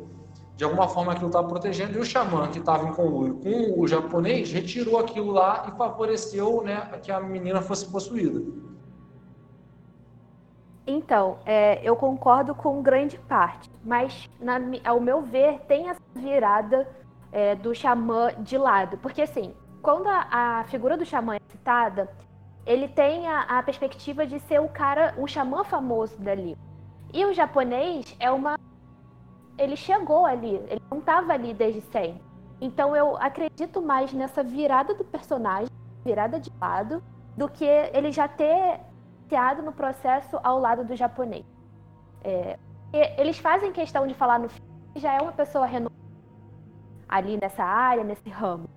de 0.55 0.63
alguma 0.63 0.87
forma, 0.87 1.11
aquilo 1.11 1.27
estava 1.27 1.47
protegendo. 1.47 1.97
E 1.97 2.01
o 2.01 2.05
xamã, 2.05 2.47
que 2.47 2.59
estava 2.59 2.87
em 2.87 2.93
conluio 2.93 3.35
com 3.35 3.79
o 3.79 3.87
japonês, 3.87 4.51
retirou 4.51 4.97
aquilo 4.97 5.31
lá 5.31 5.65
e 5.67 5.77
favoreceu 5.77 6.63
né, 6.63 6.99
que 7.03 7.11
a 7.11 7.19
menina 7.19 7.61
fosse 7.61 7.85
possuída. 7.91 8.41
Então, 10.87 11.39
é, 11.45 11.79
eu 11.83 11.95
concordo 11.95 12.53
com 12.53 12.81
grande 12.81 13.17
parte, 13.17 13.71
mas 13.83 14.29
na, 14.39 14.59
ao 14.83 14.99
meu 14.99 15.23
ver 15.23 15.61
tem 15.61 15.89
essa 15.89 16.01
virada 16.13 16.87
é, 17.31 17.55
do 17.55 17.73
xamã 17.73 18.29
de 18.37 18.55
lado, 18.55 18.97
porque 18.99 19.23
assim, 19.23 19.53
quando 19.85 20.07
a, 20.07 20.27
a, 20.31 20.63
figura 20.63 20.97
do 20.97 21.05
xamã 21.05 21.35
é 21.35 21.39
citada, 21.47 22.09
ele 22.65 22.87
tem 22.87 23.27
a, 23.27 23.41
a, 23.41 23.61
perspectiva 23.61 24.25
de 24.25 24.39
ser 24.39 24.59
o 24.59 24.67
cara, 24.67 25.13
o 25.15 25.27
xamã 25.27 25.63
famoso 25.63 26.17
dali. 26.17 26.57
E 27.13 27.23
o 27.23 27.31
japonês 27.31 28.15
é 28.19 28.31
uma, 28.31 28.57
ele 29.59 29.75
chegou 29.75 30.25
ali, 30.25 30.55
ele 30.55 30.81
não 30.89 30.97
estava 30.97 31.33
ali 31.33 31.53
desde 31.53 31.81
sempre. 31.81 32.19
Então 32.59 32.95
eu 32.95 33.15
acredito 33.17 33.79
mais 33.79 34.11
nessa 34.11 34.41
virada 34.41 34.95
do 34.95 35.03
personagem, 35.03 35.69
virada 36.03 36.39
de 36.39 36.51
lado, 36.59 37.03
do 37.37 37.47
que 37.47 37.65
ele 37.93 38.11
já 38.11 38.27
ter 38.27 38.79
iniciado 39.19 39.61
no 39.61 39.71
processo 39.71 40.39
ao 40.43 40.59
lado 40.59 40.83
do 40.83 40.95
japonês. 40.95 41.45
É, 42.23 42.57
eles 43.21 43.37
fazem 43.37 43.71
questão 43.71 44.07
de 44.07 44.15
falar 44.15 44.39
no 44.39 44.49
filme 44.49 44.71
que 44.95 44.99
já 44.99 45.13
é 45.13 45.21
uma 45.21 45.33
pessoa 45.33 45.67
renomada 45.67 45.93
ali 47.07 47.37
nessa 47.39 47.63
área, 47.63 48.03
nesse 48.03 48.27
ramo. 48.29 48.67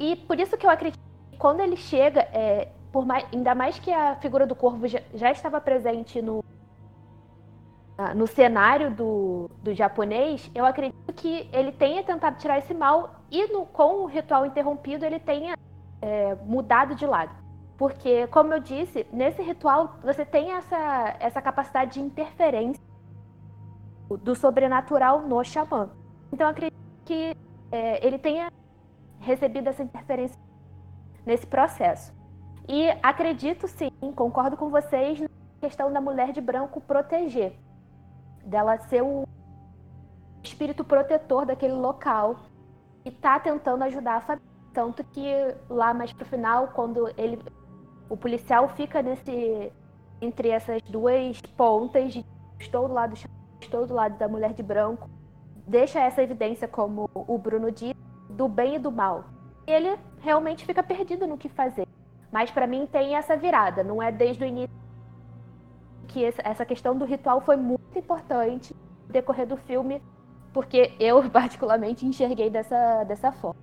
E 0.00 0.16
por 0.16 0.40
isso 0.40 0.56
que 0.56 0.64
eu 0.64 0.70
acredito 0.70 0.98
que 1.30 1.36
quando 1.36 1.60
ele 1.60 1.76
chega, 1.76 2.22
é, 2.32 2.70
por 2.90 3.04
mais, 3.04 3.26
ainda 3.30 3.54
mais 3.54 3.78
que 3.78 3.92
a 3.92 4.16
figura 4.16 4.46
do 4.46 4.56
corvo 4.56 4.88
já, 4.88 5.02
já 5.12 5.30
estava 5.30 5.60
presente 5.60 6.22
no, 6.22 6.42
no 8.16 8.26
cenário 8.26 8.90
do, 8.90 9.50
do 9.62 9.74
japonês, 9.74 10.50
eu 10.54 10.64
acredito 10.64 11.12
que 11.12 11.46
ele 11.52 11.70
tenha 11.70 12.02
tentado 12.02 12.38
tirar 12.38 12.56
esse 12.56 12.72
mal 12.72 13.20
e 13.30 13.46
no, 13.52 13.66
com 13.66 14.02
o 14.02 14.06
ritual 14.06 14.46
interrompido 14.46 15.04
ele 15.04 15.20
tenha 15.20 15.54
é, 16.00 16.34
mudado 16.46 16.94
de 16.94 17.06
lado. 17.06 17.34
Porque, 17.76 18.26
como 18.28 18.54
eu 18.54 18.60
disse, 18.60 19.06
nesse 19.12 19.42
ritual 19.42 19.96
você 20.02 20.24
tem 20.24 20.52
essa, 20.52 21.14
essa 21.20 21.42
capacidade 21.42 21.92
de 21.94 22.00
interferência 22.00 22.82
do 24.08 24.34
sobrenatural 24.34 25.20
no 25.20 25.44
xamã. 25.44 25.90
Então, 26.32 26.46
eu 26.46 26.50
acredito 26.52 26.76
que 27.04 27.36
é, 27.70 28.06
ele 28.06 28.18
tenha 28.18 28.50
recebido 29.20 29.68
essa 29.68 29.82
interferência 29.82 30.38
nesse 31.24 31.46
processo. 31.46 32.12
E 32.68 32.88
acredito 33.02 33.68
sim, 33.68 33.90
concordo 34.14 34.56
com 34.56 34.70
vocês 34.70 35.20
na 35.20 35.28
questão 35.60 35.92
da 35.92 36.00
mulher 36.00 36.32
de 36.32 36.40
branco 36.40 36.80
proteger, 36.80 37.52
dela 38.44 38.78
ser 38.78 39.02
o 39.02 39.26
espírito 40.42 40.84
protetor 40.84 41.44
daquele 41.44 41.74
local 41.74 42.36
e 43.04 43.10
tá 43.10 43.38
tentando 43.38 43.84
ajudar 43.84 44.16
a 44.16 44.20
família. 44.20 44.50
Tanto 44.72 45.02
que 45.02 45.26
lá 45.68 45.92
mais 45.92 46.12
pro 46.12 46.24
final, 46.24 46.68
quando 46.68 47.08
ele 47.16 47.38
o 48.08 48.16
policial 48.16 48.68
fica 48.68 49.02
nesse 49.02 49.72
entre 50.20 50.48
essas 50.50 50.82
duas 50.82 51.40
pontas 51.56 52.12
de 52.12 52.24
estou 52.58 52.86
do 52.86 52.94
lado 52.94 53.14
estou 53.60 53.86
do 53.86 53.94
lado 53.94 54.18
da 54.18 54.28
mulher 54.28 54.52
de 54.52 54.62
branco, 54.62 55.08
deixa 55.66 56.00
essa 56.00 56.22
evidência 56.22 56.68
como 56.68 57.08
o 57.14 57.38
Bruno 57.38 57.70
disse 57.70 58.09
do 58.30 58.48
bem 58.48 58.76
e 58.76 58.78
do 58.78 58.90
mal. 58.90 59.24
Ele 59.66 59.98
realmente 60.20 60.64
fica 60.64 60.82
perdido 60.82 61.26
no 61.26 61.38
que 61.38 61.48
fazer. 61.48 61.86
Mas 62.32 62.50
para 62.50 62.66
mim 62.66 62.86
tem 62.86 63.16
essa 63.16 63.36
virada, 63.36 63.82
não 63.82 64.02
é 64.02 64.12
desde 64.12 64.44
o 64.44 64.46
início 64.46 64.80
que 66.08 66.24
essa 66.24 66.64
questão 66.64 66.96
do 66.96 67.04
ritual 67.04 67.40
foi 67.40 67.56
muito 67.56 67.96
importante 67.96 68.74
no 69.06 69.12
decorrer 69.12 69.46
do 69.46 69.56
filme, 69.56 70.02
porque 70.52 70.92
eu 70.98 71.22
particularmente 71.30 72.04
enxerguei 72.04 72.50
dessa, 72.50 73.04
dessa 73.04 73.30
forma. 73.32 73.60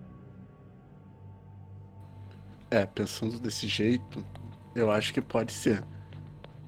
É, 2.70 2.86
pensando 2.86 3.39
desse 3.39 3.68
jeito, 3.68 4.26
eu 4.76 4.91
acho 4.91 5.13
que 5.13 5.22
pode 5.22 5.51
ser. 5.51 5.84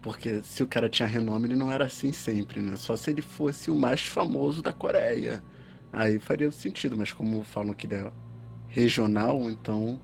Porque 0.02 0.42
se 0.44 0.64
o 0.64 0.68
cara 0.68 0.90
tinha 0.90 1.08
renome, 1.08 1.48
ele 1.48 1.56
não 1.58 1.72
era 1.72 1.86
assim 1.86 2.14
sempre, 2.14 2.62
né? 2.62 2.78
Só 2.78 2.96
se 2.96 3.12
ele 3.12 3.22
fosse 3.22 3.70
o 3.70 3.76
mais 3.76 4.02
famoso 4.02 4.62
da 4.62 4.72
Coreia. 4.72 5.44
Aí 5.92 6.20
faria 6.20 6.52
sentido, 6.52 6.96
mas 6.98 7.12
como 7.12 7.44
falam 7.44 7.74
que 7.74 7.88
ele 7.88 7.96
é 7.96 8.12
regional, 8.68 9.50
então 9.50 10.00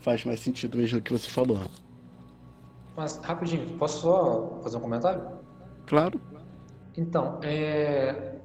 faz 0.00 0.24
mais 0.24 0.40
sentido 0.40 0.78
mesmo 0.78 0.98
o 0.98 1.02
que 1.02 1.12
você 1.12 1.28
falou. 1.28 1.60
Mas, 2.96 3.18
rapidinho, 3.18 3.76
posso 3.78 4.02
só 4.02 4.60
fazer 4.62 4.76
um 4.76 4.80
comentário? 4.80 5.22
Claro. 5.86 6.20
Então, 6.96 7.40
é, 7.42 8.36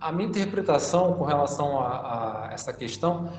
a 0.00 0.12
minha 0.12 0.28
interpretação 0.28 1.14
com 1.14 1.24
relação 1.24 1.80
a, 1.80 2.48
a 2.48 2.52
essa 2.52 2.72
questão 2.72 3.30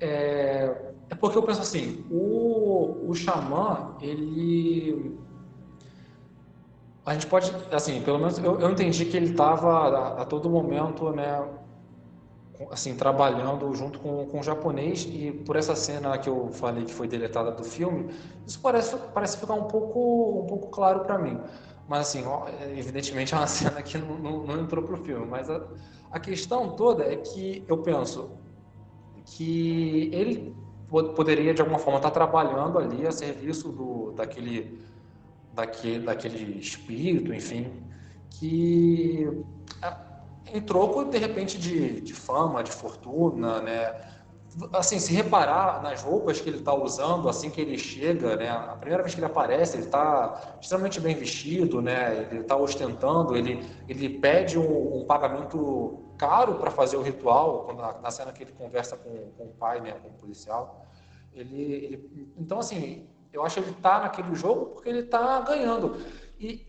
é, 0.00 0.94
é, 1.08 1.14
porque 1.14 1.36
eu 1.36 1.42
penso 1.42 1.60
assim, 1.60 2.04
o, 2.10 3.08
o 3.08 3.14
xamã, 3.14 3.96
ele... 4.00 5.18
A 7.04 7.12
gente 7.12 7.26
pode, 7.28 7.52
assim, 7.70 8.02
pelo 8.02 8.18
menos 8.18 8.38
eu, 8.38 8.58
eu 8.58 8.70
entendi 8.70 9.04
que 9.04 9.16
ele 9.16 9.30
estava 9.30 9.70
a, 9.70 10.22
a 10.22 10.24
todo 10.24 10.50
momento, 10.50 11.10
né, 11.12 11.40
assim, 12.70 12.94
trabalhando 12.94 13.72
junto 13.74 13.98
com, 13.98 14.26
com 14.26 14.40
o 14.40 14.42
japonês 14.42 15.06
e 15.10 15.32
por 15.44 15.56
essa 15.56 15.74
cena 15.74 16.16
que 16.18 16.28
eu 16.28 16.50
falei 16.52 16.84
que 16.84 16.92
foi 16.92 17.06
deletada 17.06 17.50
do 17.50 17.64
filme, 17.64 18.10
isso 18.46 18.60
parece, 18.60 18.96
parece 19.12 19.38
ficar 19.38 19.54
um 19.54 19.64
pouco, 19.64 20.40
um 20.42 20.46
pouco 20.46 20.68
claro 20.68 21.00
para 21.00 21.18
mim. 21.18 21.38
Mas, 21.88 22.08
assim, 22.08 22.24
ó, 22.26 22.48
evidentemente 22.76 23.34
é 23.34 23.36
uma 23.36 23.46
cena 23.48 23.82
que 23.82 23.98
não, 23.98 24.18
não, 24.18 24.46
não 24.46 24.60
entrou 24.60 24.84
pro 24.84 24.96
filme. 24.96 25.26
Mas 25.26 25.48
a, 25.48 25.62
a 26.10 26.18
questão 26.18 26.70
toda 26.70 27.04
é 27.04 27.16
que 27.16 27.64
eu 27.68 27.78
penso 27.78 28.30
que 29.24 30.10
ele 30.12 30.54
poderia, 31.14 31.52
de 31.52 31.60
alguma 31.60 31.78
forma, 31.78 31.98
estar 31.98 32.10
trabalhando 32.10 32.78
ali 32.78 33.06
a 33.06 33.12
serviço 33.12 33.70
do, 33.70 34.12
daquele, 34.12 34.80
daquele, 35.52 36.04
daquele 36.04 36.58
espírito, 36.58 37.34
enfim, 37.34 37.72
que 38.30 39.28
em 40.52 40.60
troco, 40.60 41.04
de 41.04 41.18
repente, 41.18 41.58
de, 41.58 42.00
de 42.00 42.14
fama, 42.14 42.62
de 42.62 42.70
fortuna, 42.70 43.60
né? 43.60 43.94
Assim, 44.72 44.98
se 44.98 45.12
reparar 45.12 45.82
nas 45.82 46.02
roupas 46.02 46.40
que 46.40 46.48
ele 46.48 46.58
está 46.58 46.72
usando 46.74 47.28
assim 47.28 47.50
que 47.50 47.60
ele 47.60 47.76
chega, 47.76 48.36
né? 48.36 48.48
A 48.48 48.76
primeira 48.76 49.02
vez 49.02 49.14
que 49.14 49.20
ele 49.20 49.26
aparece, 49.26 49.76
ele 49.76 49.84
está 49.84 50.56
extremamente 50.60 50.98
bem 50.98 51.14
vestido, 51.14 51.82
né? 51.82 52.26
Ele 52.30 52.40
está 52.40 52.56
ostentando, 52.56 53.36
ele, 53.36 53.62
ele 53.86 54.08
pede 54.08 54.58
um, 54.58 55.00
um 55.00 55.04
pagamento 55.04 56.02
caro 56.16 56.54
para 56.54 56.70
fazer 56.70 56.96
o 56.96 57.02
ritual, 57.02 57.64
quando, 57.64 57.78
na, 57.80 57.98
na, 57.98 58.10
cena 58.10 58.32
que 58.32 58.44
ele 58.44 58.52
conversa 58.52 58.96
com, 58.96 59.30
com 59.36 59.44
o 59.44 59.52
pai, 59.58 59.80
né? 59.80 59.92
Com 60.02 60.08
o 60.08 60.12
policial. 60.12 60.86
Ele, 61.34 61.62
ele 61.62 62.32
então, 62.38 62.58
assim, 62.58 63.06
eu 63.30 63.44
acho 63.44 63.56
que 63.56 63.68
ele 63.68 63.76
está 63.76 64.00
naquele 64.00 64.34
jogo 64.34 64.66
porque 64.66 64.88
ele 64.88 65.00
está 65.00 65.40
ganhando. 65.40 65.98
E 66.40 66.66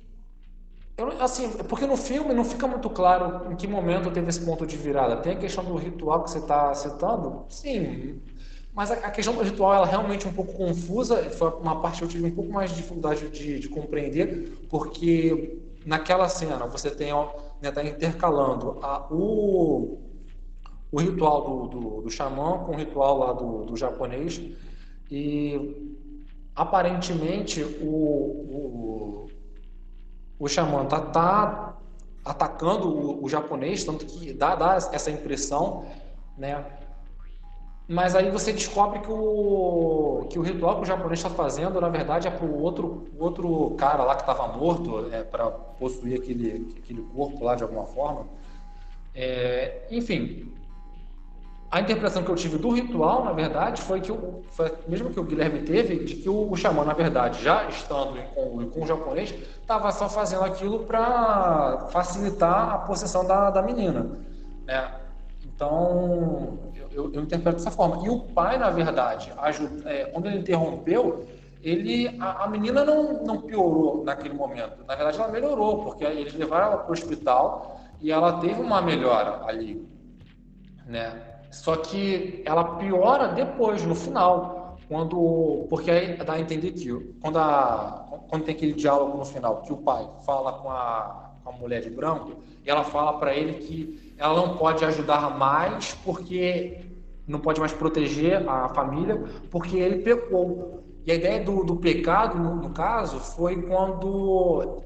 eu, 0.97 1.21
assim, 1.21 1.49
porque 1.69 1.85
no 1.85 1.95
filme 1.95 2.33
não 2.33 2.43
fica 2.43 2.67
muito 2.67 2.89
claro 2.89 3.51
em 3.51 3.55
que 3.55 3.67
momento 3.67 4.09
teve 4.09 4.29
esse 4.29 4.43
ponto 4.43 4.65
de 4.65 4.75
virada. 4.75 5.17
Tem 5.17 5.33
a 5.33 5.37
questão 5.37 5.63
do 5.63 5.75
ritual 5.75 6.23
que 6.23 6.31
você 6.31 6.39
está 6.39 6.73
citando? 6.73 7.45
Sim. 7.49 8.19
Mas 8.73 8.89
a, 8.89 8.95
a, 8.95 9.11
questão 9.11 9.35
do 9.35 9.43
ritual 9.43 9.75
ela 9.75 9.87
é 9.87 9.91
realmente 9.91 10.27
um 10.27 10.33
pouco 10.33 10.53
confusa. 10.53 11.29
Foi 11.31 11.49
uma 11.51 11.79
parte 11.81 11.99
que 11.99 12.03
eu 12.03 12.07
tive 12.07 12.25
um 12.25 12.31
pouco 12.31 12.51
mais 12.51 12.71
de 12.71 12.77
dificuldade 12.77 13.29
de, 13.29 13.59
de 13.59 13.69
compreender, 13.69 14.57
porque 14.69 15.59
naquela 15.85 16.27
cena 16.27 16.65
você 16.65 16.89
tem 16.89 17.11
né, 17.61 17.71
tá 17.71 17.83
intercalando 17.83 18.79
a, 18.81 19.07
o, 19.11 19.99
o 20.91 20.99
ritual 20.99 21.41
do, 21.41 21.67
do, 21.67 22.01
do 22.01 22.09
xamã 22.09 22.59
com 22.65 22.71
o 22.71 22.75
ritual 22.75 23.19
lá 23.19 23.33
do, 23.33 23.65
do 23.65 23.77
japonês 23.77 24.41
e 25.11 25.95
aparentemente 26.55 27.63
o, 27.63 27.85
o 27.85 29.26
o 30.39 30.47
xamã 30.47 30.85
tá, 30.85 30.99
tá 30.99 31.73
atacando 32.23 32.87
o, 32.87 33.23
o, 33.23 33.29
japonês, 33.29 33.83
tanto 33.83 34.05
que 34.05 34.33
dá, 34.33 34.55
dá 34.55 34.75
essa 34.75 35.09
impressão, 35.09 35.85
né? 36.37 36.63
Mas 37.87 38.15
aí 38.15 38.29
você 38.29 38.51
descobre 38.51 38.99
que 38.99 39.09
o, 39.09 40.27
que 40.29 40.37
o 40.37 40.41
ritual 40.41 40.75
que 40.75 40.81
o 40.81 40.85
japonês 40.85 41.19
está 41.19 41.29
fazendo, 41.29 41.79
na 41.79 41.87
verdade, 41.87 42.27
é 42.27 42.31
para 42.31 42.45
o 42.45 42.61
outro, 42.61 43.07
outro 43.17 43.75
cara 43.77 44.03
lá 44.03 44.15
que 44.15 44.23
estava 44.23 44.45
morto, 44.57 45.07
é, 45.09 45.23
para 45.23 45.49
possuir 45.49 46.19
aquele, 46.19 46.75
aquele 46.83 47.01
corpo 47.01 47.45
lá 47.45 47.55
de 47.55 47.63
alguma 47.63 47.85
forma. 47.85 48.27
É, 49.15 49.87
enfim, 49.89 50.51
a 51.69 51.81
interpretação 51.81 52.23
que 52.23 52.31
eu 52.31 52.35
tive 52.35 52.57
do 52.57 52.69
ritual, 52.71 53.25
na 53.25 53.33
verdade, 53.33 53.81
foi 53.81 53.99
que 53.99 54.11
o, 54.11 54.41
foi 54.51 54.73
mesmo 54.87 55.09
que 55.09 55.19
o 55.19 55.23
Guilherme 55.23 55.63
teve, 55.63 56.05
de 56.05 56.15
que 56.15 56.29
o, 56.29 56.49
o 56.49 56.55
xamã, 56.55 56.85
na 56.85 56.93
verdade, 56.93 57.43
já 57.43 57.67
estando 57.67 58.17
com, 58.33 58.69
com 58.69 58.83
o 58.83 58.87
japonês, 58.87 59.33
estava 59.61 59.91
só 59.91 60.07
fazendo 60.07 60.45
aquilo 60.45 60.85
para 60.85 61.87
facilitar 61.91 62.69
a 62.73 62.77
possessão 62.79 63.25
da, 63.27 63.49
da 63.49 63.61
menina. 63.61 64.17
Né? 64.65 64.91
Então, 65.43 66.57
eu, 66.73 66.89
eu, 66.91 67.13
eu, 67.13 67.21
interpreto 67.23 67.57
dessa 67.57 67.71
forma. 67.71 68.05
E 68.05 68.09
o 68.09 68.19
pai, 68.19 68.57
na 68.57 68.69
verdade, 68.69 69.33
ajuda, 69.37 69.89
é, 69.91 70.05
quando 70.05 70.27
ele 70.27 70.37
interrompeu, 70.37 71.27
ele, 71.61 72.15
a, 72.21 72.45
a, 72.45 72.47
menina 72.47 72.85
não, 72.85 73.25
não 73.25 73.41
piorou 73.41 74.05
naquele 74.05 74.33
momento. 74.33 74.85
Na 74.87 74.95
verdade, 74.95 75.19
ela 75.19 75.27
melhorou, 75.27 75.83
porque 75.83 76.05
eles 76.05 76.33
levaram 76.33 76.67
ela 76.67 76.77
para 76.77 76.89
o 76.89 76.93
hospital 76.93 77.81
e 77.99 78.09
ela 78.09 78.39
teve 78.39 78.61
uma 78.61 78.81
melhora 78.81 79.43
ali. 79.45 79.85
Né? 80.85 81.26
Só 81.51 81.75
que 81.77 82.41
ela 82.45 82.75
piora 82.75 83.29
depois, 83.29 83.83
no 83.83 83.95
final, 83.95 84.77
quando 84.87 85.65
porque 85.69 85.91
aí 85.91 86.17
dá 86.17 86.33
a 86.33 86.39
entender 86.39 86.71
que 86.71 86.91
quando, 87.21 87.37
a, 87.37 88.05
quando 88.29 88.43
tem 88.43 88.55
aquele 88.55 88.73
diálogo 88.73 89.17
no 89.17 89.25
final, 89.25 89.61
que 89.61 89.73
o 89.73 89.77
pai 89.77 90.07
fala 90.25 90.53
com 90.53 90.69
a, 90.69 91.31
com 91.43 91.49
a 91.49 91.53
mulher 91.53 91.81
de 91.81 91.89
branco, 91.89 92.31
e 92.65 92.69
ela 92.69 92.83
fala 92.83 93.13
para 93.13 93.33
ele 93.33 93.53
que 93.53 94.13
ela 94.17 94.35
não 94.35 94.57
pode 94.57 94.83
ajudar 94.83 95.37
mais 95.37 95.93
porque 96.03 96.85
não 97.27 97.39
pode 97.39 97.59
mais 97.59 97.73
proteger 97.73 98.47
a 98.47 98.69
família 98.69 99.21
porque 99.51 99.77
ele 99.77 99.99
pecou. 99.99 100.83
E 101.05 101.11
a 101.11 101.15
ideia 101.15 101.43
do, 101.43 101.63
do 101.63 101.77
pecado, 101.77 102.37
no, 102.37 102.55
no 102.55 102.69
caso, 102.71 103.19
foi 103.19 103.61
quando 103.61 104.83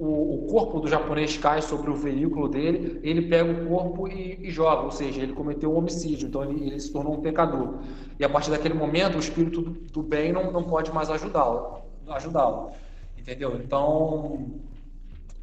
o, 0.00 0.34
o, 0.34 0.46
corpo 0.46 0.80
do 0.80 0.88
japonês 0.88 1.36
cai 1.36 1.60
sobre 1.60 1.90
o 1.90 1.94
veículo 1.94 2.48
dele, 2.48 2.98
ele 3.02 3.28
pega 3.28 3.52
o 3.52 3.68
corpo 3.68 4.08
e, 4.08 4.38
e 4.40 4.50
joga, 4.50 4.82
ou 4.82 4.90
seja, 4.90 5.20
ele 5.22 5.34
cometeu 5.34 5.70
um 5.70 5.76
homicídio, 5.76 6.26
então 6.26 6.42
ele, 6.42 6.68
ele, 6.68 6.80
se 6.80 6.90
tornou 6.90 7.18
um 7.18 7.20
pecador. 7.20 7.80
E 8.18 8.24
a 8.24 8.28
partir 8.28 8.50
daquele 8.50 8.72
momento, 8.72 9.16
o 9.16 9.20
espírito 9.20 9.60
do, 9.60 9.70
do 9.70 10.02
bem 10.02 10.32
não, 10.32 10.50
não 10.50 10.64
pode 10.64 10.90
mais 10.90 11.10
ajudá-lo, 11.10 11.82
ajudá-lo, 12.08 12.70
entendeu? 13.18 13.60
Então, 13.62 14.48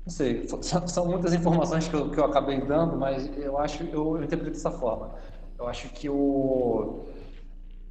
não 0.03 0.11
sei, 0.11 0.47
são, 0.87 1.05
muitas 1.05 1.35
informações 1.35 1.87
que 1.87 1.93
eu, 1.93 2.09
que 2.09 2.19
eu, 2.19 2.25
acabei 2.25 2.59
dando, 2.59 2.97
mas 2.97 3.29
eu 3.37 3.59
acho, 3.59 3.83
eu, 3.83 4.17
eu 4.17 4.23
interpreto 4.23 4.53
dessa 4.53 4.71
forma. 4.71 5.13
Eu 5.59 5.67
acho 5.67 5.87
que 5.89 6.09
o, 6.09 7.05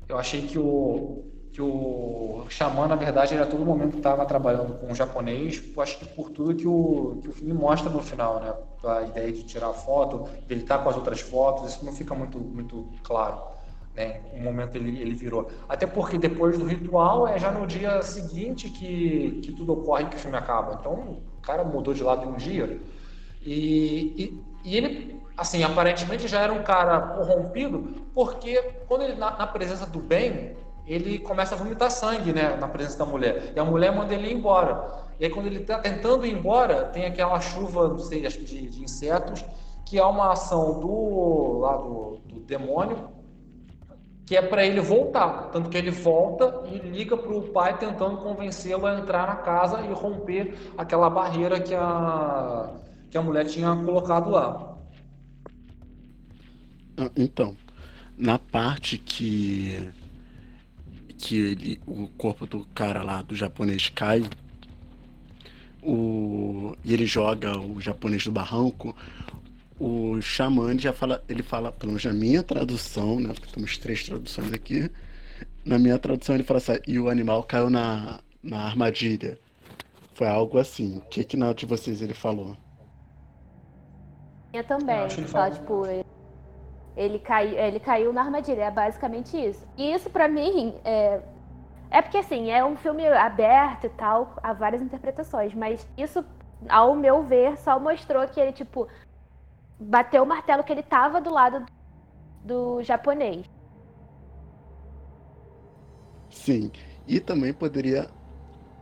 eu 0.08 0.18
achei 0.18 0.42
que 0.42 0.58
o 0.58 1.22
que 1.56 1.62
o 1.62 2.44
xamã, 2.50 2.86
na 2.86 2.96
verdade, 2.96 3.32
ele 3.32 3.42
a 3.42 3.46
todo 3.46 3.64
momento 3.64 3.96
estava 3.96 4.26
trabalhando 4.26 4.74
com 4.74 4.92
o 4.92 4.94
japonês, 4.94 5.62
acho 5.78 5.98
que 5.98 6.04
por 6.04 6.28
tudo 6.28 6.54
que 6.54 6.68
o, 6.68 7.18
que 7.22 7.28
o 7.30 7.32
filme 7.32 7.54
mostra 7.54 7.88
no 7.88 8.02
final, 8.02 8.40
né? 8.40 8.52
A 8.84 9.04
ideia 9.04 9.32
de 9.32 9.42
tirar 9.42 9.72
foto, 9.72 10.28
dele 10.46 10.60
estar 10.60 10.76
tá 10.76 10.84
com 10.84 10.90
as 10.90 10.96
outras 10.96 11.20
fotos, 11.20 11.72
isso 11.72 11.82
não 11.82 11.94
fica 11.94 12.14
muito, 12.14 12.38
muito 12.38 12.86
claro. 13.02 13.40
Né? 13.94 14.20
Um 14.34 14.42
momento 14.42 14.76
ele, 14.76 15.00
ele 15.00 15.14
virou. 15.14 15.50
Até 15.66 15.86
porque 15.86 16.18
depois 16.18 16.58
do 16.58 16.66
ritual 16.66 17.26
é 17.26 17.38
já 17.38 17.50
no 17.50 17.66
dia 17.66 18.02
seguinte 18.02 18.68
que, 18.68 19.40
que 19.42 19.52
tudo 19.52 19.72
ocorre 19.72 20.04
que 20.04 20.16
o 20.16 20.18
filme 20.18 20.36
acaba. 20.36 20.76
Então 20.78 20.92
o 20.92 21.40
cara 21.40 21.64
mudou 21.64 21.94
de 21.94 22.02
lado 22.02 22.26
em 22.26 22.32
um 22.32 22.36
dia. 22.36 22.78
E, 23.40 24.12
e, 24.62 24.70
e 24.72 24.76
ele, 24.76 25.22
assim, 25.34 25.64
aparentemente 25.64 26.28
já 26.28 26.42
era 26.42 26.52
um 26.52 26.62
cara 26.62 27.00
corrompido, 27.00 28.04
porque 28.12 28.62
quando 28.86 29.04
ele, 29.04 29.14
na, 29.14 29.38
na 29.38 29.46
presença 29.46 29.86
do 29.86 30.00
bem, 30.00 30.54
ele 30.86 31.18
começa 31.18 31.54
a 31.54 31.58
vomitar 31.58 31.90
sangue 31.90 32.32
né, 32.32 32.56
na 32.56 32.68
presença 32.68 32.98
da 32.98 33.04
mulher. 33.04 33.52
E 33.54 33.58
a 33.58 33.64
mulher 33.64 33.94
manda 33.94 34.14
ele 34.14 34.28
ir 34.28 34.34
embora. 34.34 35.06
E 35.18 35.24
aí, 35.24 35.30
quando 35.30 35.46
ele 35.46 35.60
está 35.60 35.78
tentando 35.78 36.24
ir 36.26 36.32
embora, 36.32 36.84
tem 36.86 37.06
aquela 37.06 37.40
chuva, 37.40 37.88
não 37.88 37.98
sei, 37.98 38.26
acho 38.26 38.38
que 38.38 38.44
de, 38.44 38.68
de 38.68 38.84
insetos, 38.84 39.44
que 39.84 39.98
é 39.98 40.04
uma 40.04 40.32
ação 40.32 40.78
do, 40.78 41.58
lá 41.58 41.76
do, 41.76 42.18
do 42.26 42.40
demônio, 42.40 43.08
que 44.26 44.36
é 44.36 44.42
para 44.42 44.64
ele 44.66 44.80
voltar. 44.80 45.50
Tanto 45.52 45.70
que 45.70 45.76
ele 45.78 45.90
volta 45.90 46.62
e 46.66 46.78
liga 46.78 47.16
para 47.16 47.32
o 47.32 47.42
pai 47.42 47.78
tentando 47.78 48.18
convencê-lo 48.18 48.86
a 48.86 48.98
entrar 48.98 49.26
na 49.26 49.36
casa 49.36 49.80
e 49.82 49.92
romper 49.92 50.54
aquela 50.76 51.08
barreira 51.08 51.60
que 51.60 51.74
a, 51.74 52.70
que 53.10 53.16
a 53.16 53.22
mulher 53.22 53.46
tinha 53.46 53.74
colocado 53.76 54.30
lá. 54.30 54.76
Ah, 56.98 57.10
então, 57.16 57.56
na 58.16 58.38
parte 58.38 58.98
que 58.98 59.92
que 61.18 61.36
ele, 61.38 61.80
o 61.86 62.08
corpo 62.08 62.46
do 62.46 62.64
cara 62.74 63.02
lá, 63.02 63.22
do 63.22 63.34
japonês, 63.34 63.88
cai 63.88 64.22
o, 65.86 66.76
e 66.84 66.92
ele 66.92 67.06
joga 67.06 67.56
o 67.56 67.80
japonês 67.80 68.24
do 68.24 68.32
barranco, 68.32 68.94
o 69.78 70.20
xamã 70.20 70.76
já 70.76 70.92
fala, 70.92 71.22
ele 71.28 71.42
fala, 71.42 71.70
pelo 71.70 71.92
menos 71.92 72.04
na 72.04 72.12
minha 72.12 72.42
tradução, 72.42 73.20
né? 73.20 73.32
Porque 73.32 73.52
temos 73.52 73.78
três 73.78 74.04
traduções 74.04 74.52
aqui. 74.52 74.90
Na 75.64 75.78
minha 75.78 75.98
tradução 75.98 76.34
ele 76.34 76.44
fala 76.44 76.58
assim, 76.58 76.78
e 76.88 76.98
o 76.98 77.08
animal 77.08 77.42
caiu 77.44 77.70
na, 77.70 78.20
na 78.42 78.64
armadilha. 78.64 79.38
Foi 80.14 80.26
algo 80.26 80.58
assim. 80.58 80.96
O 80.96 81.00
que 81.02 81.22
que 81.22 81.36
na 81.36 81.52
de 81.52 81.66
vocês 81.66 82.00
ele 82.00 82.14
falou? 82.14 82.56
Eu 84.52 84.64
também. 84.64 84.96
Eu 84.96 85.06
ele 85.06 85.26
fala, 85.26 85.50
tipo, 85.50 85.86
ele, 85.86 86.04
cai, 87.18 87.56
ele 87.56 87.78
caiu 87.78 88.12
na 88.12 88.22
armadilha. 88.22 88.64
É 88.64 88.70
basicamente 88.70 89.36
isso. 89.36 89.66
E 89.76 89.92
isso 89.92 90.08
para 90.08 90.26
mim 90.26 90.74
é, 90.84 91.20
é 91.90 92.02
porque 92.02 92.18
assim, 92.18 92.50
é 92.50 92.64
um 92.64 92.76
filme 92.76 93.06
aberto 93.06 93.84
e 93.84 93.90
tal, 93.90 94.34
há 94.42 94.52
várias 94.52 94.82
interpretações, 94.82 95.54
mas 95.54 95.86
isso, 95.96 96.24
ao 96.68 96.94
meu 96.94 97.22
ver, 97.22 97.56
só 97.58 97.78
mostrou 97.78 98.26
que 98.26 98.40
ele, 98.40 98.52
tipo, 98.52 98.88
bateu 99.78 100.22
o 100.22 100.26
martelo 100.26 100.64
que 100.64 100.72
ele 100.72 100.82
tava 100.82 101.20
do 101.20 101.30
lado 101.30 101.64
do, 102.44 102.82
japonês. 102.82 103.48
Sim. 106.30 106.70
E 107.06 107.20
também 107.20 107.52
poderia 107.52 108.08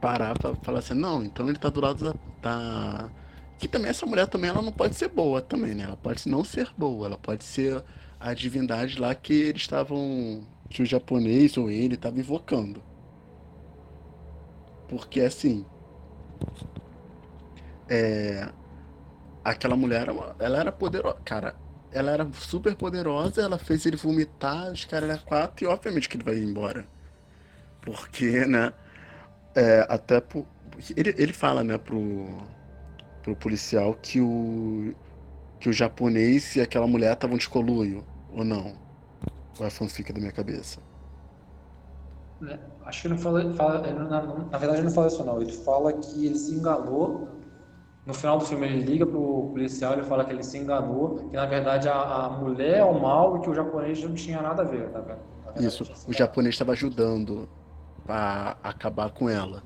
parar 0.00 0.38
para 0.38 0.54
falar 0.56 0.78
assim, 0.78 0.94
não, 0.94 1.22
então 1.22 1.48
ele 1.48 1.58
tá 1.58 1.68
do 1.68 1.80
lado 1.80 2.04
da. 2.04 2.14
Tá... 2.42 3.10
Que 3.58 3.68
também 3.68 3.90
essa 3.90 4.06
mulher 4.06 4.26
também 4.26 4.50
ela 4.50 4.62
não 4.62 4.72
pode 4.72 4.94
ser 4.96 5.08
boa 5.08 5.40
também, 5.40 5.74
né? 5.74 5.84
Ela 5.84 5.96
pode 5.96 6.28
não 6.28 6.44
ser 6.44 6.70
boa, 6.76 7.06
ela 7.06 7.18
pode 7.18 7.44
ser 7.44 7.82
a 8.20 8.34
divindade 8.34 8.98
lá 9.00 9.14
que 9.14 9.32
eles 9.34 9.62
estavam. 9.62 10.46
que 10.68 10.82
o 10.82 10.86
japonês 10.86 11.56
ou 11.56 11.70
ele 11.70 11.94
estava 11.94 12.18
invocando. 12.20 12.82
Porque 14.88 15.20
assim. 15.20 15.66
É, 17.88 18.48
aquela 19.44 19.76
mulher, 19.76 20.08
ela 20.38 20.58
era 20.60 20.72
poderosa. 20.72 21.18
Cara, 21.24 21.56
ela 21.92 22.10
era 22.10 22.28
super 22.34 22.74
poderosa, 22.76 23.42
ela 23.42 23.58
fez 23.58 23.86
ele 23.86 23.96
vomitar, 23.96 24.72
os 24.72 24.84
caras 24.84 25.10
eram 25.10 25.22
quatro, 25.24 25.64
e 25.64 25.68
obviamente 25.68 26.08
que 26.08 26.16
ele 26.16 26.24
vai 26.24 26.38
embora. 26.38 26.86
Porque, 27.82 28.46
né? 28.46 28.72
É, 29.54 29.86
até 29.88 30.20
por, 30.20 30.46
ele, 30.96 31.14
ele 31.18 31.32
fala, 31.32 31.64
né, 31.64 31.78
pro, 31.78 32.46
pro 33.24 33.34
policial 33.34 33.96
que 34.00 34.20
o, 34.20 34.94
que 35.58 35.68
o 35.68 35.72
japonês 35.72 36.54
e 36.56 36.60
aquela 36.60 36.86
mulher 36.86 37.14
estavam 37.14 37.38
de 37.38 37.48
coluio, 37.48 38.04
ou 38.30 38.44
não? 38.44 38.74
Ou 39.58 39.66
é 39.66 39.70
fanfic 39.70 40.12
da 40.12 40.20
minha 40.20 40.32
cabeça? 40.32 40.78
Né? 42.40 42.58
Acho 42.84 43.00
que 43.00 43.06
ele 43.08 43.14
não 43.14 43.20
fala, 43.20 43.54
fala 43.54 43.92
na, 43.92 44.22
na, 44.22 44.58
verdade 44.58 44.80
ele 44.80 44.88
não 44.88 44.94
fala 44.94 45.06
isso 45.06 45.24
não. 45.24 45.40
Ele 45.40 45.52
fala 45.52 45.92
que 45.94 46.26
ele 46.26 46.36
se 46.36 46.54
enganou. 46.54 47.28
No 48.04 48.12
final 48.12 48.36
do 48.36 48.44
filme 48.44 48.66
ele 48.66 48.82
liga 48.82 49.06
pro 49.06 49.48
policial, 49.52 49.94
ele 49.94 50.02
fala 50.02 50.26
que 50.26 50.32
ele 50.32 50.42
se 50.42 50.58
enganou, 50.58 51.16
que 51.30 51.36
na 51.36 51.46
verdade 51.46 51.88
a, 51.88 51.94
a 51.94 52.28
mulher 52.28 52.80
é 52.80 52.84
o 52.84 53.00
mal 53.00 53.38
e 53.38 53.40
que 53.40 53.48
o 53.48 53.54
japonês 53.54 54.02
não 54.02 54.12
tinha 54.12 54.42
nada 54.42 54.60
a 54.60 54.64
ver, 54.66 54.90
tá 54.90 55.00
vendo? 55.00 55.66
Isso, 55.66 55.84
o 56.06 56.12
japonês 56.12 56.54
estava 56.54 56.72
ajudando 56.72 57.48
a 58.06 58.58
acabar 58.62 59.10
com 59.10 59.30
ela. 59.30 59.62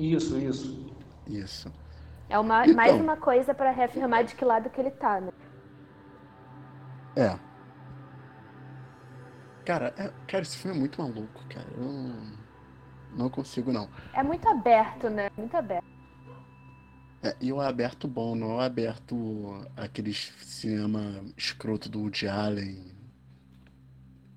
Isso, 0.00 0.36
isso. 0.38 0.86
Isso. 1.28 1.70
É 2.30 2.38
uma, 2.38 2.62
então, 2.62 2.76
mais 2.76 2.94
uma 2.94 3.16
coisa 3.16 3.52
para 3.52 3.72
reafirmar 3.72 4.24
de 4.24 4.36
que 4.36 4.44
lado 4.44 4.70
que 4.70 4.80
ele 4.80 4.92
tá, 4.92 5.20
né? 5.20 5.32
É. 7.16 7.36
Cara, 9.64 9.92
é, 9.98 10.12
cara, 10.28 10.42
esse 10.42 10.56
filme 10.56 10.76
é 10.76 10.80
muito 10.80 11.02
maluco, 11.02 11.44
cara. 11.48 11.66
Eu 11.76 11.82
não, 11.82 12.32
não 13.16 13.28
consigo, 13.28 13.72
não. 13.72 13.90
É 14.14 14.22
muito 14.22 14.48
aberto, 14.48 15.10
né? 15.10 15.28
Muito 15.36 15.56
aberto. 15.56 15.84
É, 17.22 17.36
e 17.40 17.52
o 17.52 17.60
aberto 17.60 18.06
bom, 18.06 18.36
não 18.36 18.52
é 18.52 18.54
o 18.54 18.60
aberto 18.60 19.66
aquele 19.76 20.14
cinema 20.14 21.22
escroto 21.36 21.88
do 21.88 22.00
Woody 22.00 22.28
Allen 22.28 22.94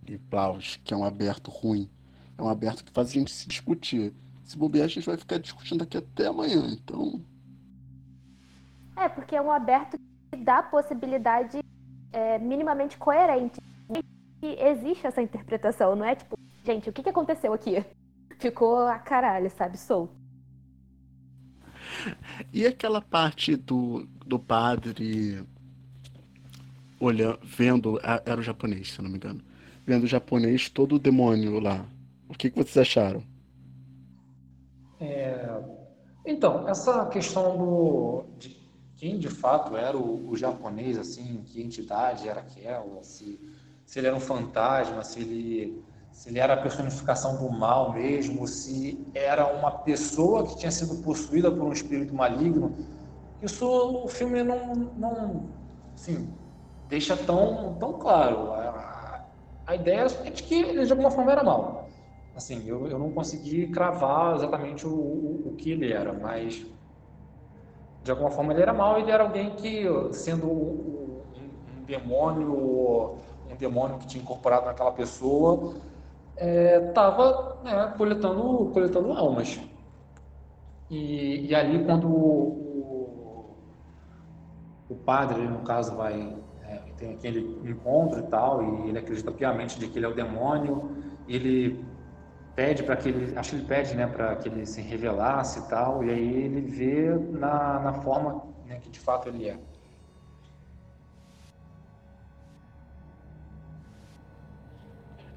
e 0.08 0.18
Paus, 0.18 0.80
que 0.84 0.96
é 0.96 0.98
um 0.98 1.06
aberto 1.06 1.52
ruim. 1.52 1.90
É 2.38 2.42
um 2.42 2.50
aberto 2.50 2.84
que 2.84 2.92
faz 2.92 3.10
a 3.10 3.14
gente 3.14 3.32
se 3.32 3.48
discutir. 3.48 4.14
Se 4.44 4.58
bobear, 4.58 4.86
a 4.86 4.90
gente 4.90 5.06
vai 5.06 5.16
ficar 5.16 5.38
discutindo 5.38 5.84
aqui 5.84 5.96
até 5.96 6.26
amanhã, 6.26 6.68
então. 6.72 7.24
É, 8.96 9.10
porque 9.10 9.36
é 9.36 9.42
um 9.42 9.52
aberto 9.52 9.98
que 10.32 10.38
dá 10.38 10.64
possibilidade 10.64 11.60
é, 12.12 12.38
minimamente 12.40 12.98
coerente 12.98 13.60
que 14.44 14.58
existe 14.60 15.08
essa 15.08 15.22
interpretação, 15.22 15.96
não 15.96 16.06
é 16.06 16.16
tipo, 16.16 16.38
gente, 16.66 16.90
o 16.90 16.94
que, 16.94 17.02
que 17.02 17.10
aconteceu 17.10 17.54
aqui? 17.54 17.84
Ficou 18.40 18.80
a 18.80 19.00
caralho, 19.00 19.50
sabe, 19.50 19.78
solto. 19.78 20.14
E 22.52 22.68
aquela 22.68 23.02
parte 23.02 23.56
do, 23.56 24.06
do 24.26 24.38
padre 24.38 25.46
olhando, 27.00 27.40
vendo, 27.42 28.00
era 28.04 28.40
o 28.40 28.44
japonês, 28.44 28.92
se 28.92 29.02
não 29.02 29.10
me 29.10 29.16
engano, 29.16 29.42
vendo 29.86 30.04
o 30.04 30.08
japonês 30.08 30.70
todo 30.70 30.96
o 30.96 31.00
demônio 31.00 31.60
lá. 31.60 31.86
O 32.28 32.34
que, 32.34 32.50
que 32.50 32.58
vocês 32.58 32.78
acharam? 32.78 33.24
É, 35.00 35.62
então, 36.26 36.68
essa 36.68 37.06
questão 37.08 37.58
do 37.58 38.26
de 38.38 38.63
quem 39.04 39.20
de 39.20 39.28
fato 39.28 39.76
era 39.76 39.98
o, 39.98 40.30
o 40.30 40.38
japonês, 40.38 40.98
assim, 40.98 41.44
que 41.44 41.62
entidade 41.62 42.30
era 42.30 42.40
aquela, 42.40 43.04
se 43.04 43.38
se 43.86 44.00
ele 44.00 44.08
era 44.08 44.16
um 44.16 44.20
fantasma, 44.22 45.04
se 45.04 45.20
ele, 45.20 45.86
se 46.10 46.30
ele 46.30 46.40
era 46.40 46.54
a 46.54 46.62
personificação 46.62 47.36
do 47.36 47.52
mal 47.52 47.92
mesmo, 47.92 48.48
se 48.48 49.06
era 49.14 49.46
uma 49.46 49.72
pessoa 49.72 50.48
que 50.48 50.58
tinha 50.58 50.72
sido 50.72 51.04
possuída 51.04 51.52
por 51.52 51.64
um 51.64 51.74
espírito 51.74 52.16
maligno. 52.16 52.78
Isso 53.42 53.68
o 53.68 54.08
filme 54.08 54.42
não, 54.42 54.74
não 54.74 55.50
assim, 55.94 56.34
deixa 56.88 57.18
tão, 57.18 57.78
tão 57.78 58.00
claro. 58.00 58.54
A, 58.54 59.26
a 59.66 59.76
ideia 59.76 60.08
é 60.24 60.30
de 60.30 60.44
que 60.44 60.56
ele 60.56 60.86
de 60.86 60.92
alguma 60.94 61.12
forma 61.12 61.34
era 61.34 61.44
mal. 61.44 61.90
Assim, 62.34 62.66
eu, 62.66 62.88
eu 62.88 62.98
não 62.98 63.12
consegui 63.12 63.68
cravar 63.68 64.38
exatamente 64.38 64.88
o, 64.88 64.96
o, 64.96 65.50
o 65.50 65.56
que 65.58 65.72
ele 65.72 65.92
era, 65.92 66.14
mas 66.14 66.66
de 68.04 68.12
alguma 68.12 68.32
forma 68.32 68.54
ele 68.54 68.62
era 68.62 68.74
mal, 68.74 69.00
ele 69.00 69.12
era 69.12 69.24
alguém 69.24 69.52
que, 69.52 69.86
sendo 70.12 70.48
um, 70.48 71.22
um 71.80 71.84
demônio 71.86 73.18
um 73.54 73.58
demônio 73.58 73.98
que 74.00 74.08
tinha 74.08 74.22
incorporado 74.22 74.66
naquela 74.66 74.92
pessoa, 74.92 75.76
estava 76.36 77.58
é, 77.64 77.76
né, 77.76 77.94
coletando, 77.98 78.72
coletando 78.74 79.12
almas. 79.14 79.60
E, 80.90 81.48
e 81.48 81.56
ali, 81.56 81.84
quando 81.86 82.08
o, 82.08 83.56
o 84.90 84.96
padre, 84.96 85.42
no 85.42 85.60
caso, 85.60 85.96
vai 85.96 86.36
é, 86.64 86.82
tem 86.98 87.14
aquele 87.14 87.40
encontro 87.64 88.20
e 88.20 88.24
tal, 88.24 88.64
e 88.64 88.90
ele 88.90 88.98
acredita 88.98 89.32
piamente 89.32 89.80
de 89.80 89.88
que 89.88 90.00
ele 90.00 90.06
é 90.06 90.10
o 90.10 90.16
demônio, 90.16 90.92
ele 91.28 91.84
pede 92.56 92.84
para 92.84 92.96
que 92.96 93.10
ele, 93.10 93.38
acho 93.38 93.52
que 93.52 93.56
ele 93.58 93.66
pede, 93.66 93.96
né, 93.96 94.08
para 94.08 94.36
que 94.36 94.48
ele 94.48 94.66
se 94.66 94.82
revelasse 94.82 95.60
e 95.60 95.70
tal, 95.70 96.04
e 96.04 96.10
aí 96.10 96.44
ele 96.44 96.62
vê 96.62 97.10
na, 97.32 97.80
na 97.80 97.94
forma 97.94 98.44
né, 98.66 98.80
que 98.80 98.90
de 98.90 99.00
fato 99.00 99.30
ele 99.30 99.50
é. 99.50 99.58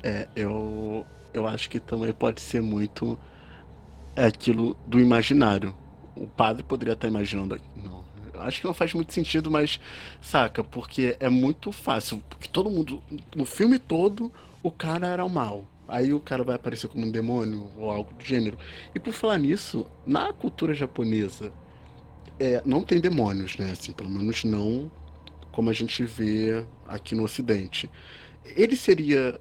É, 0.03 0.29
eu, 0.37 1.05
eu 1.35 1.47
acho 1.47 1.69
que 1.69 1.81
também 1.81 2.13
pode 2.13 2.41
ser 2.41 2.63
muito 2.63 3.19
aquilo 4.15 4.77
do 4.87 5.01
imaginário. 5.01 5.75
O 6.15 6.27
padre 6.27 6.63
poderia 6.63 6.95
estar 6.95 7.09
imaginando. 7.09 7.61
Não, 7.75 8.05
acho 8.41 8.61
que 8.61 8.67
não 8.67 8.75
faz 8.75 8.95
muito 8.95 9.13
sentido, 9.13 9.51
mas 9.51 9.81
saca, 10.21 10.63
porque 10.63 11.17
é 11.19 11.29
muito 11.29 11.73
fácil. 11.73 12.23
Porque 12.29 12.49
todo 12.49 12.71
mundo, 12.71 13.03
no 13.35 13.45
filme 13.45 13.79
todo, 13.79 14.33
o 14.63 14.71
cara 14.71 15.09
era 15.09 15.25
o 15.25 15.29
mal. 15.31 15.65
Aí 15.89 16.13
o 16.13 16.21
cara 16.21 16.43
vai 16.43 16.57
aparecer 16.57 16.89
como 16.89 17.07
um 17.07 17.11
demônio 17.11 17.71
ou 17.77 17.91
algo 17.91 18.13
do 18.15 18.25
gênero. 18.25 18.59
E 18.95 18.99
por 18.99 19.13
falar 19.13 19.39
nisso, 19.39 19.87
na 20.07 20.33
cultura 20.33 20.75
japonesa, 20.75 21.53
é, 22.39 22.63
não 22.65 22.83
tem 22.83 23.01
demônios, 23.01 23.57
né? 23.57 23.71
Assim, 23.71 23.93
pelo 23.93 24.11
menos 24.11 24.45
não 24.45 24.91
como 25.53 25.71
a 25.71 25.73
gente 25.73 26.05
vê 26.05 26.67
aqui 26.87 27.15
no 27.15 27.25
Ocidente. 27.25 27.91
Ele 28.45 28.77
seria 28.77 29.41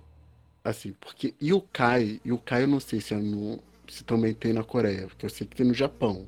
Assim, 0.66 0.94
porque 1.00 1.36
yokai, 1.40 2.20
yokai 2.26 2.64
eu 2.64 2.68
não 2.68 2.80
sei 2.80 3.00
se, 3.00 3.14
é 3.14 3.18
no, 3.18 3.60
se 3.88 4.04
também 4.04 4.34
tem 4.34 4.52
na 4.52 4.64
Coreia, 4.64 5.06
porque 5.06 5.24
eu 5.24 5.30
sei 5.30 5.46
que 5.46 5.56
tem 5.56 5.64
no 5.64 5.76
Japão. 5.76 6.28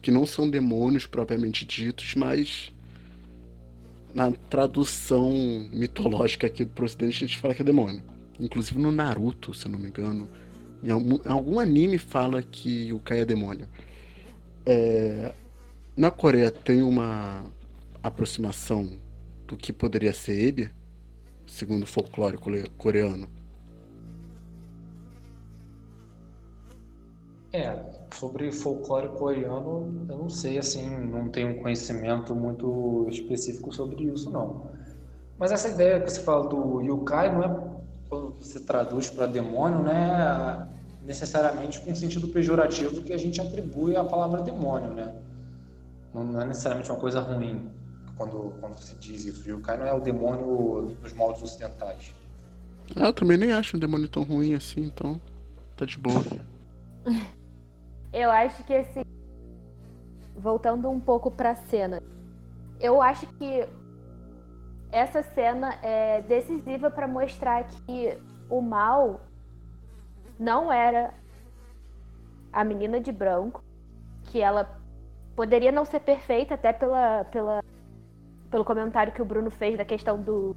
Que 0.00 0.10
não 0.10 0.24
são 0.24 0.48
demônios 0.48 1.06
propriamente 1.06 1.66
ditos, 1.66 2.14
mas 2.14 2.72
na 4.14 4.32
tradução 4.32 5.30
mitológica 5.70 6.46
aqui 6.46 6.64
pro 6.64 6.86
ocidente 6.86 7.16
a 7.16 7.26
gente 7.26 7.38
fala 7.38 7.54
que 7.54 7.60
é 7.60 7.64
demônio. 7.66 8.02
Inclusive 8.38 8.78
no 8.80 8.92
Naruto, 8.92 9.54
se 9.54 9.68
não 9.68 9.78
me 9.78 9.88
engano. 9.88 10.28
Em 10.82 10.90
algum, 10.90 11.14
em 11.14 11.28
algum 11.28 11.58
anime 11.58 11.98
fala 11.98 12.42
que 12.42 12.92
o 12.92 13.00
Kai 13.00 13.20
é 13.20 13.24
demônio. 13.24 13.66
É, 14.64 15.32
na 15.96 16.10
Coreia 16.10 16.50
tem 16.50 16.82
uma 16.82 17.44
aproximação 18.02 18.98
do 19.46 19.56
que 19.56 19.72
poderia 19.72 20.12
ser 20.12 20.38
ele, 20.38 20.70
segundo 21.46 21.84
o 21.84 21.86
folclore 21.86 22.36
coreano. 22.76 23.28
É, 27.52 27.74
sobre 28.12 28.52
folclore 28.52 29.08
coreano, 29.08 30.06
eu 30.08 30.18
não 30.18 30.28
sei, 30.28 30.58
assim, 30.58 30.88
não 31.06 31.28
tenho 31.28 31.50
um 31.50 31.62
conhecimento 31.62 32.34
muito 32.34 33.06
específico 33.08 33.72
sobre 33.72 34.04
isso, 34.04 34.30
não. 34.30 34.70
Mas 35.38 35.52
essa 35.52 35.68
ideia 35.68 36.00
que 36.00 36.10
você 36.10 36.20
fala 36.20 36.48
do 36.48 36.82
yukai 36.82 37.32
não 37.32 37.42
é, 37.42 37.75
quando 38.08 38.34
você 38.40 38.60
traduz 38.60 39.10
para 39.10 39.26
demônio, 39.26 39.82
né, 39.82 40.68
necessariamente 41.02 41.80
com 41.80 41.92
o 41.92 41.96
sentido 41.96 42.28
pejorativo 42.28 43.02
que 43.02 43.12
a 43.12 43.18
gente 43.18 43.40
atribui 43.40 43.96
à 43.96 44.04
palavra 44.04 44.42
demônio, 44.42 44.90
né? 44.92 45.14
Não 46.12 46.40
é 46.40 46.44
necessariamente 46.44 46.90
uma 46.90 46.98
coisa 46.98 47.20
ruim 47.20 47.70
quando, 48.16 48.54
quando 48.60 48.78
se 48.78 48.94
diz 48.96 49.24
isso. 49.24 49.48
Yukai 49.48 49.76
não 49.76 49.86
é 49.86 49.92
o 49.92 50.00
demônio 50.00 50.96
dos 51.02 51.12
moldes 51.12 51.42
ocidentais. 51.42 52.14
Ah, 52.96 53.06
eu 53.06 53.12
também 53.12 53.36
nem 53.36 53.52
acho 53.52 53.76
um 53.76 53.80
demônio 53.80 54.08
tão 54.08 54.22
ruim 54.22 54.54
assim, 54.54 54.82
então 54.82 55.20
tá 55.76 55.84
de 55.84 55.98
boa. 55.98 56.22
Eu 58.12 58.30
acho 58.30 58.64
que 58.64 58.72
assim, 58.72 59.02
voltando 60.34 60.88
um 60.88 60.98
pouco 60.98 61.30
para 61.30 61.50
a 61.50 61.54
cena, 61.54 62.02
eu 62.80 63.02
acho 63.02 63.26
que 63.34 63.68
essa 64.96 65.22
cena 65.22 65.78
é 65.82 66.22
decisiva 66.22 66.90
para 66.90 67.06
mostrar 67.06 67.64
que 67.64 68.18
o 68.48 68.60
mal 68.60 69.20
não 70.38 70.72
era 70.72 71.12
a 72.52 72.64
menina 72.64 72.98
de 72.98 73.12
branco, 73.12 73.62
que 74.24 74.40
ela 74.40 74.78
poderia 75.34 75.70
não 75.70 75.84
ser 75.84 76.00
perfeita 76.00 76.54
até 76.54 76.72
pela, 76.72 77.24
pela 77.24 77.62
pelo 78.50 78.64
comentário 78.64 79.12
que 79.12 79.20
o 79.20 79.24
Bruno 79.24 79.50
fez 79.50 79.76
da 79.76 79.84
questão 79.84 80.20
do, 80.20 80.56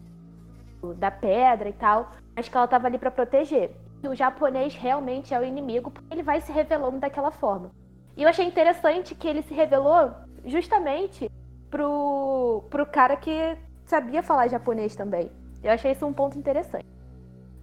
da 0.95 1.11
pedra 1.11 1.67
e 1.67 1.73
tal, 1.73 2.11
mas 2.35 2.47
que 2.47 2.55
ela 2.55 2.65
estava 2.65 2.87
ali 2.87 2.97
para 2.97 3.11
proteger 3.11 3.71
o 4.07 4.15
japonês 4.15 4.73
realmente 4.75 5.33
é 5.33 5.39
o 5.39 5.43
inimigo, 5.43 5.91
porque 5.91 6.13
ele 6.13 6.23
vai 6.23 6.39
se 6.39 6.51
revelando 6.51 6.99
daquela 6.99 7.31
forma. 7.31 7.71
E 8.15 8.23
eu 8.23 8.29
achei 8.29 8.45
interessante 8.45 9.13
que 9.13 9.27
ele 9.27 9.41
se 9.41 9.53
revelou 9.53 10.11
justamente 10.45 11.29
pro, 11.69 12.63
pro 12.69 12.85
cara 12.85 13.17
que 13.17 13.57
sabia 13.89 14.21
falar 14.21 14.47
japonês 14.47 14.95
também. 14.95 15.31
Eu 15.63 15.71
achei 15.71 15.91
isso 15.91 16.05
um 16.05 16.13
ponto 16.13 16.37
interessante. 16.37 16.85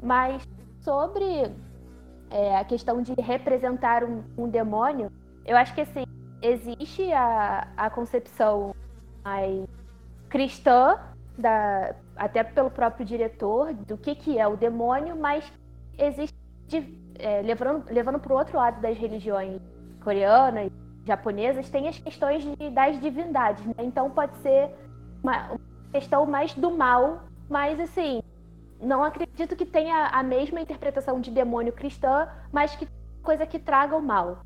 Mas 0.03 0.47
sobre 0.81 1.25
é, 2.31 2.57
a 2.57 2.65
questão 2.65 3.01
de 3.01 3.15
representar 3.15 4.05
um, 4.05 4.23
um, 4.37 4.49
demônio, 4.49 5.11
eu 5.45 5.57
acho 5.57 5.75
que 5.75 5.81
assim, 5.81 6.05
existe 6.43 7.11
a, 7.13 7.69
a 7.77 7.89
concepção 7.89 8.75
mais 9.25 9.65
cristã, 10.29 10.99
da, 11.39 11.95
até 12.17 12.43
pelo 12.43 12.71
próprio 12.71 13.07
diretor, 13.07 13.73
do 13.73 13.97
que, 13.97 14.15
que 14.15 14.39
é 14.39 14.47
o 14.47 14.57
demônio, 14.57 15.17
mas 15.17 15.51
existe, 15.99 16.35
é, 17.19 17.43
levando, 17.43 17.85
levando 17.91 18.19
para 18.19 18.33
o 18.33 18.37
outro 18.37 18.57
lado 18.57 18.81
das 18.81 18.97
religiões 18.97 19.61
coreanas, 20.03 20.71
japonesas, 21.05 21.71
tem 21.71 21.89
as 21.89 21.99
questões 21.99 22.43
de, 22.43 22.71
das 22.71 23.01
divindades, 23.01 23.65
né? 23.65 23.75
Então 23.79 24.11
pode 24.11 24.37
ser 24.39 24.71
uma, 25.23 25.53
uma, 25.53 25.61
questão 25.97 26.27
mais 26.27 26.53
do 26.53 26.71
mal, 26.71 27.25
mas 27.49 27.81
assim, 27.81 28.23
não 28.81 29.03
acredito 29.03 29.57
que 29.57 29.65
tenha 29.65 30.09
a 30.09 30.23
mesma 30.23 30.61
interpretação 30.61 31.21
de 31.21 31.31
demônio 31.31 31.73
cristã, 31.73 32.29
mas 32.53 32.77
que 32.77 32.87
coisa 33.23 33.47
que 33.47 33.59
traga 33.59 33.97
o 33.97 34.03
mal. 34.03 34.45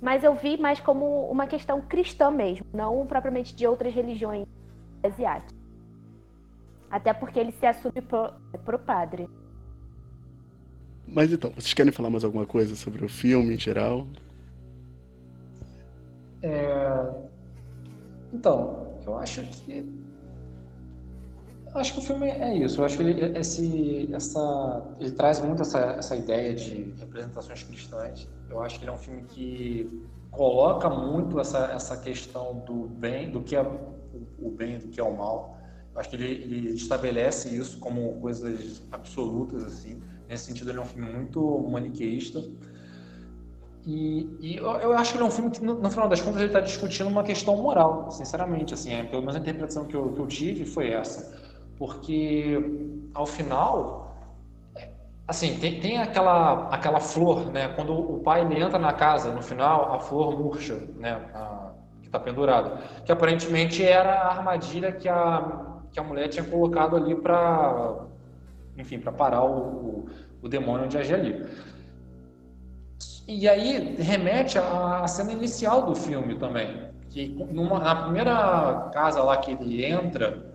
Mas 0.00 0.22
eu 0.22 0.34
vi 0.36 0.56
mais 0.56 0.78
como 0.78 1.28
uma 1.28 1.46
questão 1.46 1.80
cristã 1.80 2.30
mesmo, 2.30 2.64
não 2.72 3.04
propriamente 3.06 3.54
de 3.54 3.66
outras 3.66 3.92
religiões 3.92 4.46
asiáticas. 5.02 5.56
Até 6.88 7.12
porque 7.12 7.40
ele 7.40 7.50
se 7.50 7.66
assume 7.66 8.00
pro, 8.00 8.32
pro 8.64 8.78
padre. 8.78 9.28
Mas 11.06 11.32
então, 11.32 11.50
vocês 11.50 11.74
querem 11.74 11.92
falar 11.92 12.10
mais 12.10 12.22
alguma 12.22 12.46
coisa 12.46 12.76
sobre 12.76 13.04
o 13.04 13.08
filme 13.08 13.54
em 13.54 13.58
geral? 13.58 14.06
É... 16.42 17.26
Então, 18.32 19.00
eu 19.04 19.16
acho 19.16 19.42
que. 19.42 20.05
Acho 21.76 21.92
que 21.92 21.98
o 21.98 22.02
filme 22.02 22.28
é 22.28 22.56
isso. 22.56 22.80
Eu 22.80 22.86
acho 22.86 22.96
que 22.96 23.02
ele, 23.02 23.38
esse, 23.38 24.08
essa, 24.12 24.82
ele 24.98 25.10
traz 25.10 25.40
muito 25.40 25.60
essa, 25.62 25.78
essa 25.98 26.16
ideia 26.16 26.54
de 26.54 26.94
representações 26.98 27.62
cristãs. 27.62 28.26
Eu 28.48 28.62
acho 28.62 28.78
que 28.78 28.84
ele 28.84 28.90
é 28.90 28.94
um 28.94 28.98
filme 28.98 29.24
que 29.24 30.06
coloca 30.30 30.88
muito 30.88 31.38
essa, 31.38 31.66
essa 31.72 31.96
questão 31.96 32.62
do 32.66 32.88
bem, 32.88 33.30
do 33.30 33.42
que 33.42 33.54
é 33.54 33.62
o 33.62 34.50
bem 34.50 34.78
do 34.78 34.88
que 34.88 34.98
é 34.98 35.04
o 35.04 35.14
mal. 35.14 35.58
Eu 35.94 36.00
acho 36.00 36.10
que 36.10 36.16
ele, 36.16 36.26
ele 36.26 36.68
estabelece 36.70 37.54
isso 37.54 37.78
como 37.78 38.20
coisas 38.20 38.82
absolutas 38.90 39.64
assim. 39.64 40.00
Nesse 40.28 40.46
sentido, 40.46 40.70
ele 40.70 40.78
é 40.78 40.82
um 40.82 40.86
filme 40.86 41.10
muito 41.10 41.40
maniqueísta. 41.70 42.42
E, 43.86 44.28
e 44.40 44.56
eu, 44.56 44.66
eu, 44.66 44.92
acho 44.94 45.12
que 45.12 45.18
ele 45.18 45.24
é 45.24 45.26
um 45.28 45.30
filme 45.30 45.50
que, 45.50 45.62
no, 45.64 45.74
no 45.74 45.90
final 45.90 46.08
das 46.08 46.20
contas, 46.20 46.40
ele 46.40 46.48
está 46.48 46.60
discutindo 46.60 47.08
uma 47.08 47.22
questão 47.22 47.56
moral, 47.56 48.10
sinceramente. 48.10 48.74
Assim, 48.74 48.92
é, 48.92 49.04
pelo 49.04 49.22
menos 49.22 49.36
a 49.36 49.38
interpretação 49.38 49.84
que 49.84 49.94
eu, 49.94 50.12
que 50.12 50.20
eu 50.20 50.26
tive 50.26 50.64
foi 50.64 50.90
essa. 50.90 51.45
Porque, 51.78 52.58
ao 53.14 53.26
final, 53.26 54.16
assim, 55.28 55.58
tem, 55.58 55.80
tem 55.80 55.98
aquela, 55.98 56.68
aquela 56.70 57.00
flor, 57.00 57.52
né? 57.52 57.68
Quando 57.68 57.92
o 57.92 58.20
pai 58.20 58.42
ele 58.42 58.60
entra 58.60 58.78
na 58.78 58.92
casa, 58.92 59.32
no 59.32 59.42
final, 59.42 59.94
a 59.94 60.00
flor 60.00 60.38
murcha, 60.38 60.80
né? 60.96 61.12
A, 61.34 61.72
que 62.00 62.08
está 62.08 62.18
pendurada. 62.18 62.78
Que 63.04 63.12
aparentemente 63.12 63.84
era 63.84 64.14
a 64.14 64.28
armadilha 64.28 64.92
que 64.92 65.08
a, 65.08 65.80
que 65.92 66.00
a 66.00 66.02
mulher 66.02 66.28
tinha 66.28 66.44
colocado 66.44 66.96
ali 66.96 67.14
para 67.14 68.06
enfim, 68.78 68.98
para 68.98 69.12
parar 69.12 69.44
o, 69.44 70.06
o, 70.42 70.48
demônio 70.48 70.88
de 70.88 70.98
agir 70.98 71.14
ali. 71.14 71.46
E 73.26 73.48
aí 73.48 73.96
remete 73.96 74.58
à 74.58 75.06
cena 75.08 75.32
inicial 75.32 75.82
do 75.86 75.94
filme 75.96 76.36
também, 76.36 76.90
que 77.10 77.28
numa, 77.28 77.80
na 77.80 77.96
primeira 77.96 78.90
casa 78.92 79.22
lá 79.22 79.36
que 79.38 79.52
ele 79.52 79.84
entra, 79.84 80.54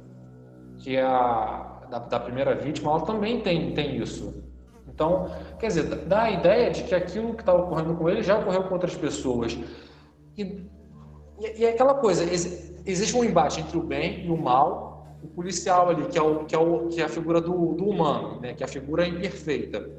que 0.81 0.97
a 0.97 1.71
da, 1.89 1.99
da, 1.99 2.19
primeira 2.19 2.55
vítima, 2.55 2.91
ela 2.91 3.01
também 3.01 3.41
tem, 3.41 3.73
tem 3.73 3.97
isso. 3.97 4.33
Então, 4.87 5.29
quer 5.59 5.67
dizer, 5.67 5.83
dá 5.83 6.23
a 6.23 6.31
ideia 6.31 6.71
de 6.71 6.83
que 6.83 6.95
aquilo 6.95 7.33
que 7.33 7.41
está 7.41 7.53
ocorrendo 7.53 7.95
com 7.95 8.09
ele 8.09 8.23
já 8.23 8.39
ocorreu 8.39 8.63
com 8.63 8.73
outras 8.73 8.95
pessoas. 8.95 9.57
E, 10.37 10.65
e, 11.39 11.65
é 11.65 11.69
aquela 11.69 11.95
coisa, 11.95 12.23
existe 12.23 13.15
um 13.15 13.23
embate 13.23 13.59
entre 13.59 13.77
o 13.77 13.83
bem 13.83 14.25
e 14.25 14.29
o 14.29 14.37
mal, 14.37 15.17
o 15.21 15.27
policial 15.27 15.89
ali, 15.89 16.05
que 16.05 16.17
é, 16.17 16.21
o, 16.21 16.45
que 16.45 16.55
é, 16.55 16.59
o, 16.59 16.87
que 16.87 17.01
é 17.01 17.05
a 17.05 17.09
figura 17.09 17.41
do, 17.41 17.73
do 17.73 17.85
humano, 17.85 18.39
né? 18.39 18.53
que 18.53 18.63
é 18.63 18.65
a 18.65 18.69
figura 18.69 19.05
imperfeita. 19.05 19.89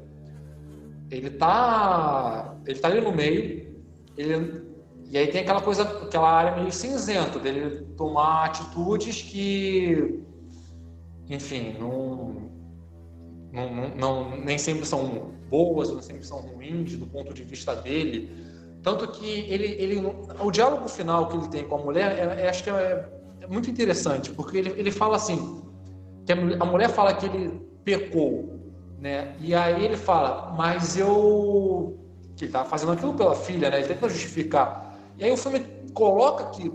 Ele 1.11 1.29
tá, 1.29 2.55
ele 2.65 2.79
tá 2.79 2.87
ali 2.87 3.01
no 3.01 3.11
meio, 3.11 3.71
ele, 4.17 4.63
e 5.09 5.17
aí 5.17 5.27
tem 5.27 5.41
aquela 5.41 5.61
coisa, 5.61 5.83
aquela 5.83 6.29
área 6.29 6.55
meio 6.55 6.71
cinzenta 6.71 7.37
dele 7.39 7.85
tomar 7.95 8.45
atitudes 8.45 9.21
que, 9.21 10.23
enfim, 11.33 11.75
não, 11.79 12.49
não, 13.51 13.89
não, 13.95 14.37
nem 14.37 14.57
sempre 14.57 14.85
são 14.85 15.31
boas, 15.49 15.89
não 15.91 16.01
sempre 16.01 16.25
são 16.25 16.39
ruins 16.39 16.95
do 16.95 17.05
ponto 17.07 17.33
de 17.33 17.43
vista 17.43 17.75
dele. 17.75 18.29
Tanto 18.81 19.07
que 19.07 19.25
ele, 19.25 19.65
ele, 19.79 20.03
o 20.39 20.51
diálogo 20.51 20.87
final 20.89 21.29
que 21.29 21.37
ele 21.37 21.47
tem 21.47 21.63
com 21.63 21.75
a 21.75 21.79
mulher, 21.79 22.17
é, 22.17 22.41
é, 22.43 22.49
acho 22.49 22.63
que 22.63 22.69
é 22.69 23.09
é 23.43 23.47
muito 23.47 23.69
interessante, 23.69 24.31
porque 24.31 24.57
ele, 24.57 24.69
ele 24.77 24.91
fala 24.91 25.17
assim, 25.17 25.61
que 26.25 26.31
a 26.31 26.65
mulher 26.65 26.89
fala 26.89 27.13
que 27.13 27.25
ele 27.25 27.61
pecou, 27.83 28.57
né? 28.99 29.35
E 29.41 29.53
aí 29.53 29.83
ele 29.83 29.97
fala, 29.97 30.53
mas 30.57 30.97
eu... 30.97 31.99
que 32.37 32.45
ele 32.45 32.49
estava 32.49 32.67
fazendo 32.69 32.93
aquilo 32.93 33.13
pela 33.15 33.35
filha, 33.35 33.69
né? 33.69 33.79
Ele 33.79 33.87
tenta 33.87 34.07
justificar. 34.07 34.97
E 35.17 35.25
aí 35.25 35.31
o 35.31 35.35
filme 35.35 35.59
coloca 35.93 36.45
que, 36.51 36.71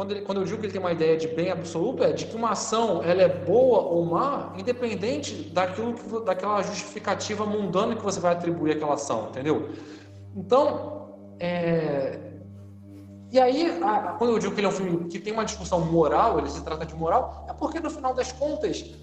quando, 0.00 0.12
ele, 0.12 0.22
quando 0.22 0.40
eu 0.40 0.44
digo 0.46 0.58
que 0.58 0.64
ele 0.64 0.72
tem 0.72 0.80
uma 0.80 0.92
ideia 0.92 1.14
de 1.14 1.28
bem 1.28 1.50
absoluto, 1.50 2.02
é 2.02 2.10
de 2.10 2.24
que 2.24 2.34
uma 2.34 2.52
ação 2.52 3.02
ela 3.02 3.20
é 3.20 3.28
boa 3.28 3.80
ou 3.80 4.02
má, 4.06 4.50
independente 4.56 5.50
daquilo 5.50 5.92
que, 5.92 6.24
daquela 6.24 6.62
justificativa 6.62 7.44
mundana 7.44 7.94
que 7.94 8.02
você 8.02 8.18
vai 8.18 8.32
atribuir 8.32 8.72
àquela 8.72 8.94
ação, 8.94 9.28
entendeu? 9.28 9.68
Então, 10.34 11.10
é, 11.38 12.18
e 13.30 13.38
aí, 13.38 13.78
a, 13.82 14.14
quando 14.16 14.30
eu 14.32 14.38
digo 14.38 14.54
que 14.54 14.60
ele 14.60 14.68
é 14.68 14.70
um 14.70 14.72
filme 14.72 15.04
que 15.10 15.18
tem 15.18 15.34
uma 15.34 15.44
discussão 15.44 15.80
moral, 15.84 16.38
ele 16.38 16.48
se 16.48 16.64
trata 16.64 16.86
de 16.86 16.94
moral, 16.94 17.44
é 17.46 17.52
porque 17.52 17.78
no 17.78 17.90
final 17.90 18.14
das 18.14 18.32
contas 18.32 18.94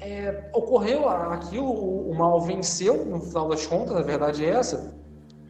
é, 0.00 0.48
ocorreu 0.54 1.06
aquilo, 1.06 1.66
o, 1.66 2.10
o, 2.12 2.14
mal 2.14 2.40
venceu, 2.40 3.04
no 3.04 3.20
final 3.20 3.50
das 3.50 3.66
contas, 3.66 3.94
a 3.94 4.00
verdade 4.00 4.42
é 4.42 4.48
essa, 4.48 4.96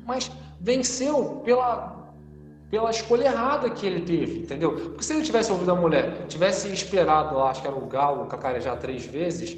mas 0.05 0.33
venceu 0.59 1.43
pela, 1.45 2.04
pela 2.75 2.91
escolha 2.91 3.27
errada 3.27 3.71
que 3.71 3.87
ele 3.87 4.01
teve, 4.01 4.41
entendeu? 4.41 4.73
Porque 4.73 5.05
se 5.05 5.13
ele 5.13 5.23
tivesse 5.23 5.53
ouvido 5.53 5.71
a 5.71 5.77
mulher, 5.77 6.27
tivesse 6.27 6.67
esperado 6.73 7.39
acho 7.39 7.63
que 7.63 7.69
era 7.69 7.77
o 7.77 7.87
galo 7.87 8.27
cacarejar 8.27 8.77
três 8.81 9.07
vezes, 9.07 9.57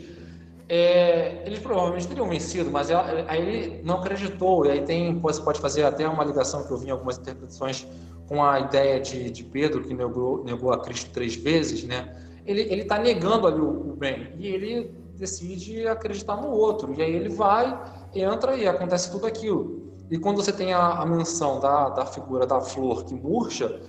é, 0.69 1.43
eles 1.47 1.59
provavelmente 1.61 2.07
teriam 2.07 2.29
vencido, 2.29 2.71
mas 2.71 2.91
ela, 2.91 3.25
aí 3.27 3.41
ele 3.41 3.81
não 3.83 4.01
acreditou, 4.01 4.67
e 4.67 4.71
aí 4.71 4.83
tem, 4.83 5.19
você 5.19 5.41
pode 5.41 5.59
fazer 5.61 5.85
até 5.85 6.07
uma 6.07 6.23
ligação 6.25 6.67
que 6.67 6.71
eu 6.71 6.77
vi 6.77 6.89
em 6.89 6.91
algumas 6.91 7.17
interpretações 7.17 7.87
com 8.29 8.45
a 8.45 8.61
ideia 8.61 9.01
de, 9.01 9.31
de 9.31 9.45
Pedro, 9.45 9.83
que 9.83 9.95
negou, 9.95 10.45
negou 10.45 10.71
a 10.71 10.79
Cristo 10.83 11.11
três 11.11 11.37
vezes, 11.37 11.85
né? 11.85 12.15
ele 12.45 12.83
está 12.83 12.99
negando 12.99 13.47
ali 13.47 13.61
o, 13.61 13.93
o, 13.93 13.97
bem 13.97 14.29
e 14.39 14.47
ele 14.47 14.95
decide 15.17 15.89
acreditar 15.89 16.37
no 16.37 16.49
outro. 16.49 16.95
E 16.95 17.03
aí 17.03 17.13
ele 17.13 17.31
vai, 17.31 17.77
entra 18.15 18.55
e 18.55 18.69
acontece 18.69 19.11
tudo 19.11 19.27
aquilo. 19.27 19.86
E 20.11 20.19
quando 20.19 20.37
você 20.37 20.53
tem 20.53 20.73
a, 20.73 21.01
a 21.01 21.07
menção 21.07 21.59
da, 21.61 21.89
da 21.89 22.07
figura 22.07 22.47
da 22.47 22.61
flor 22.61 23.05
que 23.05 23.15
murcha, 23.15 23.81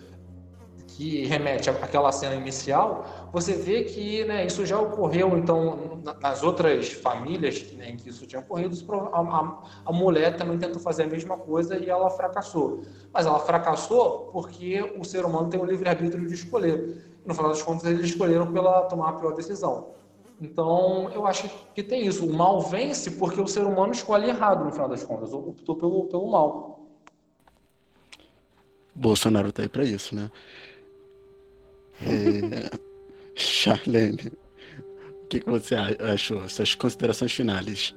que 0.98 1.26
remete 1.26 1.70
àquela 1.70 2.12
cena 2.12 2.34
inicial, 2.34 3.06
você 3.32 3.54
vê 3.54 3.84
que 3.84 4.26
né, 4.26 4.48
isso 4.48 4.66
já 4.66 4.80
ocorreu, 4.80 5.38
então, 5.38 6.02
nas 6.20 6.42
outras 6.42 6.92
famílias 6.92 7.72
né, 7.74 7.92
em 7.92 7.98
que 7.98 8.10
isso 8.10 8.26
tinha 8.26 8.42
ocorrido, 8.42 8.76
a, 9.14 9.20
a, 9.20 9.64
a, 9.86 9.92
mulher 9.94 10.36
também 10.36 10.58
tentou 10.58 10.82
fazer 10.82 11.04
a 11.04 11.08
mesma 11.08 11.38
coisa 11.38 11.78
e 11.78 11.88
ela 11.88 12.10
fracassou. 12.10 12.82
Mas 13.14 13.28
ela 13.28 13.38
fracassou 13.38 14.32
porque 14.34 14.82
o 14.98 15.04
ser 15.04 15.24
humano 15.24 15.50
tem 15.50 15.62
o 15.62 15.66
livre-arbítrio 15.66 16.26
de 16.26 16.34
escolher. 16.34 17.20
No 17.24 17.36
final 17.36 17.52
das 17.52 17.62
contas, 17.62 17.86
eles 17.86 18.10
escolheram 18.10 18.52
pela 18.52 18.84
tomar 18.84 19.10
a 19.10 19.14
pior 19.14 19.36
decisão. 19.36 19.97
Então, 20.40 21.10
eu 21.14 21.26
acho 21.26 21.50
que 21.74 21.82
tem 21.82 22.06
isso. 22.06 22.26
O 22.26 22.34
mal 22.34 22.62
vence 22.62 23.12
porque 23.12 23.42
o 23.42 23.48
ser 23.48 23.64
humano 23.64 23.92
escolhe 23.92 24.30
errado, 24.30 24.64
no 24.64 24.72
final 24.72 24.88
das 24.88 25.04
contas. 25.04 25.34
Optou 25.34 25.76
pelo, 25.76 26.06
pelo 26.06 26.30
mal. 26.30 26.80
Bolsonaro 28.94 29.52
tá 29.52 29.64
aí 29.64 29.70
para 29.70 29.84
isso, 29.84 30.16
né? 30.16 30.32
É... 32.02 32.88
Charlene, 33.36 34.32
o 35.24 35.28
que, 35.28 35.40
que 35.40 35.50
você 35.50 35.76
achou? 35.76 36.48
Suas 36.50 36.74
considerações 36.74 37.32
finais. 37.32 37.96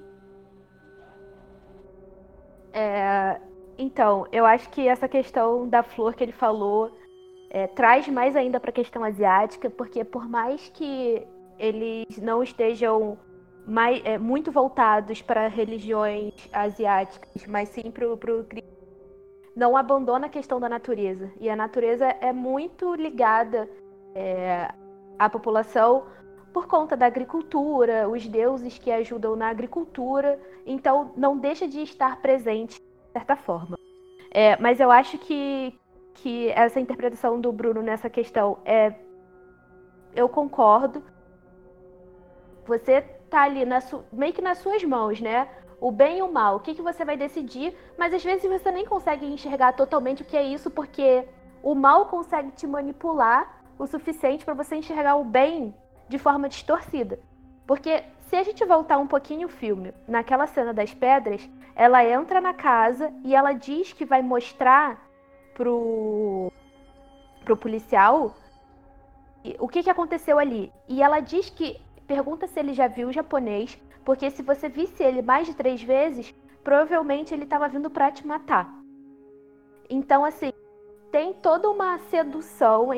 É, 2.73 3.41
então, 3.79 4.27
eu 4.31 4.45
acho 4.45 4.69
que 4.71 4.87
essa 4.87 5.09
questão 5.09 5.67
da 5.67 5.83
flor 5.83 6.15
que 6.15 6.23
ele 6.23 6.33
falou 6.33 6.91
é, 7.51 7.67
traz 7.67 8.07
mais 8.09 8.37
ainda 8.37 8.61
para 8.61 8.71
a 8.71 8.75
questão 8.75 9.03
asiática, 9.03 9.71
porque 9.71 10.05
por 10.05 10.29
mais 10.29 10.69
que 10.69 11.27
eles 11.61 12.19
não 12.19 12.43
estejam 12.43 13.19
mais, 13.67 14.03
é, 14.05 14.19
muito 14.19 14.51
voltados 14.51 15.23
para 15.23 15.47
religiões 15.47 16.35
asiáticas, 16.53 17.47
mas 17.47 17.69
sim 17.69 17.91
para 17.91 18.07
o 18.07 18.19
não 19.55 19.77
abandona 19.77 20.27
a 20.27 20.31
questão 20.31 20.59
da 20.59 20.69
natureza. 20.69 21.31
E 21.39 21.51
a 21.51 21.55
natureza 21.55 22.07
é 22.07 22.33
muito 22.33 22.95
ligada 22.95 23.69
é, 24.15 24.73
à 25.19 25.29
população 25.29 26.07
por 26.53 26.67
conta 26.67 26.97
da 26.97 27.07
agricultura, 27.07 28.09
os 28.09 28.27
deuses 28.27 28.79
que 28.79 28.91
ajudam 28.91 29.37
na 29.37 29.49
agricultura, 29.49 30.41
então 30.67 31.13
não 31.17 31.37
deixa 31.37 31.69
de 31.69 31.81
estar 31.83 32.21
presente 32.21 32.81
de 32.81 33.13
certa 33.13 33.37
forma. 33.37 33.77
É, 34.33 34.57
mas 34.57 34.81
eu 34.81 34.91
acho 34.91 35.19
que, 35.19 35.79
que 36.15 36.49
essa 36.51 36.81
interpretação 36.81 37.41
do 37.41 37.53
Bruno 37.53 37.83
nessa 37.83 38.09
questão 38.09 38.59
é. 38.65 38.95
Eu 40.15 40.29
concordo. 40.29 41.03
Você 42.71 43.03
tá 43.29 43.43
ali 43.43 43.65
na 43.65 43.81
meio 44.13 44.33
que 44.33 44.41
nas 44.41 44.59
suas 44.59 44.85
mãos, 44.85 45.21
né? 45.21 45.49
O 45.81 45.91
bem 45.91 46.19
e 46.19 46.23
o 46.23 46.33
mal. 46.33 46.57
O 46.57 46.61
que, 46.61 46.73
que 46.73 46.83
você 46.83 47.05
vai 47.05 47.17
decidir, 47.17 47.77
mas 47.99 48.15
às 48.15 48.23
vezes 48.23 48.49
você 48.49 48.71
nem 48.71 48.87
consegue 48.87 49.27
enxergar 49.27 49.73
totalmente 49.73 50.23
o 50.23 50.25
que 50.25 50.37
é 50.37 50.45
isso, 50.45 50.71
porque 50.71 51.27
o 51.65 51.75
mal 51.75 52.07
consegue 52.07 52.53
te 52.53 52.69
manipular 52.69 53.61
o 53.77 53.89
suficiente 53.89 54.45
para 54.45 54.55
você 54.55 54.77
enxergar 54.77 55.17
o 55.17 55.25
bem 55.25 55.75
de 56.09 56.17
forma 56.17 56.49
distorcida. 56.49 57.19
Porque 57.67 58.05
se 58.29 58.37
a 58.37 58.45
gente 58.45 58.65
voltar 58.65 58.99
um 58.99 59.07
pouquinho 59.09 59.49
o 59.49 59.51
filme, 59.51 59.93
naquela 60.07 60.47
cena 60.47 60.73
das 60.73 60.95
pedras, 60.95 61.51
ela 61.75 62.05
entra 62.05 62.41
na 62.41 62.55
casa 62.55 63.13
e 63.25 63.35
ela 63.35 63.53
diz 63.53 63.93
que 63.93 64.05
vai 64.05 64.23
mostrar 64.23 65.11
pro, 65.55 66.53
pro 67.45 67.57
policial 67.57 68.33
o 69.59 69.67
que, 69.67 69.83
que 69.83 69.91
aconteceu 69.91 70.39
ali. 70.39 70.73
E 70.89 71.03
ela 71.03 71.21
diz 71.21 71.51
que 71.51 71.81
pergunta 72.11 72.49
se 72.49 72.59
ele 72.59 72.75
já 72.75 72.89
viu 72.89 73.07
o 73.07 73.13
japonês, 73.13 73.79
porque 74.05 74.33
se 74.33 74.43
você 74.43 74.69
visse 74.69 75.01
ele 75.01 75.23
mais 75.23 75.47
de 75.47 75.55
três 75.55 75.81
vezes, 75.81 76.35
provavelmente 76.65 77.33
ele 77.33 77.45
estava 77.45 77.69
vindo 77.69 77.89
para 77.89 78.11
te 78.11 78.27
matar. 78.27 78.69
Então, 79.89 80.25
assim, 80.25 80.53
tem 81.13 81.33
toda 81.33 81.71
uma 81.71 81.99
sedução 82.11 82.89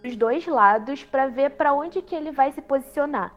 dos 0.00 0.14
dois 0.14 0.46
lados 0.46 1.02
para 1.02 1.26
ver 1.26 1.50
para 1.50 1.74
onde 1.74 2.00
que 2.02 2.14
ele 2.14 2.30
vai 2.30 2.52
se 2.52 2.62
posicionar. 2.62 3.34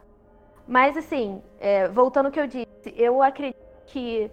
Mas 0.66 0.96
assim, 0.96 1.42
é, 1.58 1.88
voltando 1.88 2.26
ao 2.26 2.32
que 2.32 2.40
eu 2.40 2.46
disse, 2.46 2.94
eu 2.96 3.20
acredito 3.20 3.58
que 3.86 4.30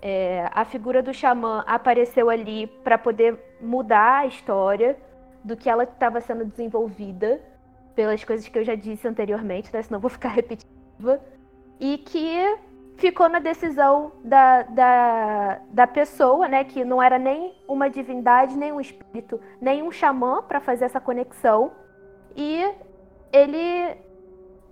é, 0.00 0.48
a 0.52 0.64
figura 0.64 1.00
do 1.04 1.14
xamã 1.14 1.62
apareceu 1.68 2.28
ali 2.28 2.66
para 2.82 2.98
poder 2.98 3.38
mudar 3.60 4.22
a 4.22 4.26
história 4.26 4.96
do 5.44 5.56
que 5.56 5.70
ela 5.70 5.84
estava 5.84 6.20
sendo 6.20 6.44
desenvolvida 6.44 7.40
pelas 7.94 8.22
coisas 8.24 8.46
que 8.48 8.58
eu 8.58 8.64
já 8.64 8.74
disse 8.74 9.06
anteriormente, 9.06 9.72
né? 9.72 9.82
Senão 9.82 10.00
vou 10.00 10.10
ficar 10.10 10.28
repetitiva. 10.34 11.20
E 11.80 11.98
que 11.98 12.58
ficou 12.96 13.28
na 13.28 13.38
decisão 13.38 14.12
da, 14.24 14.62
da, 14.62 15.60
da 15.70 15.86
pessoa, 15.86 16.48
né? 16.48 16.64
Que 16.64 16.84
não 16.84 17.02
era 17.02 17.18
nem 17.18 17.54
uma 17.66 17.88
divindade, 17.88 18.56
nem 18.56 18.72
um 18.72 18.80
espírito, 18.80 19.40
nem 19.60 19.82
um 19.82 19.90
xamã 19.90 20.42
para 20.42 20.60
fazer 20.60 20.84
essa 20.84 21.00
conexão. 21.00 21.72
E 22.36 22.64
ele 23.32 23.96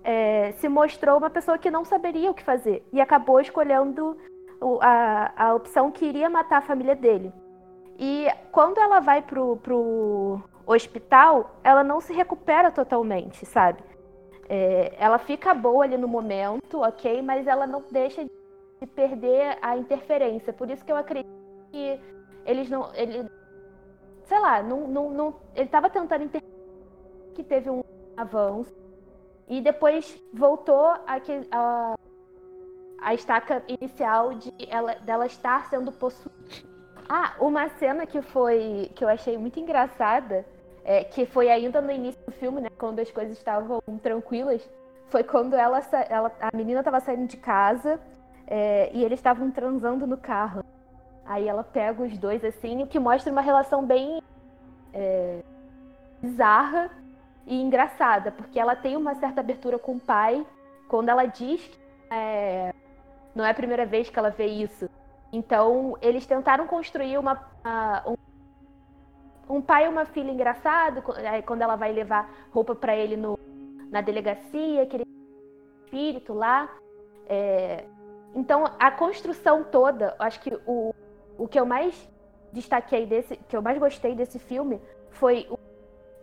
é, 0.04 0.52
se 0.52 0.68
mostrou 0.68 1.18
uma 1.18 1.30
pessoa 1.30 1.58
que 1.58 1.70
não 1.70 1.84
saberia 1.84 2.30
o 2.30 2.34
que 2.34 2.42
fazer 2.42 2.86
e 2.92 3.00
acabou 3.00 3.40
escolhendo 3.40 4.16
a, 4.80 5.48
a 5.48 5.54
opção 5.54 5.90
que 5.90 6.04
iria 6.04 6.28
matar 6.28 6.58
a 6.58 6.62
família 6.62 6.94
dele. 6.94 7.32
E 7.98 8.26
quando 8.50 8.78
ela 8.78 9.00
vai 9.00 9.22
pro, 9.22 9.56
pro 9.56 10.40
hospital, 10.72 11.56
ela 11.62 11.82
não 11.82 12.00
se 12.00 12.12
recupera 12.12 12.70
totalmente, 12.70 13.44
sabe? 13.46 13.82
É, 14.48 14.94
ela 14.98 15.18
fica 15.18 15.54
boa 15.54 15.84
ali 15.84 15.96
no 15.96 16.08
momento, 16.08 16.80
ok, 16.80 17.22
mas 17.22 17.46
ela 17.46 17.66
não 17.66 17.84
deixa 17.90 18.24
de 18.24 18.86
perder 18.86 19.58
a 19.62 19.76
interferência. 19.76 20.52
Por 20.52 20.70
isso 20.70 20.84
que 20.84 20.90
eu 20.90 20.96
acredito 20.96 21.30
que 21.70 22.00
eles 22.44 22.68
não. 22.68 22.90
Ele, 22.94 23.30
sei 24.24 24.38
lá, 24.40 24.62
não, 24.62 24.88
não, 24.88 25.10
não, 25.10 25.34
ele 25.54 25.66
estava 25.66 25.88
tentando 25.88 26.24
interferir 26.24 26.54
que 27.34 27.44
teve 27.44 27.70
um 27.70 27.82
avanço 28.16 28.74
e 29.48 29.60
depois 29.60 30.20
voltou 30.32 30.86
a, 30.86 31.20
a, 31.50 31.94
a 33.00 33.14
estaca 33.14 33.62
inicial 33.68 34.34
de 34.34 34.52
ela, 34.68 34.94
dela 34.96 35.26
estar 35.26 35.68
sendo 35.68 35.92
possuída. 35.92 36.68
Ah, 37.08 37.34
uma 37.40 37.68
cena 37.70 38.06
que 38.06 38.22
foi 38.22 38.90
que 38.94 39.02
eu 39.02 39.08
achei 39.08 39.36
muito 39.36 39.58
engraçada 39.58 40.46
é, 40.84 41.04
que 41.04 41.26
foi 41.26 41.50
ainda 41.50 41.80
no 41.80 41.90
início 41.90 42.20
do 42.24 42.32
filme, 42.32 42.60
né, 42.60 42.68
quando 42.78 43.00
as 43.00 43.10
coisas 43.10 43.36
estavam 43.36 43.80
tranquilas, 44.02 44.68
foi 45.08 45.24
quando 45.24 45.54
ela, 45.54 45.80
ela 46.08 46.32
a 46.40 46.56
menina 46.56 46.80
estava 46.80 47.00
saindo 47.00 47.26
de 47.26 47.36
casa 47.36 48.00
é, 48.46 48.90
e 48.92 49.04
eles 49.04 49.18
estavam 49.18 49.50
transando 49.50 50.06
no 50.06 50.16
carro. 50.16 50.64
Aí 51.24 51.48
ela 51.48 51.62
pega 51.62 52.02
os 52.02 52.16
dois 52.18 52.44
assim, 52.44 52.82
o 52.82 52.86
que 52.86 52.98
mostra 52.98 53.30
uma 53.30 53.40
relação 53.40 53.84
bem 53.84 54.22
é, 54.92 55.42
bizarra 56.20 56.90
e 57.46 57.60
engraçada, 57.60 58.30
porque 58.30 58.58
ela 58.58 58.76
tem 58.76 58.96
uma 58.96 59.14
certa 59.14 59.40
abertura 59.40 59.78
com 59.78 59.92
o 59.92 60.00
pai 60.00 60.44
quando 60.88 61.08
ela 61.08 61.26
diz 61.26 61.60
que 61.60 61.78
é, 62.10 62.74
não 63.34 63.44
é 63.44 63.50
a 63.50 63.54
primeira 63.54 63.86
vez 63.86 64.10
que 64.10 64.18
ela 64.18 64.30
vê 64.30 64.46
isso. 64.46 64.88
Então, 65.32 65.96
eles 66.02 66.26
tentaram 66.26 66.66
construir 66.66 67.16
uma, 67.16 67.40
uma 67.64 68.02
um 68.08 68.16
um 69.50 69.60
pai 69.60 69.84
e 69.84 69.88
uma 69.88 70.04
filha 70.04 70.30
engraçado, 70.30 71.02
quando 71.44 71.62
ela 71.62 71.74
vai 71.74 71.92
levar 71.92 72.48
roupa 72.52 72.74
para 72.74 72.94
ele 72.96 73.16
no, 73.16 73.38
na 73.90 74.00
delegacia, 74.00 74.82
aquele 74.82 75.04
espírito 75.84 76.32
lá. 76.32 76.70
É, 77.26 77.84
então, 78.34 78.64
a 78.78 78.90
construção 78.92 79.64
toda, 79.64 80.14
acho 80.20 80.40
que 80.40 80.54
o, 80.66 80.94
o 81.36 81.48
que 81.48 81.58
eu 81.58 81.66
mais 81.66 82.08
destaquei 82.52 83.04
desse, 83.04 83.36
que 83.36 83.56
eu 83.56 83.62
mais 83.62 83.76
gostei 83.76 84.14
desse 84.14 84.38
filme 84.38 84.80
foi 85.10 85.48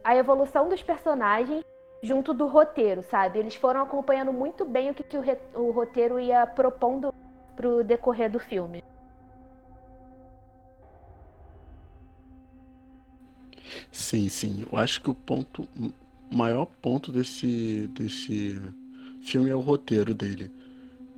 a 0.04 0.16
evolução 0.16 0.70
dos 0.70 0.82
personagens 0.82 1.66
junto 2.02 2.34
do 2.34 2.48
roteiro, 2.48 3.04
sabe? 3.04 3.40
Eles 3.40 3.56
foram 3.56 3.82
acompanhando 3.82 4.32
muito 4.32 4.64
bem 4.64 4.90
o 4.90 4.94
que, 4.94 5.04
que 5.04 5.18
o, 5.18 5.24
o 5.56 5.72
roteiro 5.72 6.18
ia 6.18 6.48
propondo 6.48 7.14
pro 7.56 7.84
decorrer 7.84 8.32
do 8.32 8.40
filme. 8.40 8.84
Sim, 13.92 14.30
sim. 14.30 14.66
Eu 14.72 14.78
acho 14.78 15.02
que 15.02 15.10
o 15.10 15.16
ponto, 15.16 15.68
maior 16.32 16.66
ponto 16.82 17.12
desse, 17.12 17.88
desse 17.90 18.62
filme 19.22 19.50
é 19.50 19.56
o 19.56 19.60
roteiro 19.62 20.14
dele. 20.14 20.52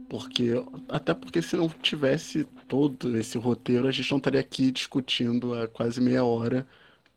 Porque, 0.10 0.52
até 0.90 1.14
porque 1.14 1.42
se 1.42 1.58
não 1.58 1.70
tivesse 1.70 2.46
todo 2.68 3.18
esse 3.18 3.38
roteiro, 3.38 3.88
a 3.88 3.92
gente 3.92 4.12
não 4.12 4.20
estaria 4.20 4.40
aqui 4.42 4.72
discutindo 4.72 5.54
há 5.56 5.68
quase 5.68 6.02
meia 6.02 6.24
hora 6.26 6.68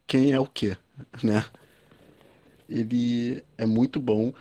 quem 0.06 0.32
é 0.32 0.40
o 0.40 0.46
quê, 0.46 0.76
né? 1.24 1.44
Ele 2.68 3.42
é 3.58 3.66
muito 3.66 4.00
bom. 4.00 4.32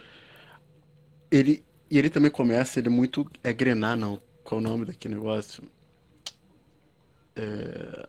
Ele, 1.31 1.63
e 1.89 1.97
ele 1.97 2.09
também 2.09 2.31
começa, 2.31 2.79
ele 2.79 2.87
é 2.87 2.91
muito. 2.91 3.29
É 3.43 3.53
grenar, 3.53 3.97
não. 3.97 4.21
Qual 4.43 4.59
o 4.59 4.63
nome 4.63 4.85
daquele 4.85 5.15
negócio? 5.15 5.63
É 7.35 8.07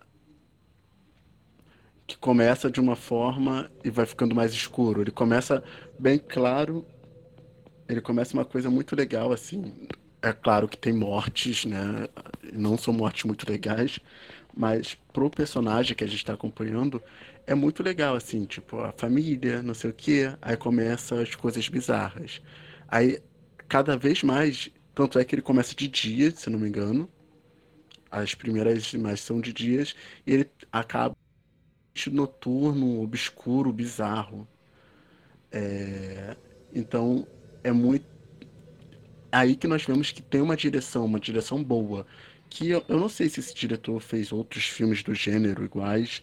que 2.12 2.18
começa 2.18 2.70
de 2.70 2.80
uma 2.80 2.96
forma 2.96 3.70
e 3.84 3.90
vai 3.90 4.06
ficando 4.06 4.34
mais 4.34 4.52
escuro. 4.52 5.02
Ele 5.02 5.10
começa 5.10 5.62
bem 5.98 6.18
claro, 6.18 6.86
ele 7.88 8.00
começa 8.00 8.34
uma 8.34 8.44
coisa 8.44 8.70
muito 8.70 8.94
legal, 8.96 9.32
assim. 9.32 9.74
É 10.22 10.32
claro 10.32 10.68
que 10.68 10.78
tem 10.78 10.92
mortes, 10.92 11.64
né? 11.64 12.06
Não 12.52 12.78
são 12.78 12.94
mortes 12.94 13.24
muito 13.24 13.48
legais, 13.50 13.98
Mas 14.56 14.96
pro 15.12 15.30
personagem 15.30 15.96
que 15.96 16.04
a 16.04 16.08
gente 16.08 16.24
tá 16.26 16.34
acompanhando, 16.34 17.02
é 17.46 17.54
muito 17.56 17.82
legal, 17.84 18.16
assim, 18.16 18.46
tipo, 18.46 18.78
a 18.80 18.92
família, 18.92 19.62
não 19.62 19.74
sei 19.74 19.90
o 19.90 19.94
quê, 19.94 20.36
aí 20.42 20.56
começa 20.58 21.22
as 21.22 21.34
coisas 21.36 21.68
bizarras. 21.68 22.42
Aí, 22.88 23.20
cada 23.68 23.96
vez 23.98 24.22
mais, 24.24 24.70
tanto 24.94 25.18
é 25.20 25.26
que 25.26 25.34
ele 25.36 25.42
começa 25.42 25.74
de 25.76 25.88
dia, 25.88 26.32
se 26.32 26.50
não 26.50 26.60
me 26.60 26.68
engano. 26.68 27.10
As 28.10 28.34
primeiras 28.34 28.92
imagens 28.92 29.20
são 29.22 29.40
de 29.40 29.52
dias, 29.52 29.94
e 30.26 30.32
ele 30.34 30.50
acaba 30.70 31.16
noturno, 32.10 33.02
obscuro, 33.02 33.72
bizarro. 33.72 34.46
É... 35.50 36.36
Então, 36.74 37.26
é 37.62 37.72
muito. 37.72 38.06
Aí 39.30 39.56
que 39.56 39.66
nós 39.66 39.84
vemos 39.84 40.10
que 40.12 40.22
tem 40.22 40.40
uma 40.40 40.56
direção, 40.56 41.04
uma 41.04 41.20
direção 41.20 41.62
boa. 41.62 42.06
Que 42.50 42.70
eu, 42.70 42.84
eu 42.88 43.00
não 43.00 43.08
sei 43.08 43.28
se 43.28 43.40
esse 43.40 43.54
diretor 43.54 44.00
fez 44.00 44.32
outros 44.32 44.64
filmes 44.64 45.02
do 45.02 45.14
gênero 45.14 45.64
iguais, 45.64 46.22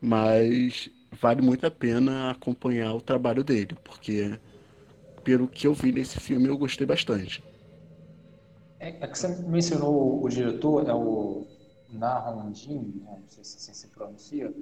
mas 0.00 0.90
vale 1.12 1.42
muito 1.42 1.66
a 1.66 1.70
pena 1.70 2.30
acompanhar 2.30 2.94
o 2.94 3.00
trabalho 3.00 3.42
dele, 3.42 3.76
porque 3.82 4.38
pelo 5.24 5.48
que 5.48 5.66
eu 5.66 5.74
vi 5.74 5.92
nesse 5.92 6.20
filme 6.20 6.48
eu 6.48 6.58
gostei 6.58 6.86
bastante. 6.86 7.42
É, 8.78 9.04
é 9.04 9.06
que 9.06 9.18
você 9.18 9.28
mencionou 9.42 10.22
o 10.24 10.28
diretor, 10.28 10.88
é 10.88 10.94
o 10.94 11.46
Jin, 12.54 13.02
né? 13.02 13.18
não 13.20 13.28
sei 13.28 13.44
se 13.44 13.56
assim 13.56 13.74
se 13.74 13.88
pronuncia, 13.88 14.52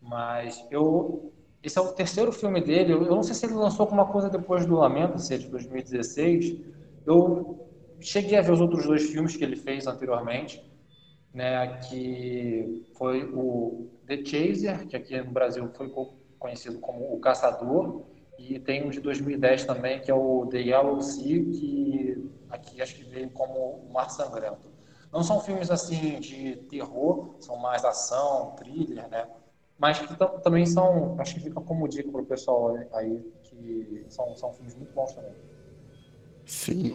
mas 0.00 0.64
eu 0.70 1.32
esse 1.62 1.78
é 1.78 1.80
o 1.80 1.92
terceiro 1.92 2.32
filme 2.32 2.60
dele. 2.60 2.92
Eu, 2.92 3.04
não 3.04 3.22
sei 3.22 3.34
se 3.34 3.44
ele 3.44 3.54
lançou 3.54 3.84
alguma 3.84 4.06
coisa 4.06 4.30
depois 4.30 4.64
do 4.64 4.76
Lamento, 4.76 5.18
se 5.18 5.34
é 5.34 5.38
de 5.38 5.48
2016. 5.48 6.56
Eu 7.04 7.68
cheguei 8.00 8.38
a 8.38 8.42
ver 8.42 8.52
os 8.52 8.60
outros 8.60 8.86
dois 8.86 9.10
filmes 9.10 9.36
que 9.36 9.44
ele 9.44 9.56
fez 9.56 9.86
anteriormente, 9.86 10.64
né, 11.34 11.78
que 11.88 12.82
foi 12.96 13.24
o 13.24 13.90
The 14.06 14.24
Chaser, 14.24 14.86
que 14.88 14.96
aqui 14.96 15.20
no 15.20 15.30
Brasil 15.30 15.68
foi 15.74 15.92
conhecido 16.38 16.78
como 16.78 17.12
O 17.12 17.20
Caçador, 17.20 18.04
e 18.38 18.58
tem 18.58 18.86
um 18.86 18.90
de 18.90 19.00
2010 19.00 19.66
também, 19.66 20.00
que 20.00 20.10
é 20.10 20.14
o 20.14 20.46
The 20.46 20.58
Yellow 20.58 21.02
Sea, 21.02 21.44
que 21.44 22.30
aqui 22.48 22.80
acho 22.80 22.96
que 22.96 23.04
veio 23.04 23.30
como 23.30 23.84
O 23.86 23.92
Mar 23.92 24.10
Sangrento. 24.10 24.70
Não 25.12 25.22
são 25.22 25.40
filmes 25.40 25.70
assim 25.70 26.18
de 26.20 26.56
terror, 26.70 27.34
são 27.40 27.56
mais 27.56 27.84
ação, 27.84 28.54
thriller, 28.56 29.08
né? 29.08 29.26
Mas 29.80 29.98
que 29.98 30.14
também 30.42 30.66
são, 30.66 31.18
acho 31.18 31.34
que 31.34 31.40
fica 31.40 31.58
como 31.58 31.88
dica 31.88 32.12
para 32.12 32.20
o 32.20 32.26
pessoal 32.26 32.76
aí, 32.92 33.18
que 33.44 34.04
são, 34.10 34.36
são 34.36 34.52
filmes 34.52 34.74
muito 34.74 34.92
bons 34.92 35.14
também. 35.14 35.32
Sim, 36.44 36.94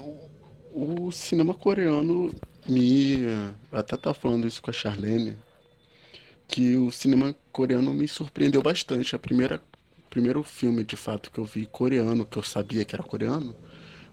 o 0.71 1.11
cinema 1.11 1.55
coreano 1.55 2.31
me. 2.69 3.25
Até 3.71 3.97
tava 3.97 4.13
falando 4.13 4.45
isso 4.45 4.61
com 4.61 4.69
a 4.69 4.73
Charlene, 4.73 5.35
que 6.47 6.77
o 6.77 6.91
cinema 6.91 7.35
coreano 7.51 7.91
me 7.91 8.07
surpreendeu 8.07 8.61
bastante. 8.61 9.15
A 9.15 9.19
primeira 9.19 9.59
primeiro 10.11 10.43
filme 10.43 10.83
de 10.83 10.95
fato 10.95 11.31
que 11.31 11.39
eu 11.39 11.43
vi 11.43 11.65
coreano, 11.65 12.23
que 12.23 12.37
eu 12.37 12.43
sabia 12.43 12.85
que 12.85 12.95
era 12.95 13.03
coreano, 13.03 13.55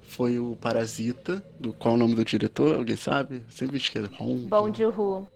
foi 0.09 0.39
o 0.39 0.57
Parasita, 0.57 1.45
do 1.61 1.75
qual 1.75 1.93
é 1.93 1.97
o 1.97 2.01
nome 2.01 2.14
do 2.14 2.25
diretor, 2.25 2.77
alguém 2.77 2.97
sabe? 2.97 3.43
Sempre 3.51 3.77
esqueço. 3.77 4.11
Hong, 4.18 4.47
Bong 4.47 4.77
Joon-ho. 4.77 5.29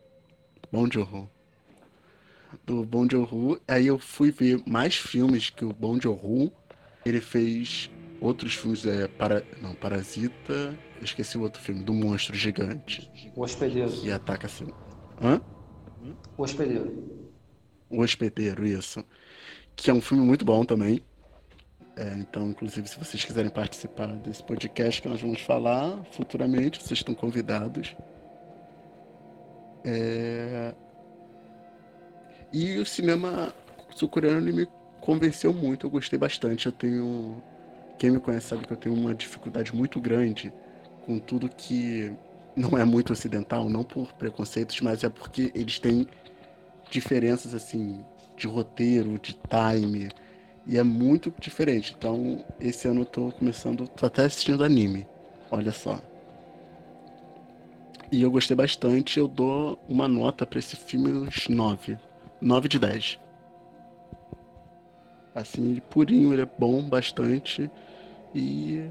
Bong 0.73 0.93
Joon-ho. 0.93 1.36
Do 2.65 2.85
Bong 2.85 3.11
Joon-ho. 3.11 3.61
Aí 3.67 3.87
eu 3.87 3.99
fui 3.99 4.31
ver 4.31 4.63
mais 4.67 4.97
filmes 4.97 5.51
que 5.51 5.65
o 5.65 5.73
Bong 5.73 6.03
Joon-ho. 6.03 6.53
Ele 7.05 7.21
fez 7.21 7.91
outros 8.21 8.55
filmes, 8.55 8.85
é, 8.87 9.07
para, 9.07 9.45
não, 9.61 9.75
Parasita, 9.75 10.77
eu 10.97 11.05
esqueci 11.05 11.39
o 11.39 11.43
outro 11.43 11.61
filme, 11.63 11.85
do 11.85 11.93
monstro 11.93 12.35
gigante. 12.35 13.11
O 13.35 13.43
Hospedeiro. 13.43 13.93
E 14.03 14.11
ataca 14.11 14.47
assim. 14.47 14.67
Hã? 15.23 15.41
O 16.37 16.43
Hospedeiro. 16.43 17.27
O 17.89 18.01
Hospedeiro, 18.01 18.67
isso 18.67 19.05
que 19.77 19.91
é 19.91 19.95
um 19.95 20.01
filme 20.01 20.25
muito 20.25 20.45
bom 20.45 20.65
também. 20.65 21.03
É, 21.95 22.15
então, 22.15 22.51
inclusive, 22.51 22.89
se 22.89 22.99
vocês 22.99 23.25
quiserem 23.25 23.51
participar 23.51 24.07
desse 24.17 24.43
podcast 24.43 25.01
que 25.01 25.09
nós 25.09 25.21
vamos 25.21 25.41
falar 25.43 26.03
futuramente, 26.13 26.83
vocês 26.83 26.99
estão 26.99 27.15
convidados. 27.15 27.95
É... 29.85 30.75
E 32.53 32.79
o 32.79 32.87
cinema 32.87 33.55
sul-coreano 33.95 34.53
me 34.53 34.67
convenceu 35.01 35.53
muito, 35.53 35.87
eu 35.87 35.91
gostei 35.91 36.19
bastante. 36.19 36.67
Eu 36.67 36.73
tenho. 36.73 37.43
Quem 37.99 38.11
me 38.11 38.21
conhece 38.21 38.49
sabe 38.49 38.67
que 38.67 38.73
eu 38.73 38.77
tenho 38.77 38.95
uma 38.95 39.15
dificuldade 39.15 39.75
muito 39.75 40.01
grande 40.01 40.53
com 41.07 41.19
tudo 41.19 41.49
que 41.49 42.13
não 42.55 42.77
é 42.77 42.85
muito 42.85 43.13
ocidental, 43.13 43.69
não 43.69 43.85
por 43.85 44.13
preconceitos, 44.15 44.81
mas 44.81 45.05
é 45.05 45.09
porque 45.09 45.51
eles 45.55 45.79
têm 45.79 46.07
diferenças 46.91 47.55
assim 47.55 48.05
de 48.37 48.47
roteiro, 48.47 49.19
de 49.19 49.33
time. 49.35 50.11
E 50.67 50.77
é 50.79 50.83
muito 50.83 51.33
diferente. 51.41 51.95
Então, 51.97 52.45
esse 52.61 52.89
ano 52.89 53.03
eu 53.03 53.07
tô 53.07 53.33
começando. 53.33 53.87
tô 53.89 54.07
até 54.07 54.25
assistindo 54.25 54.65
anime. 54.65 55.07
Olha 55.51 55.73
só. 55.73 56.01
E 58.11 58.23
eu 58.23 58.31
gostei 58.31 58.57
bastante. 58.57 59.19
Eu 59.19 59.29
dou 59.29 59.79
uma 59.89 60.09
nota 60.09 60.45
para 60.45 60.59
esse 60.59 60.77
filme 60.77 61.13
uns 61.13 61.49
9. 61.49 61.97
9 62.41 62.69
de 62.69 62.79
10. 62.79 63.19
Assim, 65.35 65.81
purinho, 65.91 66.33
ele 66.33 66.43
é 66.43 66.49
bom 66.59 66.83
bastante. 66.83 67.71
E 68.35 68.91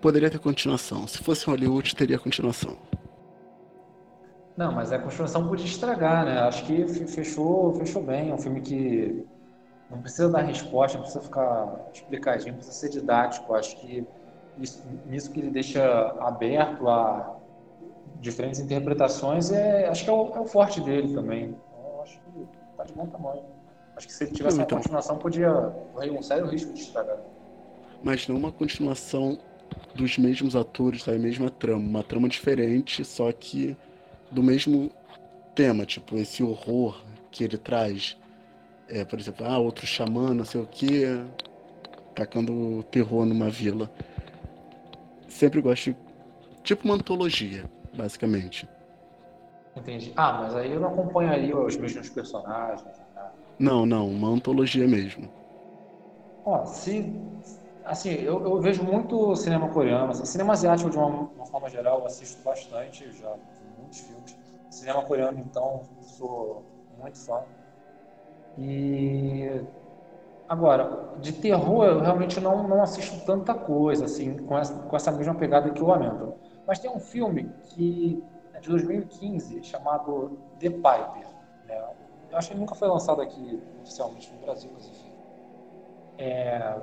poderia 0.00 0.30
ter 0.30 0.38
continuação. 0.38 1.06
Se 1.06 1.18
fosse 1.18 1.46
Hollywood, 1.46 1.94
teria 1.94 2.18
continuação. 2.18 2.76
Não, 4.56 4.72
mas 4.72 4.92
a 4.92 4.98
construção 4.98 5.46
podia 5.46 5.66
estragar, 5.66 6.24
né? 6.24 6.40
Acho 6.40 6.64
que 6.64 6.86
fechou, 7.06 7.74
fechou 7.74 8.02
bem. 8.02 8.30
É 8.30 8.34
um 8.34 8.38
filme 8.38 8.60
que 8.60 9.24
não 9.88 10.00
precisa 10.00 10.28
dar 10.28 10.42
resposta, 10.42 10.98
não 10.98 11.04
precisa 11.04 11.24
ficar 11.24 11.88
explicadinho, 11.94 12.54
precisa 12.54 12.76
ser 12.76 12.88
didático. 12.88 13.54
Acho 13.54 13.76
que 13.80 14.04
isso, 14.58 14.84
nisso 15.06 15.30
que 15.30 15.38
ele 15.40 15.50
deixa 15.50 15.82
aberto 16.20 16.88
a 16.88 17.36
diferentes 18.20 18.58
interpretações, 18.58 19.52
é, 19.52 19.88
acho 19.88 20.02
que 20.02 20.10
é 20.10 20.12
o, 20.12 20.34
é 20.34 20.40
o 20.40 20.46
forte 20.46 20.80
dele 20.80 21.14
também. 21.14 21.54
De 22.88 22.94
bom 22.94 23.06
tamanho. 23.06 23.42
Acho 23.96 24.06
que 24.06 24.12
se 24.12 24.24
ele 24.24 24.32
tivesse 24.32 24.56
uma 24.56 24.64
então, 24.64 24.78
continuação, 24.78 25.18
podia 25.18 25.52
correr 25.92 26.10
um 26.10 26.22
sério 26.22 26.46
risco 26.46 26.72
de 26.72 26.80
estragar. 26.80 27.18
Mas 28.02 28.26
não 28.28 28.36
uma 28.36 28.52
continuação 28.52 29.38
dos 29.94 30.16
mesmos 30.18 30.54
atores, 30.56 31.04
da 31.04 31.12
mesma 31.18 31.50
trama. 31.50 31.84
Uma 31.84 32.02
trama 32.02 32.28
diferente, 32.28 33.04
só 33.04 33.30
que 33.32 33.76
do 34.30 34.42
mesmo 34.42 34.90
tema, 35.54 35.84
tipo, 35.84 36.16
esse 36.16 36.42
horror 36.42 37.02
que 37.30 37.44
ele 37.44 37.58
traz. 37.58 38.16
É, 38.88 39.04
por 39.04 39.18
exemplo, 39.18 39.44
ah, 39.44 39.58
outro 39.58 39.86
xamã, 39.86 40.32
não 40.32 40.44
sei 40.44 40.60
o 40.60 40.66
que, 40.66 41.04
tacando 42.14 42.82
terror 42.84 43.26
numa 43.26 43.50
vila. 43.50 43.90
Sempre 45.28 45.60
gosto 45.60 45.90
de, 45.90 45.96
tipo 46.62 46.84
uma 46.84 46.94
antologia, 46.94 47.64
basicamente. 47.94 48.66
Entendi. 49.78 50.12
Ah, 50.16 50.32
mas 50.32 50.54
aí 50.56 50.72
eu 50.72 50.80
não 50.80 50.88
acompanharia 50.90 51.56
os 51.56 51.76
mesmos 51.76 52.08
personagens. 52.10 52.84
Né? 53.14 53.30
Não, 53.58 53.86
não, 53.86 54.10
uma 54.10 54.28
antologia 54.28 54.88
mesmo. 54.88 55.32
Ó, 56.44 56.64
se. 56.66 57.14
Assim, 57.84 58.10
eu, 58.10 58.42
eu 58.44 58.60
vejo 58.60 58.82
muito 58.82 59.34
cinema 59.36 59.72
coreano. 59.72 60.10
Assim, 60.12 60.24
cinema 60.26 60.52
asiático, 60.52 60.90
de 60.90 60.96
uma, 60.98 61.06
uma 61.06 61.46
forma 61.46 61.68
geral, 61.70 62.00
eu 62.00 62.06
assisto 62.06 62.42
bastante. 62.42 63.10
Já 63.12 63.36
muitos 63.60 64.00
filmes. 64.00 64.36
Cinema 64.68 65.04
coreano, 65.06 65.38
então, 65.40 65.88
sou 66.00 66.70
muito 66.90 67.24
fã. 67.24 67.44
E 68.56 69.66
agora, 70.48 71.18
de 71.20 71.32
terror, 71.34 71.86
eu 71.86 72.00
realmente 72.00 72.40
não, 72.40 72.66
não 72.68 72.82
assisto 72.82 73.24
tanta 73.24 73.54
coisa, 73.54 74.06
assim, 74.06 74.36
com 74.46 74.58
essa, 74.58 74.74
com 74.82 74.96
essa 74.96 75.12
mesma 75.12 75.36
pegada 75.36 75.72
que 75.72 75.82
o 75.82 75.86
Lamento. 75.86 76.40
Mas 76.66 76.78
tem 76.80 76.90
um 76.90 77.00
filme 77.00 77.54
que 77.74 78.24
de 78.60 78.68
2015 78.68 79.62
chamado 79.62 80.38
The 80.58 80.70
Piper. 80.70 81.26
Né? 81.66 81.82
Eu 82.30 82.38
acho 82.38 82.48
que 82.48 82.54
ele 82.54 82.60
nunca 82.60 82.74
foi 82.74 82.88
lançado 82.88 83.22
aqui 83.22 83.62
oficialmente 83.82 84.32
no 84.32 84.40
Brasil, 84.40 84.70
mas 84.74 84.86
enfim. 84.86 85.12
É, 86.18 86.76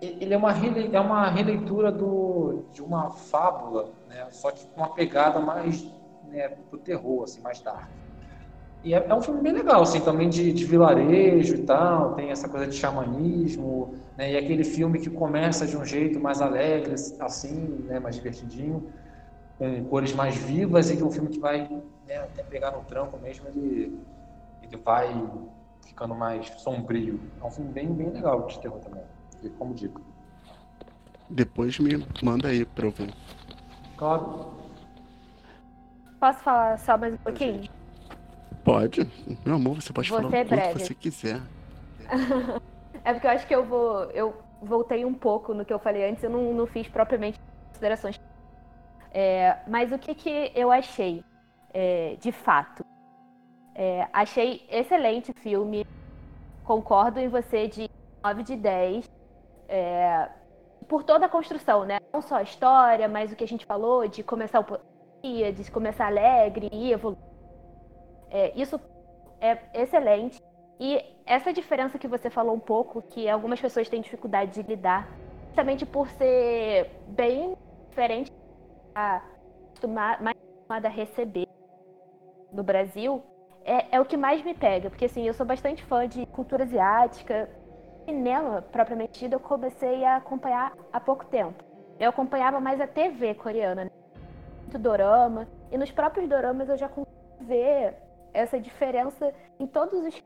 ele 0.00 0.34
é 0.34 0.36
uma, 0.36 0.52
é 0.52 1.00
uma 1.00 1.30
releitura 1.30 1.90
do, 1.90 2.64
de 2.72 2.82
uma 2.82 3.10
fábula, 3.10 3.90
né? 4.08 4.26
só 4.30 4.50
que 4.50 4.66
com 4.66 4.80
uma 4.80 4.90
pegada 4.90 5.40
mais 5.40 5.90
né, 6.28 6.48
pro 6.70 6.78
terror, 6.78 7.24
assim, 7.24 7.40
mais 7.40 7.60
dark. 7.60 7.88
E 8.84 8.94
é, 8.94 9.04
é, 9.08 9.14
um 9.14 9.20
filme 9.20 9.40
bem 9.40 9.52
legal, 9.52 9.82
assim, 9.82 10.00
também 10.00 10.28
de, 10.28 10.52
de, 10.52 10.64
vilarejo 10.64 11.56
e 11.56 11.62
tal, 11.62 12.14
tem 12.14 12.30
essa 12.30 12.48
coisa 12.48 12.66
de 12.66 12.76
xamanismo, 12.76 13.94
né, 14.16 14.32
e 14.32 14.36
aquele 14.36 14.62
filme 14.62 15.00
que 15.00 15.10
começa 15.10 15.66
de 15.66 15.76
um 15.76 15.84
jeito 15.84 16.20
mais 16.20 16.40
alegre, 16.40 16.94
assim, 17.18 17.84
né, 17.88 17.98
mais 17.98 18.14
divertidinho, 18.14 18.86
com 19.58 19.84
cores 19.86 20.12
mais 20.12 20.36
vivas, 20.36 20.90
e 20.90 20.96
que 20.96 21.02
é 21.02 21.04
um 21.04 21.10
filme 21.10 21.28
que 21.28 21.38
vai 21.38 21.68
né, 22.06 22.16
até 22.18 22.42
pegar 22.42 22.72
no 22.72 22.82
tranco 22.84 23.18
mesmo, 23.18 23.48
ele, 23.48 23.98
ele 24.62 24.76
vai 24.78 25.08
ficando 25.84 26.14
mais 26.14 26.48
sombrio. 26.60 27.20
É 27.40 27.44
um 27.44 27.50
filme 27.50 27.72
bem, 27.72 27.92
bem 27.92 28.10
legal 28.10 28.46
de 28.46 28.60
terror 28.60 28.78
também, 28.80 29.02
como 29.58 29.74
dica. 29.74 30.00
Depois 31.28 31.78
me 31.78 32.06
manda 32.22 32.48
aí 32.48 32.64
pra 32.64 32.86
eu 32.86 32.90
ver. 32.90 33.12
Claro. 33.96 34.54
Posso 36.20 36.38
falar 36.40 36.78
só 36.78 36.96
mais 36.96 37.14
um 37.14 37.18
pouquinho? 37.18 37.68
Pode. 38.64 39.08
Meu 39.44 39.56
amor, 39.56 39.80
você 39.80 39.92
pode 39.92 40.08
Vou 40.08 40.18
falar 40.18 40.28
o 40.28 40.32
quanto 40.32 40.48
breve. 40.48 40.78
você 40.80 40.94
quiser. 40.94 41.40
É 43.04 43.12
porque 43.12 43.28
eu 43.28 43.30
acho 43.30 43.46
que 43.46 43.54
eu 43.54 43.64
vou. 43.64 44.10
Eu 44.10 44.34
voltei 44.60 45.04
um 45.04 45.14
pouco 45.14 45.54
no 45.54 45.64
que 45.64 45.72
eu 45.72 45.78
falei 45.78 46.10
antes, 46.10 46.24
eu 46.24 46.30
não, 46.30 46.52
não 46.52 46.66
fiz 46.66 46.88
propriamente 46.88 47.38
considerações. 47.68 48.20
É, 49.18 49.56
mas 49.66 49.92
o 49.92 49.98
que, 49.98 50.14
que 50.14 50.52
eu 50.54 50.70
achei, 50.70 51.24
é, 51.72 52.16
de 52.20 52.30
fato? 52.32 52.84
É, 53.74 54.06
achei 54.12 54.66
excelente 54.70 55.30
o 55.30 55.34
filme. 55.40 55.86
Concordo 56.64 57.18
em 57.18 57.28
você 57.28 57.66
de 57.66 57.88
9 58.22 58.42
de 58.42 58.56
10. 58.56 59.10
é, 59.68 60.30
por 60.88 61.04
toda 61.04 61.26
a 61.26 61.28
construção, 61.30 61.84
né? 61.86 61.98
Não 62.12 62.20
só 62.22 62.36
a 62.36 62.42
história, 62.42 63.08
mas 63.08 63.32
o 63.32 63.36
que 63.36 63.44
a 63.44 63.48
gente 63.48 63.66
falou 63.66 64.06
de 64.08 64.22
começar 64.22 64.60
o 64.60 64.78
dia, 65.22 65.52
de 65.52 65.70
começar 65.70 66.06
alegre 66.08 66.68
e 66.72 66.92
evoluir. 66.92 67.18
É, 68.30 68.52
isso 68.60 68.80
é 69.40 69.58
excelente. 69.74 70.40
E 70.78 71.02
essa 71.24 71.52
diferença 71.52 71.98
que 71.98 72.08
você 72.08 72.30
falou 72.30 72.54
um 72.54 72.60
pouco, 72.60 73.02
que 73.02 73.28
algumas 73.28 73.60
pessoas 73.60 73.88
têm 73.88 74.02
dificuldade 74.02 74.62
de 74.62 74.68
lidar, 74.68 75.08
justamente 75.48 75.86
por 75.86 76.08
ser 76.10 76.90
bem 77.08 77.56
diferente 77.88 78.30
acostumar, 78.96 80.22
mais 80.22 80.36
acostumada 80.36 80.88
a 80.88 80.90
receber 80.90 81.46
no 82.52 82.62
Brasil, 82.62 83.22
é, 83.64 83.96
é 83.96 84.00
o 84.00 84.04
que 84.04 84.16
mais 84.16 84.42
me 84.42 84.54
pega. 84.54 84.88
Porque 84.88 85.04
assim, 85.04 85.26
eu 85.26 85.34
sou 85.34 85.44
bastante 85.44 85.82
fã 85.84 86.08
de 86.08 86.24
cultura 86.26 86.64
asiática. 86.64 87.48
Cinema, 88.04 88.62
propriamente 88.62 89.18
dito, 89.18 89.34
eu 89.34 89.40
comecei 89.40 90.04
a 90.04 90.16
acompanhar 90.16 90.72
há 90.92 91.00
pouco 91.00 91.26
tempo. 91.26 91.62
Eu 91.98 92.10
acompanhava 92.10 92.60
mais 92.60 92.80
a 92.80 92.86
TV 92.86 93.34
coreana, 93.34 93.84
né? 93.84 93.90
muito 94.62 94.78
dorama. 94.78 95.46
E 95.70 95.78
nos 95.78 95.90
próprios 95.90 96.28
doramas 96.28 96.68
eu 96.68 96.76
já 96.76 96.88
consigo 96.88 97.10
ver 97.40 97.94
essa 98.32 98.60
diferença 98.60 99.32
em 99.58 99.66
todos 99.66 100.04
os 100.04 100.22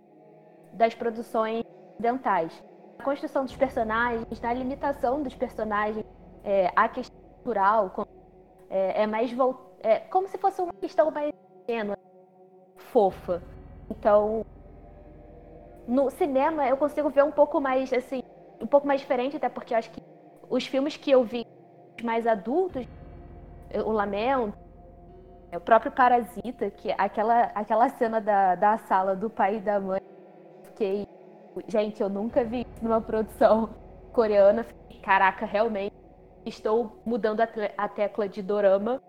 das 0.72 0.94
produções 0.94 1.64
dentais. 1.98 2.62
A 2.98 3.02
construção 3.02 3.44
dos 3.44 3.56
personagens, 3.56 4.40
na 4.40 4.52
limitação 4.52 5.22
dos 5.22 5.34
personagens, 5.34 6.04
é, 6.44 6.70
a 6.76 6.88
questão 6.88 7.18
cultural 7.36 7.90
com- 7.90 8.04
é, 8.70 9.02
é 9.02 9.06
mais 9.06 9.32
vol- 9.32 9.76
é 9.80 10.00
como 10.00 10.28
se 10.28 10.38
fosse 10.38 10.62
uma 10.62 10.72
questão 10.80 11.10
mais 11.10 11.30
ingênua, 11.68 11.94
fofa. 12.78 13.42
Então, 13.90 14.42
no 15.86 16.10
cinema 16.10 16.66
eu 16.68 16.76
consigo 16.76 17.10
ver 17.10 17.24
um 17.24 17.32
pouco 17.32 17.60
mais 17.60 17.92
assim, 17.92 18.20
um 18.60 18.66
pouco 18.66 18.86
mais 18.86 19.00
diferente, 19.00 19.36
até 19.36 19.48
porque 19.48 19.74
eu 19.74 19.78
acho 19.78 19.90
que 19.90 20.00
os 20.48 20.66
filmes 20.66 20.96
que 20.96 21.10
eu 21.10 21.24
vi 21.24 21.42
mais 22.02 22.26
adultos, 22.26 22.86
o 23.84 23.90
Lamento, 23.92 24.54
é, 25.52 25.58
o 25.58 25.60
próprio 25.60 25.92
Parasita, 25.92 26.70
que 26.70 26.90
é 26.90 26.96
aquela 26.98 27.44
aquela 27.54 27.88
cena 27.88 28.20
da, 28.20 28.54
da 28.54 28.78
sala 28.78 29.16
do 29.16 29.28
pai 29.28 29.56
e 29.56 29.60
da 29.60 29.80
mãe 29.80 30.00
fiquei. 30.64 31.04
Gente, 31.68 32.00
eu 32.00 32.08
nunca 32.08 32.44
vi 32.44 32.60
isso 32.60 32.84
numa 32.84 33.00
produção 33.00 33.70
coreana. 34.12 34.64
Fiquei, 34.64 35.00
Caraca, 35.02 35.44
realmente 35.44 35.99
estou 36.44 37.00
mudando 37.04 37.40
a, 37.40 37.48
a 37.76 37.88
tecla 37.88 38.28
de 38.28 38.42
dorama 38.42 39.02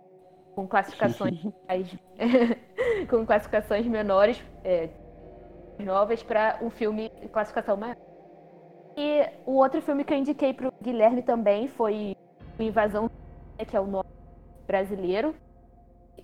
com 0.56 0.68
classificações 0.68 1.42
com 3.10 3.26
classificações 3.26 3.86
menores, 3.88 4.42
é, 4.64 4.90
novas, 5.80 6.22
para 6.22 6.60
um 6.62 6.70
filme 6.70 7.10
de 7.22 7.28
classificação 7.30 7.78
maior. 7.78 7.96
E 8.98 9.30
o 9.46 9.54
outro 9.54 9.82
filme 9.82 10.04
que 10.04 10.14
eu 10.14 10.18
indiquei 10.18 10.54
para 10.54 10.68
o 10.68 10.74
Guilherme 10.82 11.22
também 11.22 11.68
foi 11.68 12.16
o 12.60 12.62
Invasão, 12.62 13.10
né, 13.58 13.66
que 13.66 13.76
é 13.76 13.80
o 13.80 13.88
nome 13.88 14.10
brasileiro. 14.68 15.34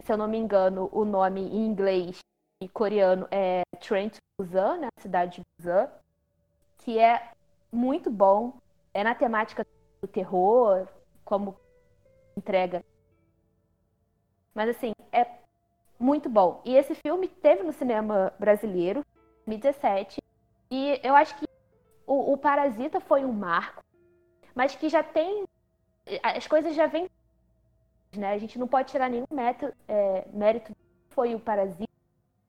Se 0.02 0.12
eu 0.12 0.18
não 0.18 0.28
me 0.28 0.38
engano, 0.38 0.90
o 0.92 1.06
nome 1.06 1.42
em 1.42 1.66
inglês 1.66 2.20
e 2.62 2.68
coreano 2.68 3.28
é 3.32 3.62
Train 3.80 4.10
to 4.10 4.20
Busan, 4.40 4.78
na 4.80 4.90
cidade 5.00 5.38
de 5.38 5.42
Busan, 5.58 5.90
que 6.80 7.00
é 7.00 7.32
muito 7.72 8.12
bom. 8.12 8.54
É 8.94 9.04
na 9.04 9.14
temática 9.14 9.66
do 10.02 10.08
terror, 10.08 10.88
como 11.28 11.60
entrega. 12.38 12.84
Mas 14.56 14.70
assim, 14.70 14.94
é 15.12 15.28
muito 16.00 16.30
bom. 16.30 16.62
E 16.64 16.74
esse 16.74 16.96
filme 16.96 17.28
teve 17.28 17.64
no 17.64 17.74
cinema 17.74 18.34
brasileiro, 18.40 19.02
em 19.46 19.60
2017. 19.60 20.22
E 20.72 21.00
eu 21.04 21.16
acho 21.16 21.38
que 21.38 21.46
o, 22.06 22.32
o 22.34 22.38
Parasita 22.38 23.02
foi 23.02 23.26
um 23.26 23.34
marco, 23.34 23.84
mas 24.56 24.74
que 24.76 24.88
já 24.88 25.04
tem. 25.04 25.46
As 26.24 26.48
coisas 26.48 26.74
já 26.74 26.88
vêm. 26.88 27.10
Né? 28.16 28.32
A 28.32 28.38
gente 28.38 28.58
não 28.58 28.68
pode 28.68 28.90
tirar 28.90 29.10
nenhum 29.10 29.28
mérito, 29.30 29.74
é, 29.86 30.26
mérito 30.32 30.74
foi 31.10 31.36
o 31.36 31.40
Parasita 31.40 31.92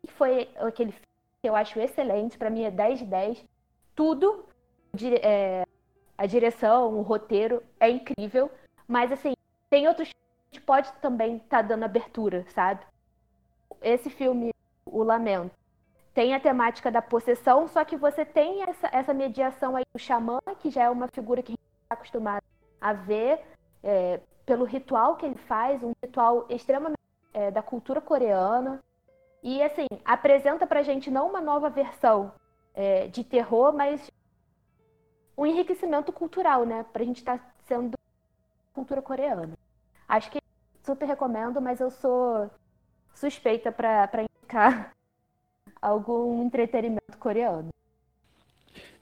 que 0.01 0.13
foi 0.13 0.49
aquele 0.57 0.93
filme 0.93 1.09
que 1.43 1.49
eu 1.49 1.57
acho 1.57 1.81
excelente, 1.81 2.39
pra 2.39 2.51
mim 2.51 2.63
é 2.63 2.71
10 2.71 3.01
de 3.01 3.05
10. 3.07 3.45
Tudo, 3.95 4.47
é, 5.23 5.65
a 6.17 6.27
direção, 6.27 6.95
o 6.95 7.03
roteiro 7.03 7.63
é 7.81 7.91
incrível, 7.91 8.51
mas 8.89 9.13
assim, 9.13 9.35
tem 9.69 9.87
outros 9.87 10.11
que 10.51 10.61
pode 10.61 10.91
também 10.95 11.37
estar 11.37 11.63
dando 11.63 11.85
abertura, 11.85 12.47
sabe? 12.49 12.81
Esse 13.83 14.09
filme, 14.09 14.51
O 14.87 15.03
Lamento, 15.03 15.55
tem 16.15 16.35
a 16.35 16.41
temática 16.41 16.91
da 16.91 17.03
possessão, 17.03 17.69
só 17.69 17.85
que 17.85 17.97
você 17.97 18.25
tem 18.25 18.63
essa, 18.63 18.89
essa 18.91 19.15
mediação 19.15 19.77
aí 19.77 19.85
do 19.93 19.99
xamã, 19.99 20.41
que 20.59 20.71
já 20.71 20.85
é 20.85 20.91
uma 20.91 21.07
figura 21.09 21.43
que 21.43 21.53
a 21.53 21.55
gente 21.55 21.83
está 21.83 21.95
acostumado 21.95 22.43
a 22.81 22.93
ver, 22.93 23.41
é, 23.83 24.21
pelo 24.47 24.65
ritual 24.65 25.17
que 25.17 25.27
ele 25.27 25.37
faz, 25.37 25.83
um 25.83 25.93
ritual 26.03 26.47
extremamente 26.49 26.99
é, 27.35 27.51
da 27.51 27.63
cultura 27.63 28.01
coreana. 28.01 28.83
E 29.43 29.63
assim, 29.63 29.87
apresenta 30.05 30.67
pra 30.67 30.83
gente 30.83 31.11
não 31.11 31.29
uma 31.29 31.41
nova 31.41 31.69
versão 31.69 32.33
é, 32.75 33.07
de 33.09 33.23
terror, 33.23 33.73
mas 33.73 34.11
um 35.37 35.47
enriquecimento 35.47 36.13
cultural, 36.13 36.65
né? 36.65 36.85
Pra 36.93 37.05
gente 37.05 37.19
estar 37.19 37.55
sendo 37.67 37.98
cultura 38.79 39.03
coreana. 39.03 39.51
Acho 40.09 40.31
que 40.31 40.39
super 40.85 41.07
recomendo, 41.07 41.61
mas 41.61 41.81
eu 41.81 41.91
sou 41.91 42.49
suspeita 43.13 43.73
pra 43.73 44.07
pra 44.07 44.23
indicar 44.23 44.93
algum 45.83 46.45
entretenimento 46.45 47.19
coreano. 47.19 47.71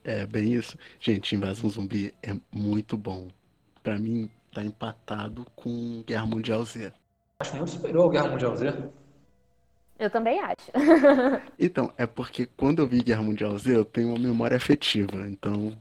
É, 0.03 0.25
bem 0.25 0.53
isso. 0.53 0.77
Gente, 0.99 1.35
Invasão 1.35 1.69
Zumbi 1.69 2.13
é 2.23 2.35
muito 2.51 2.97
bom. 2.97 3.27
Pra 3.83 3.99
mim, 3.99 4.29
tá 4.53 4.63
empatado 4.63 5.45
com 5.55 6.03
Guerra 6.07 6.25
Mundial 6.25 6.63
Z. 6.65 6.91
Acho 7.39 7.55
muito 7.57 7.71
superior 7.71 8.03
ao 8.03 8.09
Guerra 8.09 8.29
Mundial 8.29 8.55
Z. 8.55 8.89
Eu 9.99 10.09
também 10.09 10.39
acho. 10.39 10.71
Então, 11.59 11.91
é 11.97 12.05
porque 12.05 12.45
quando 12.45 12.79
eu 12.79 12.87
vi 12.87 13.03
Guerra 13.03 13.21
Mundial 13.21 13.57
Z, 13.57 13.75
eu 13.75 13.85
tenho 13.85 14.09
uma 14.09 14.19
memória 14.19 14.55
afetiva, 14.55 15.27
então 15.27 15.75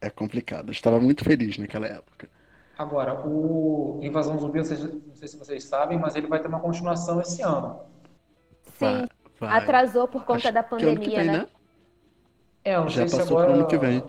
é 0.00 0.10
complicado. 0.10 0.68
Eu 0.68 0.72
estava 0.72 1.00
muito 1.00 1.24
feliz 1.24 1.58
naquela 1.58 1.86
época. 1.86 2.28
Agora, 2.78 3.26
o 3.26 3.98
Invasão 4.02 4.38
Zumbi, 4.38 4.58
não 4.58 4.64
sei, 4.64 4.78
não 4.78 5.14
sei 5.14 5.28
se 5.28 5.36
vocês 5.36 5.64
sabem, 5.64 5.98
mas 5.98 6.14
ele 6.14 6.28
vai 6.28 6.40
ter 6.40 6.48
uma 6.48 6.60
continuação 6.60 7.20
esse 7.20 7.42
ano. 7.42 7.84
Sim, 8.78 9.00
Vai, 9.00 9.08
vai. 9.40 9.58
atrasou 9.58 10.08
por 10.08 10.24
conta 10.24 10.50
Acho 10.50 10.52
da 10.52 10.62
que 10.76 10.86
pandemia, 10.90 11.10
vem, 11.10 11.30
né? 11.30 11.38
né? 11.38 11.48
É, 12.64 12.74
eu 12.76 12.82
não 12.84 12.90
Já 12.90 13.06
sei 13.06 13.08
se 13.08 13.20
passou 13.20 13.38
agora. 13.38 13.44
pro 13.44 13.52
ano 13.52 13.66
que 13.66 13.78
vem. 13.78 14.02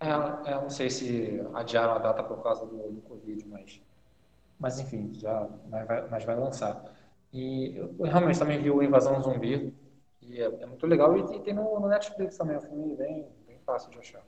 É, 0.00 0.06
é, 0.50 0.54
eu 0.54 0.62
não 0.62 0.70
sei 0.70 0.90
se 0.90 1.40
adiaram 1.54 1.94
a 1.94 1.98
data 1.98 2.24
por 2.24 2.42
causa 2.42 2.66
do, 2.66 2.92
do 2.92 3.02
Covid, 3.02 3.46
mas, 3.48 3.80
mas 4.58 4.80
enfim, 4.80 5.12
já, 5.14 5.48
mas 5.70 5.86
vai, 5.86 6.08
mas 6.10 6.24
vai 6.24 6.36
lançar. 6.36 6.84
E 7.32 7.76
eu 7.76 7.96
realmente 8.04 8.38
também 8.38 8.62
vi 8.62 8.70
o 8.70 8.82
Invasão 8.82 9.20
Zumbi, 9.22 9.74
e 10.22 10.40
é, 10.40 10.44
é 10.46 10.66
muito 10.66 10.86
legal, 10.86 11.16
e, 11.18 11.36
e 11.36 11.40
tem 11.42 11.54
no, 11.54 11.80
no 11.80 11.88
Netflix 11.88 12.36
também, 12.38 12.56
é 12.56 12.58
um 12.60 12.62
filme 12.62 12.96
bem, 12.96 13.28
bem 13.46 13.60
fácil 13.66 13.90
de 13.92 13.98
achar. 14.00 14.24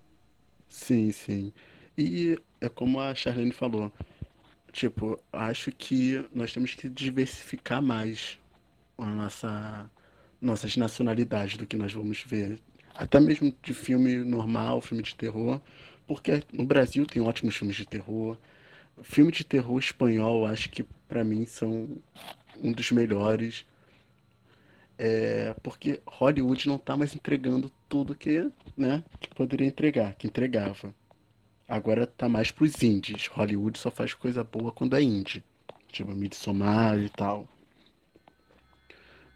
Sim, 0.74 1.12
sim. 1.12 1.52
E 1.96 2.36
é 2.60 2.68
como 2.68 3.00
a 3.00 3.14
Charlene 3.14 3.52
falou, 3.52 3.92
tipo, 4.72 5.18
acho 5.32 5.72
que 5.72 6.24
nós 6.34 6.52
temos 6.52 6.74
que 6.74 6.88
diversificar 6.88 7.82
mais 7.82 8.38
a 8.98 9.06
nossa, 9.06 9.90
nossas 10.40 10.76
nacionalidades 10.76 11.56
do 11.58 11.66
que 11.66 11.76
nós 11.76 11.92
vamos 11.92 12.22
ver. 12.26 12.60
Até 12.94 13.20
mesmo 13.20 13.54
de 13.62 13.74
filme 13.74 14.16
normal, 14.18 14.80
filme 14.82 15.02
de 15.02 15.14
terror, 15.14 15.60
porque 16.06 16.42
no 16.52 16.66
Brasil 16.66 17.06
tem 17.06 17.22
ótimos 17.22 17.56
filmes 17.56 17.76
de 17.76 17.86
terror. 17.86 18.38
Filme 19.02 19.32
de 19.32 19.44
terror 19.44 19.78
espanhol, 19.78 20.46
acho 20.46 20.70
que 20.70 20.84
pra 21.08 21.24
mim 21.24 21.46
são 21.46 21.98
um 22.62 22.72
dos 22.72 22.92
melhores. 22.92 23.66
É, 24.96 25.54
porque 25.62 26.00
Hollywood 26.06 26.68
não 26.68 26.78
tá 26.78 26.96
mais 26.96 27.14
entregando 27.14 27.70
tudo 27.88 28.14
que, 28.14 28.50
né, 28.76 29.02
que 29.20 29.28
poderia 29.34 29.66
entregar, 29.66 30.14
que 30.14 30.26
entregava. 30.26 30.94
Agora 31.68 32.06
tá 32.06 32.28
mais 32.28 32.50
pros 32.50 32.82
indies. 32.82 33.26
Hollywood 33.26 33.78
só 33.78 33.90
faz 33.90 34.14
coisa 34.14 34.44
boa 34.44 34.70
quando 34.70 34.96
é 34.96 35.02
indie. 35.02 35.42
Tipo, 35.88 36.12
Midsommar 36.12 36.98
e 36.98 37.08
tal. 37.08 37.48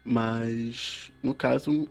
Mas, 0.03 1.11
no 1.21 1.33
caso, 1.33 1.89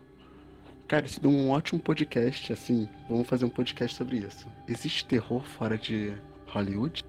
cara, 0.87 1.07
isso 1.07 1.21
deu 1.21 1.31
um 1.31 1.51
ótimo 1.51 1.81
podcast, 1.81 2.53
assim. 2.53 2.89
Vamos 3.09 3.29
fazer 3.29 3.45
um 3.45 3.51
podcast 3.51 3.97
sobre 3.97 4.19
isso. 4.19 4.47
Existe 4.67 5.05
terror 5.07 5.43
fora 5.45 5.77
de 5.77 6.15
Hollywood? 6.47 7.05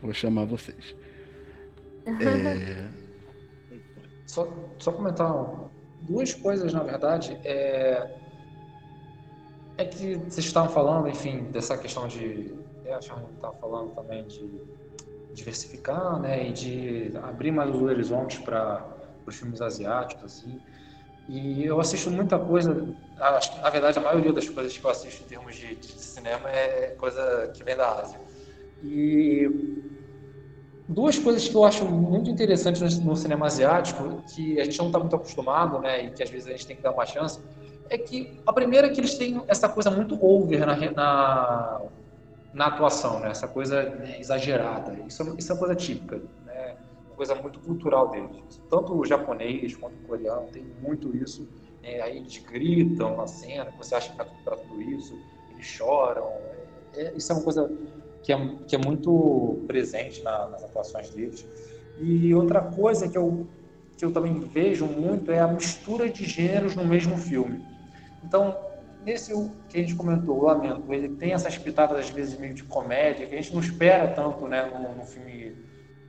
Vou 0.00 0.12
chamar 0.12 0.44
vocês. 0.44 0.94
É, 2.06 3.03
Só, 4.26 4.48
só 4.78 4.92
comentar 4.92 5.70
duas 6.00 6.34
coisas, 6.34 6.72
na 6.72 6.82
verdade. 6.82 7.38
É, 7.44 8.18
é 9.76 9.84
que 9.84 10.16
vocês 10.16 10.46
estavam 10.46 10.70
falando, 10.70 11.08
enfim, 11.08 11.44
dessa 11.50 11.76
questão 11.76 12.06
de. 12.06 12.54
É, 12.84 12.94
a 12.94 13.00
Charlie 13.00 13.32
estava 13.34 13.54
falando 13.56 13.94
também 13.94 14.26
de 14.26 14.48
diversificar, 15.32 16.20
né, 16.20 16.48
e 16.48 16.52
de 16.52 17.12
abrir 17.22 17.50
mais 17.50 17.74
os 17.74 17.82
horizontes 17.82 18.38
para 18.38 18.86
os 19.26 19.34
filmes 19.34 19.60
asiáticos, 19.60 20.24
assim. 20.24 20.60
E 21.26 21.64
eu 21.64 21.80
assisto 21.80 22.10
muita 22.10 22.38
coisa, 22.38 22.94
acho 23.18 23.52
que 23.54 23.60
na 23.60 23.70
verdade 23.70 23.98
a 23.98 24.02
maioria 24.02 24.32
das 24.32 24.48
coisas 24.48 24.76
que 24.76 24.84
eu 24.84 24.90
assisto 24.90 25.22
em 25.22 25.26
termos 25.26 25.56
de, 25.56 25.74
de 25.74 25.86
cinema 25.86 26.50
é 26.50 26.88
coisa 26.90 27.50
que 27.54 27.64
vem 27.64 27.76
da 27.76 28.00
Ásia. 28.00 28.20
E 28.82 29.48
duas 30.88 31.18
coisas 31.18 31.48
que 31.48 31.54
eu 31.54 31.64
acho 31.64 31.84
muito 31.84 32.30
interessantes 32.30 32.98
no 32.98 33.16
cinema 33.16 33.46
asiático, 33.46 34.22
que 34.34 34.60
a 34.60 34.64
gente 34.64 34.78
não 34.78 34.86
está 34.86 34.98
muito 34.98 35.16
acostumado, 35.16 35.78
né, 35.78 36.04
e 36.04 36.10
que 36.10 36.22
às 36.22 36.30
vezes 36.30 36.46
a 36.46 36.50
gente 36.50 36.66
tem 36.66 36.76
que 36.76 36.82
dar 36.82 36.92
uma 36.92 37.06
chance, 37.06 37.40
é 37.88 37.98
que 37.98 38.38
a 38.46 38.52
primeira 38.52 38.86
é 38.86 38.90
que 38.90 39.00
eles 39.00 39.14
têm 39.16 39.42
essa 39.46 39.68
coisa 39.68 39.90
muito 39.90 40.22
over 40.24 40.66
na, 40.66 40.76
na, 40.90 41.80
na 42.52 42.66
atuação, 42.66 43.20
né, 43.20 43.30
essa 43.30 43.48
coisa 43.48 43.82
né, 43.82 44.18
exagerada. 44.20 44.94
Isso, 45.06 45.22
é, 45.22 45.34
isso 45.38 45.52
é 45.52 45.54
uma 45.54 45.58
coisa 45.58 45.74
típica, 45.74 46.20
né, 46.44 46.76
uma 47.06 47.16
coisa 47.16 47.34
muito 47.34 47.58
cultural 47.60 48.10
deles. 48.10 48.60
Tanto 48.68 48.94
o 48.94 49.04
japonês 49.04 49.74
quanto 49.76 49.94
o 49.94 50.06
coreano 50.06 50.48
tem 50.52 50.64
muito 50.82 51.16
isso. 51.16 51.48
Né, 51.82 52.00
aí 52.00 52.18
eles 52.18 52.38
gritam 52.38 53.16
na 53.16 53.26
cena, 53.26 53.72
você 53.78 53.94
acha 53.94 54.08
que 54.08 54.20
está 54.20 54.26
para 54.44 54.56
tudo 54.56 54.82
isso, 54.82 55.18
eles 55.50 55.64
choram. 55.64 56.30
É, 56.94 57.12
isso 57.16 57.32
é 57.32 57.34
uma 57.34 57.44
coisa 57.44 57.70
que 58.24 58.32
é, 58.32 58.48
que 58.66 58.74
é 58.74 58.78
muito 58.78 59.62
presente 59.66 60.22
na, 60.22 60.48
nas 60.48 60.64
atuações 60.64 61.10
deles. 61.10 61.46
E 62.00 62.34
outra 62.34 62.60
coisa 62.62 63.06
que 63.06 63.16
eu, 63.16 63.46
que 63.98 64.04
eu 64.04 64.10
também 64.10 64.40
vejo 64.40 64.86
muito 64.86 65.30
é 65.30 65.38
a 65.38 65.46
mistura 65.46 66.08
de 66.08 66.24
gêneros 66.24 66.74
no 66.74 66.84
mesmo 66.84 67.18
filme. 67.18 67.62
Então, 68.24 68.56
nesse 69.04 69.32
que 69.68 69.76
a 69.76 69.80
gente 69.80 69.94
comentou, 69.94 70.38
o 70.38 70.44
Lamento, 70.44 70.92
ele 70.92 71.10
tem 71.10 71.34
essas 71.34 71.58
pitadas, 71.58 71.98
às 71.98 72.10
vezes, 72.10 72.38
meio 72.38 72.54
de 72.54 72.64
comédia, 72.64 73.26
que 73.26 73.34
a 73.34 73.40
gente 73.40 73.54
não 73.54 73.60
espera 73.60 74.08
tanto 74.08 74.48
né, 74.48 74.72
no, 74.74 74.96
no 74.96 75.04
filme, 75.04 75.54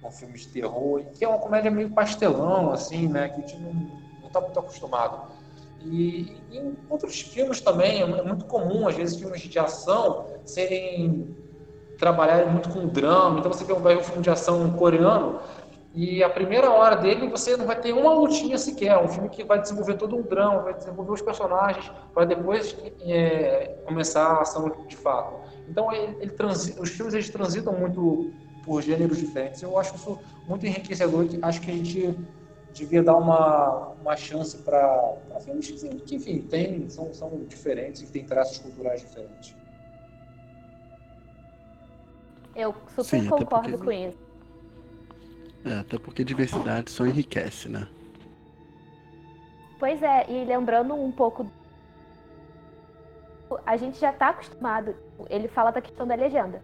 no 0.02 0.10
filme 0.10 0.36
de 0.36 0.48
terror, 0.48 1.04
que 1.14 1.26
é 1.26 1.28
uma 1.28 1.38
comédia 1.38 1.70
meio 1.70 1.90
pastelão, 1.90 2.72
assim, 2.72 3.10
né, 3.10 3.28
que 3.28 3.42
a 3.42 3.46
gente 3.46 3.60
não 3.60 4.26
está 4.26 4.40
muito 4.40 4.58
acostumado. 4.58 5.34
E 5.84 6.38
em 6.50 6.76
outros 6.90 7.20
filmes 7.20 7.60
também, 7.60 8.02
é 8.02 8.24
muito 8.24 8.46
comum, 8.46 8.88
às 8.88 8.96
vezes, 8.96 9.20
filmes 9.20 9.42
de 9.42 9.60
ação 9.60 10.28
serem 10.46 11.36
trabalharem 11.98 12.50
muito 12.52 12.70
com 12.70 12.88
drama. 12.88 13.40
Então 13.40 13.52
você 13.52 13.64
vai 13.64 13.96
ver 13.96 14.02
um 14.02 14.04
filme 14.04 14.22
de 14.22 14.30
ação 14.30 14.72
coreano 14.74 15.40
e 15.94 16.22
a 16.22 16.30
primeira 16.30 16.70
hora 16.72 16.98
dele 16.98 17.30
você 17.30 17.56
não 17.56 17.66
vai 17.66 17.80
ter 17.80 17.94
uma 17.94 18.14
lutinha 18.14 18.58
sequer. 18.58 18.98
Um 18.98 19.08
filme 19.08 19.30
que 19.30 19.46
vai 19.46 19.62
desenvolver 19.62 19.96
todo 19.96 20.18
um 20.18 20.22
drama, 20.24 20.62
vai 20.62 20.74
desenvolver 20.74 21.14
os 21.14 21.22
personagens 21.22 21.90
para 22.14 22.26
depois 22.26 22.76
é, 23.02 23.82
começar 23.86 24.26
a 24.26 24.42
ação 24.42 24.70
de 24.86 24.98
fato. 24.98 25.40
Então 25.68 25.92
ele, 25.94 26.18
ele 26.20 26.34
os 26.80 26.90
filmes 26.90 27.14
eles 27.14 27.30
transitam 27.30 27.74
muito 27.74 28.34
por 28.62 28.82
gêneros 28.82 29.18
diferentes. 29.20 29.62
Eu 29.62 29.78
acho 29.78 29.96
isso 29.96 30.20
muito 30.46 30.66
enriquecedor. 30.66 31.28
Acho 31.42 31.62
que 31.62 31.72
a 31.72 31.74
gente 31.74 32.14
devia 32.74 33.02
dar 33.02 33.16
uma, 33.16 33.94
uma 34.02 34.18
chance 34.18 34.58
para 34.58 35.18
filmes 35.46 35.72
que, 36.06 36.16
enfim, 36.16 36.42
tem, 36.42 36.90
são, 36.90 37.14
são 37.14 37.46
diferentes 37.46 38.02
e 38.02 38.08
têm 38.12 38.26
traços 38.26 38.58
culturais 38.58 39.00
diferentes. 39.00 39.56
Eu 42.56 42.74
super 42.88 43.22
Sim, 43.22 43.28
concordo 43.28 43.78
porque... 43.78 43.86
com 43.86 43.92
isso. 43.92 44.18
É, 45.66 45.80
até 45.80 45.98
porque 45.98 46.24
diversidade 46.24 46.92
só 46.92 47.06
enriquece, 47.06 47.68
né? 47.68 47.88
Pois 49.80 50.02
é, 50.02 50.26
e 50.30 50.46
lembrando 50.46 50.94
um 50.94 51.12
pouco. 51.12 51.50
A 53.66 53.76
gente 53.76 54.00
já 54.00 54.12
está 54.12 54.30
acostumado. 54.30 54.96
Ele 55.30 55.48
fala 55.48 55.72
da 55.72 55.82
questão 55.82 56.08
da 56.08 56.16
legenda. 56.16 56.64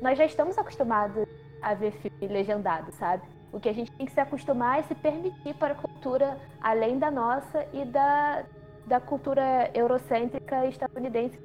Nós 0.00 0.16
já 0.16 0.24
estamos 0.24 0.56
acostumados 0.58 1.26
a 1.60 1.74
ver 1.74 1.92
filme 1.92 2.26
legendado, 2.26 2.92
sabe? 2.92 3.22
O 3.52 3.60
que 3.60 3.68
a 3.68 3.72
gente 3.72 3.92
tem 3.92 4.06
que 4.06 4.12
se 4.12 4.20
acostumar 4.20 4.80
é 4.80 4.82
se 4.82 4.94
permitir 4.94 5.54
para 5.54 5.72
a 5.72 5.76
cultura 5.76 6.38
além 6.60 6.98
da 6.98 7.10
nossa 7.10 7.66
e 7.72 7.84
da, 7.84 8.44
da 8.86 9.00
cultura 9.00 9.70
eurocêntrica 9.74 10.66
estadunidense 10.66 11.38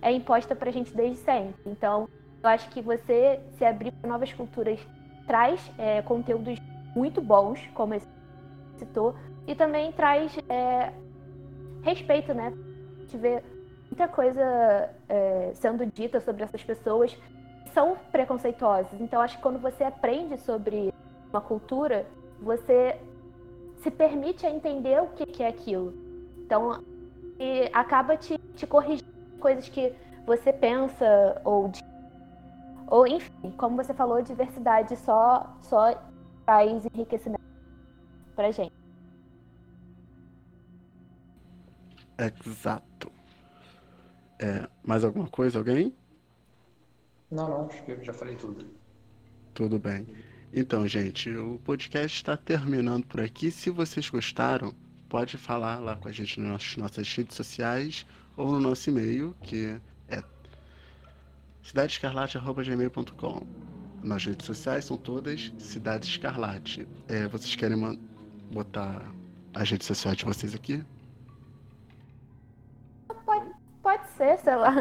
é 0.00 0.12
imposta 0.12 0.54
para 0.54 0.70
a 0.70 0.72
gente 0.72 0.94
desde 0.94 1.18
sempre. 1.18 1.54
Então, 1.66 2.08
eu 2.42 2.48
acho 2.48 2.68
que 2.70 2.80
você 2.80 3.40
se 3.56 3.64
abrir 3.64 3.92
para 3.92 4.08
novas 4.08 4.32
culturas 4.32 4.78
traz 5.26 5.60
é, 5.76 6.00
conteúdos 6.02 6.58
muito 6.94 7.20
bons, 7.20 7.60
como 7.74 7.94
esse 7.94 8.06
citou, 8.76 9.14
e 9.46 9.54
também 9.54 9.92
traz 9.92 10.36
é, 10.48 10.92
respeito, 11.82 12.32
né? 12.32 12.52
A 12.96 13.00
gente 13.00 13.16
vê 13.16 13.42
muita 13.90 14.08
coisa 14.08 14.90
é, 15.08 15.50
sendo 15.54 15.84
dita 15.86 16.20
sobre 16.20 16.44
essas 16.44 16.62
pessoas 16.62 17.12
que 17.64 17.70
são 17.70 17.96
preconceituosas. 18.12 19.00
Então, 19.00 19.20
acho 19.20 19.36
que 19.36 19.42
quando 19.42 19.58
você 19.58 19.84
aprende 19.84 20.38
sobre 20.38 20.92
uma 21.30 21.40
cultura, 21.40 22.06
você 22.40 22.98
se 23.76 23.90
permite 23.90 24.46
a 24.46 24.50
entender 24.50 25.02
o 25.02 25.08
que 25.08 25.42
é 25.42 25.48
aquilo. 25.48 25.92
Então, 26.38 26.82
acaba 27.72 28.16
te, 28.16 28.38
te 28.54 28.66
corrigindo 28.66 29.12
coisas 29.38 29.68
que 29.68 29.92
você 30.26 30.52
pensa 30.52 31.40
ou 31.44 31.68
ou, 32.90 33.06
enfim, 33.06 33.50
como 33.56 33.76
você 33.76 33.92
falou, 33.94 34.22
diversidade 34.22 34.96
só, 34.96 35.56
só 35.62 35.94
traz 36.44 36.84
enriquecimento 36.94 37.42
pra 38.34 38.50
gente. 38.50 38.72
Exato. 42.18 43.12
É, 44.40 44.68
mais 44.84 45.04
alguma 45.04 45.28
coisa, 45.28 45.58
alguém? 45.58 45.94
Não, 47.30 47.48
não, 47.48 47.66
acho 47.66 47.84
que 47.84 47.92
eu 47.92 48.02
já 48.02 48.12
falei 48.12 48.36
tudo. 48.36 48.66
Tudo 49.52 49.78
bem. 49.78 50.06
Então, 50.52 50.86
gente, 50.88 51.30
o 51.36 51.58
podcast 51.58 52.16
está 52.16 52.36
terminando 52.36 53.06
por 53.06 53.20
aqui. 53.20 53.50
Se 53.50 53.68
vocês 53.68 54.08
gostaram, 54.08 54.74
pode 55.08 55.36
falar 55.36 55.78
lá 55.78 55.96
com 55.96 56.08
a 56.08 56.12
gente 56.12 56.40
nas 56.40 56.76
nossas 56.76 57.12
redes 57.14 57.36
sociais 57.36 58.06
ou 58.36 58.52
no 58.52 58.60
nosso 58.60 58.88
e-mail, 58.88 59.34
que 59.42 59.78
cidadescarlate.gmail.com. 61.68 63.46
Nas 64.02 64.24
redes 64.24 64.46
sociais 64.46 64.86
são 64.86 64.96
todas 64.96 65.52
Cidade 65.58 66.06
Escarlate. 66.06 66.88
É, 67.08 67.28
vocês 67.28 67.54
querem 67.54 67.98
botar 68.50 69.02
as 69.54 69.70
redes 69.70 69.86
sociais 69.86 70.16
de 70.16 70.24
vocês 70.24 70.54
aqui? 70.54 70.82
Pode, 73.24 73.50
pode 73.82 74.08
ser, 74.10 74.38
sei 74.38 74.56
lá. 74.56 74.72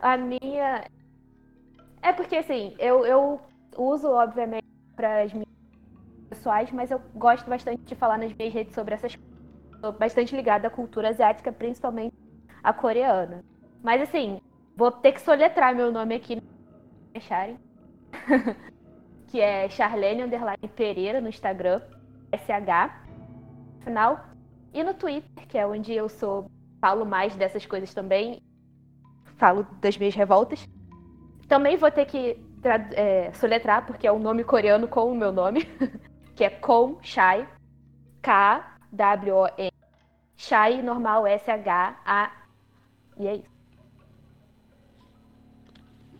A 0.00 0.16
minha. 0.16 0.84
É 2.02 2.12
porque 2.12 2.36
assim, 2.36 2.76
eu, 2.78 3.04
eu 3.04 3.40
uso, 3.76 4.08
obviamente, 4.08 4.66
para 4.94 5.22
as 5.22 5.32
minhas 5.32 5.48
pessoais, 6.28 6.70
mas 6.70 6.90
eu 6.90 7.00
gosto 7.14 7.48
bastante 7.48 7.82
de 7.82 7.94
falar 7.96 8.18
nas 8.18 8.32
minhas 8.32 8.54
redes 8.54 8.74
sobre 8.74 8.94
essas 8.94 9.16
coisas. 9.16 9.98
Bastante 9.98 10.36
ligada 10.36 10.68
à 10.68 10.70
cultura 10.70 11.08
asiática, 11.08 11.52
principalmente 11.52 12.14
a 12.62 12.72
coreana. 12.72 13.44
Mas 13.82 14.02
assim, 14.02 14.40
Vou 14.76 14.92
ter 14.92 15.12
que 15.12 15.22
soletrar 15.22 15.74
meu 15.74 15.90
nome 15.90 16.14
aqui, 16.14 16.38
acharem. 17.14 17.58
que 19.28 19.40
é 19.40 19.68
Charlene 19.70 20.22
Underline 20.22 20.68
Pereira 20.76 21.20
no 21.20 21.30
Instagram, 21.30 21.80
SH, 22.30 22.92
final. 23.82 24.26
E 24.74 24.82
no 24.84 24.92
Twitter, 24.92 25.46
que 25.48 25.56
é 25.56 25.66
onde 25.66 25.94
eu 25.94 26.10
sou, 26.10 26.50
falo 26.78 27.06
mais 27.06 27.34
dessas 27.34 27.64
coisas 27.64 27.94
também, 27.94 28.42
falo 29.38 29.66
das 29.80 29.96
minhas 29.96 30.14
revoltas. 30.14 30.68
Também 31.48 31.78
vou 31.78 31.90
ter 31.90 32.04
que 32.04 32.38
é, 32.92 33.32
soletrar, 33.32 33.86
porque 33.86 34.06
é 34.06 34.12
um 34.12 34.18
nome 34.18 34.44
coreano 34.44 34.86
com 34.86 35.10
o 35.10 35.14
meu 35.14 35.32
nome, 35.32 35.64
que 36.36 36.44
é 36.44 36.50
Kon 36.50 36.98
Shai, 37.00 37.48
K-W-O-N. 38.20 39.70
Shai 40.36 40.82
normal 40.82 41.26
S-H-A. 41.26 42.32
E 43.18 43.26
é 43.26 43.36
isso. 43.36 43.55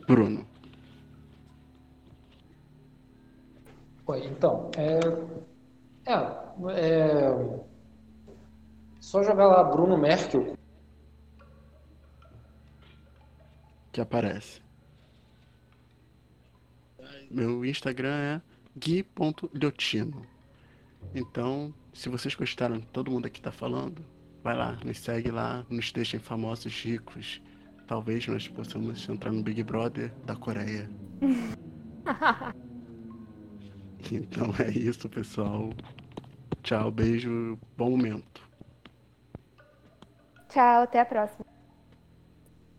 Bruno. 0.07 0.47
Oi, 4.07 4.25
então, 4.27 4.71
é, 4.77 5.01
é, 6.09 6.15
é, 6.71 7.65
só 9.01 9.23
jogar 9.25 9.49
lá 9.49 9.65
Bruno 9.65 9.99
Merkel. 9.99 10.57
Que 13.91 14.01
aparece. 14.01 14.63
Meu 17.29 17.65
Instagram 17.65 18.15
é 18.15 18.43
gui.liotino. 18.79 20.25
Então, 21.13 21.75
se 21.93 22.09
vocês 22.09 22.37
gostaram, 22.37 22.81
todo 22.81 23.11
mundo 23.11 23.27
aqui 23.27 23.41
tá 23.41 23.51
falando, 23.51 24.05
vai 24.45 24.57
lá, 24.57 24.79
nos 24.85 25.01
segue 25.01 25.33
lá, 25.33 25.67
nos 25.69 25.91
deixem 25.91 26.21
famosos, 26.21 26.73
ricos, 26.81 27.41
Talvez 27.87 28.27
nós 28.27 28.49
possamos 28.49 29.09
entrar 29.09 29.31
no 29.31 29.43
Big 29.43 29.63
Brother 29.63 30.13
da 30.25 30.35
Coreia. 30.35 30.91
então 34.11 34.53
é 34.59 34.71
isso, 34.71 35.09
pessoal. 35.09 35.71
Tchau, 36.63 36.91
beijo, 36.91 37.57
bom 37.77 37.91
momento. 37.91 38.43
Tchau, 40.49 40.83
até 40.83 41.01
a 41.01 41.05
próxima. 41.05 41.45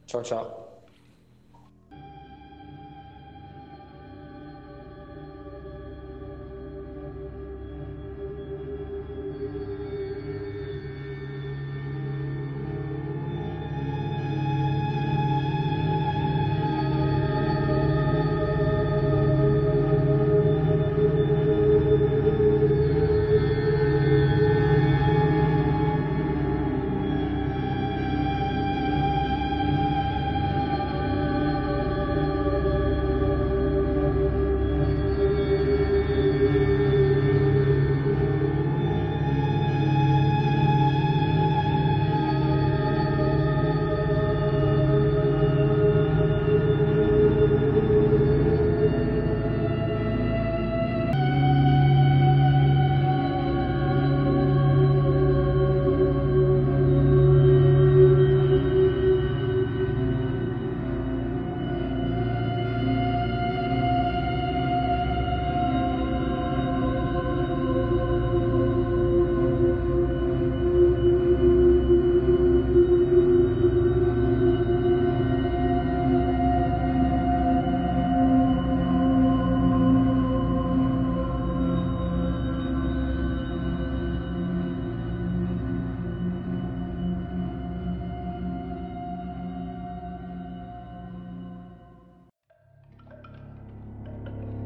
Tchau, 0.06 0.22
tchau. 0.24 0.67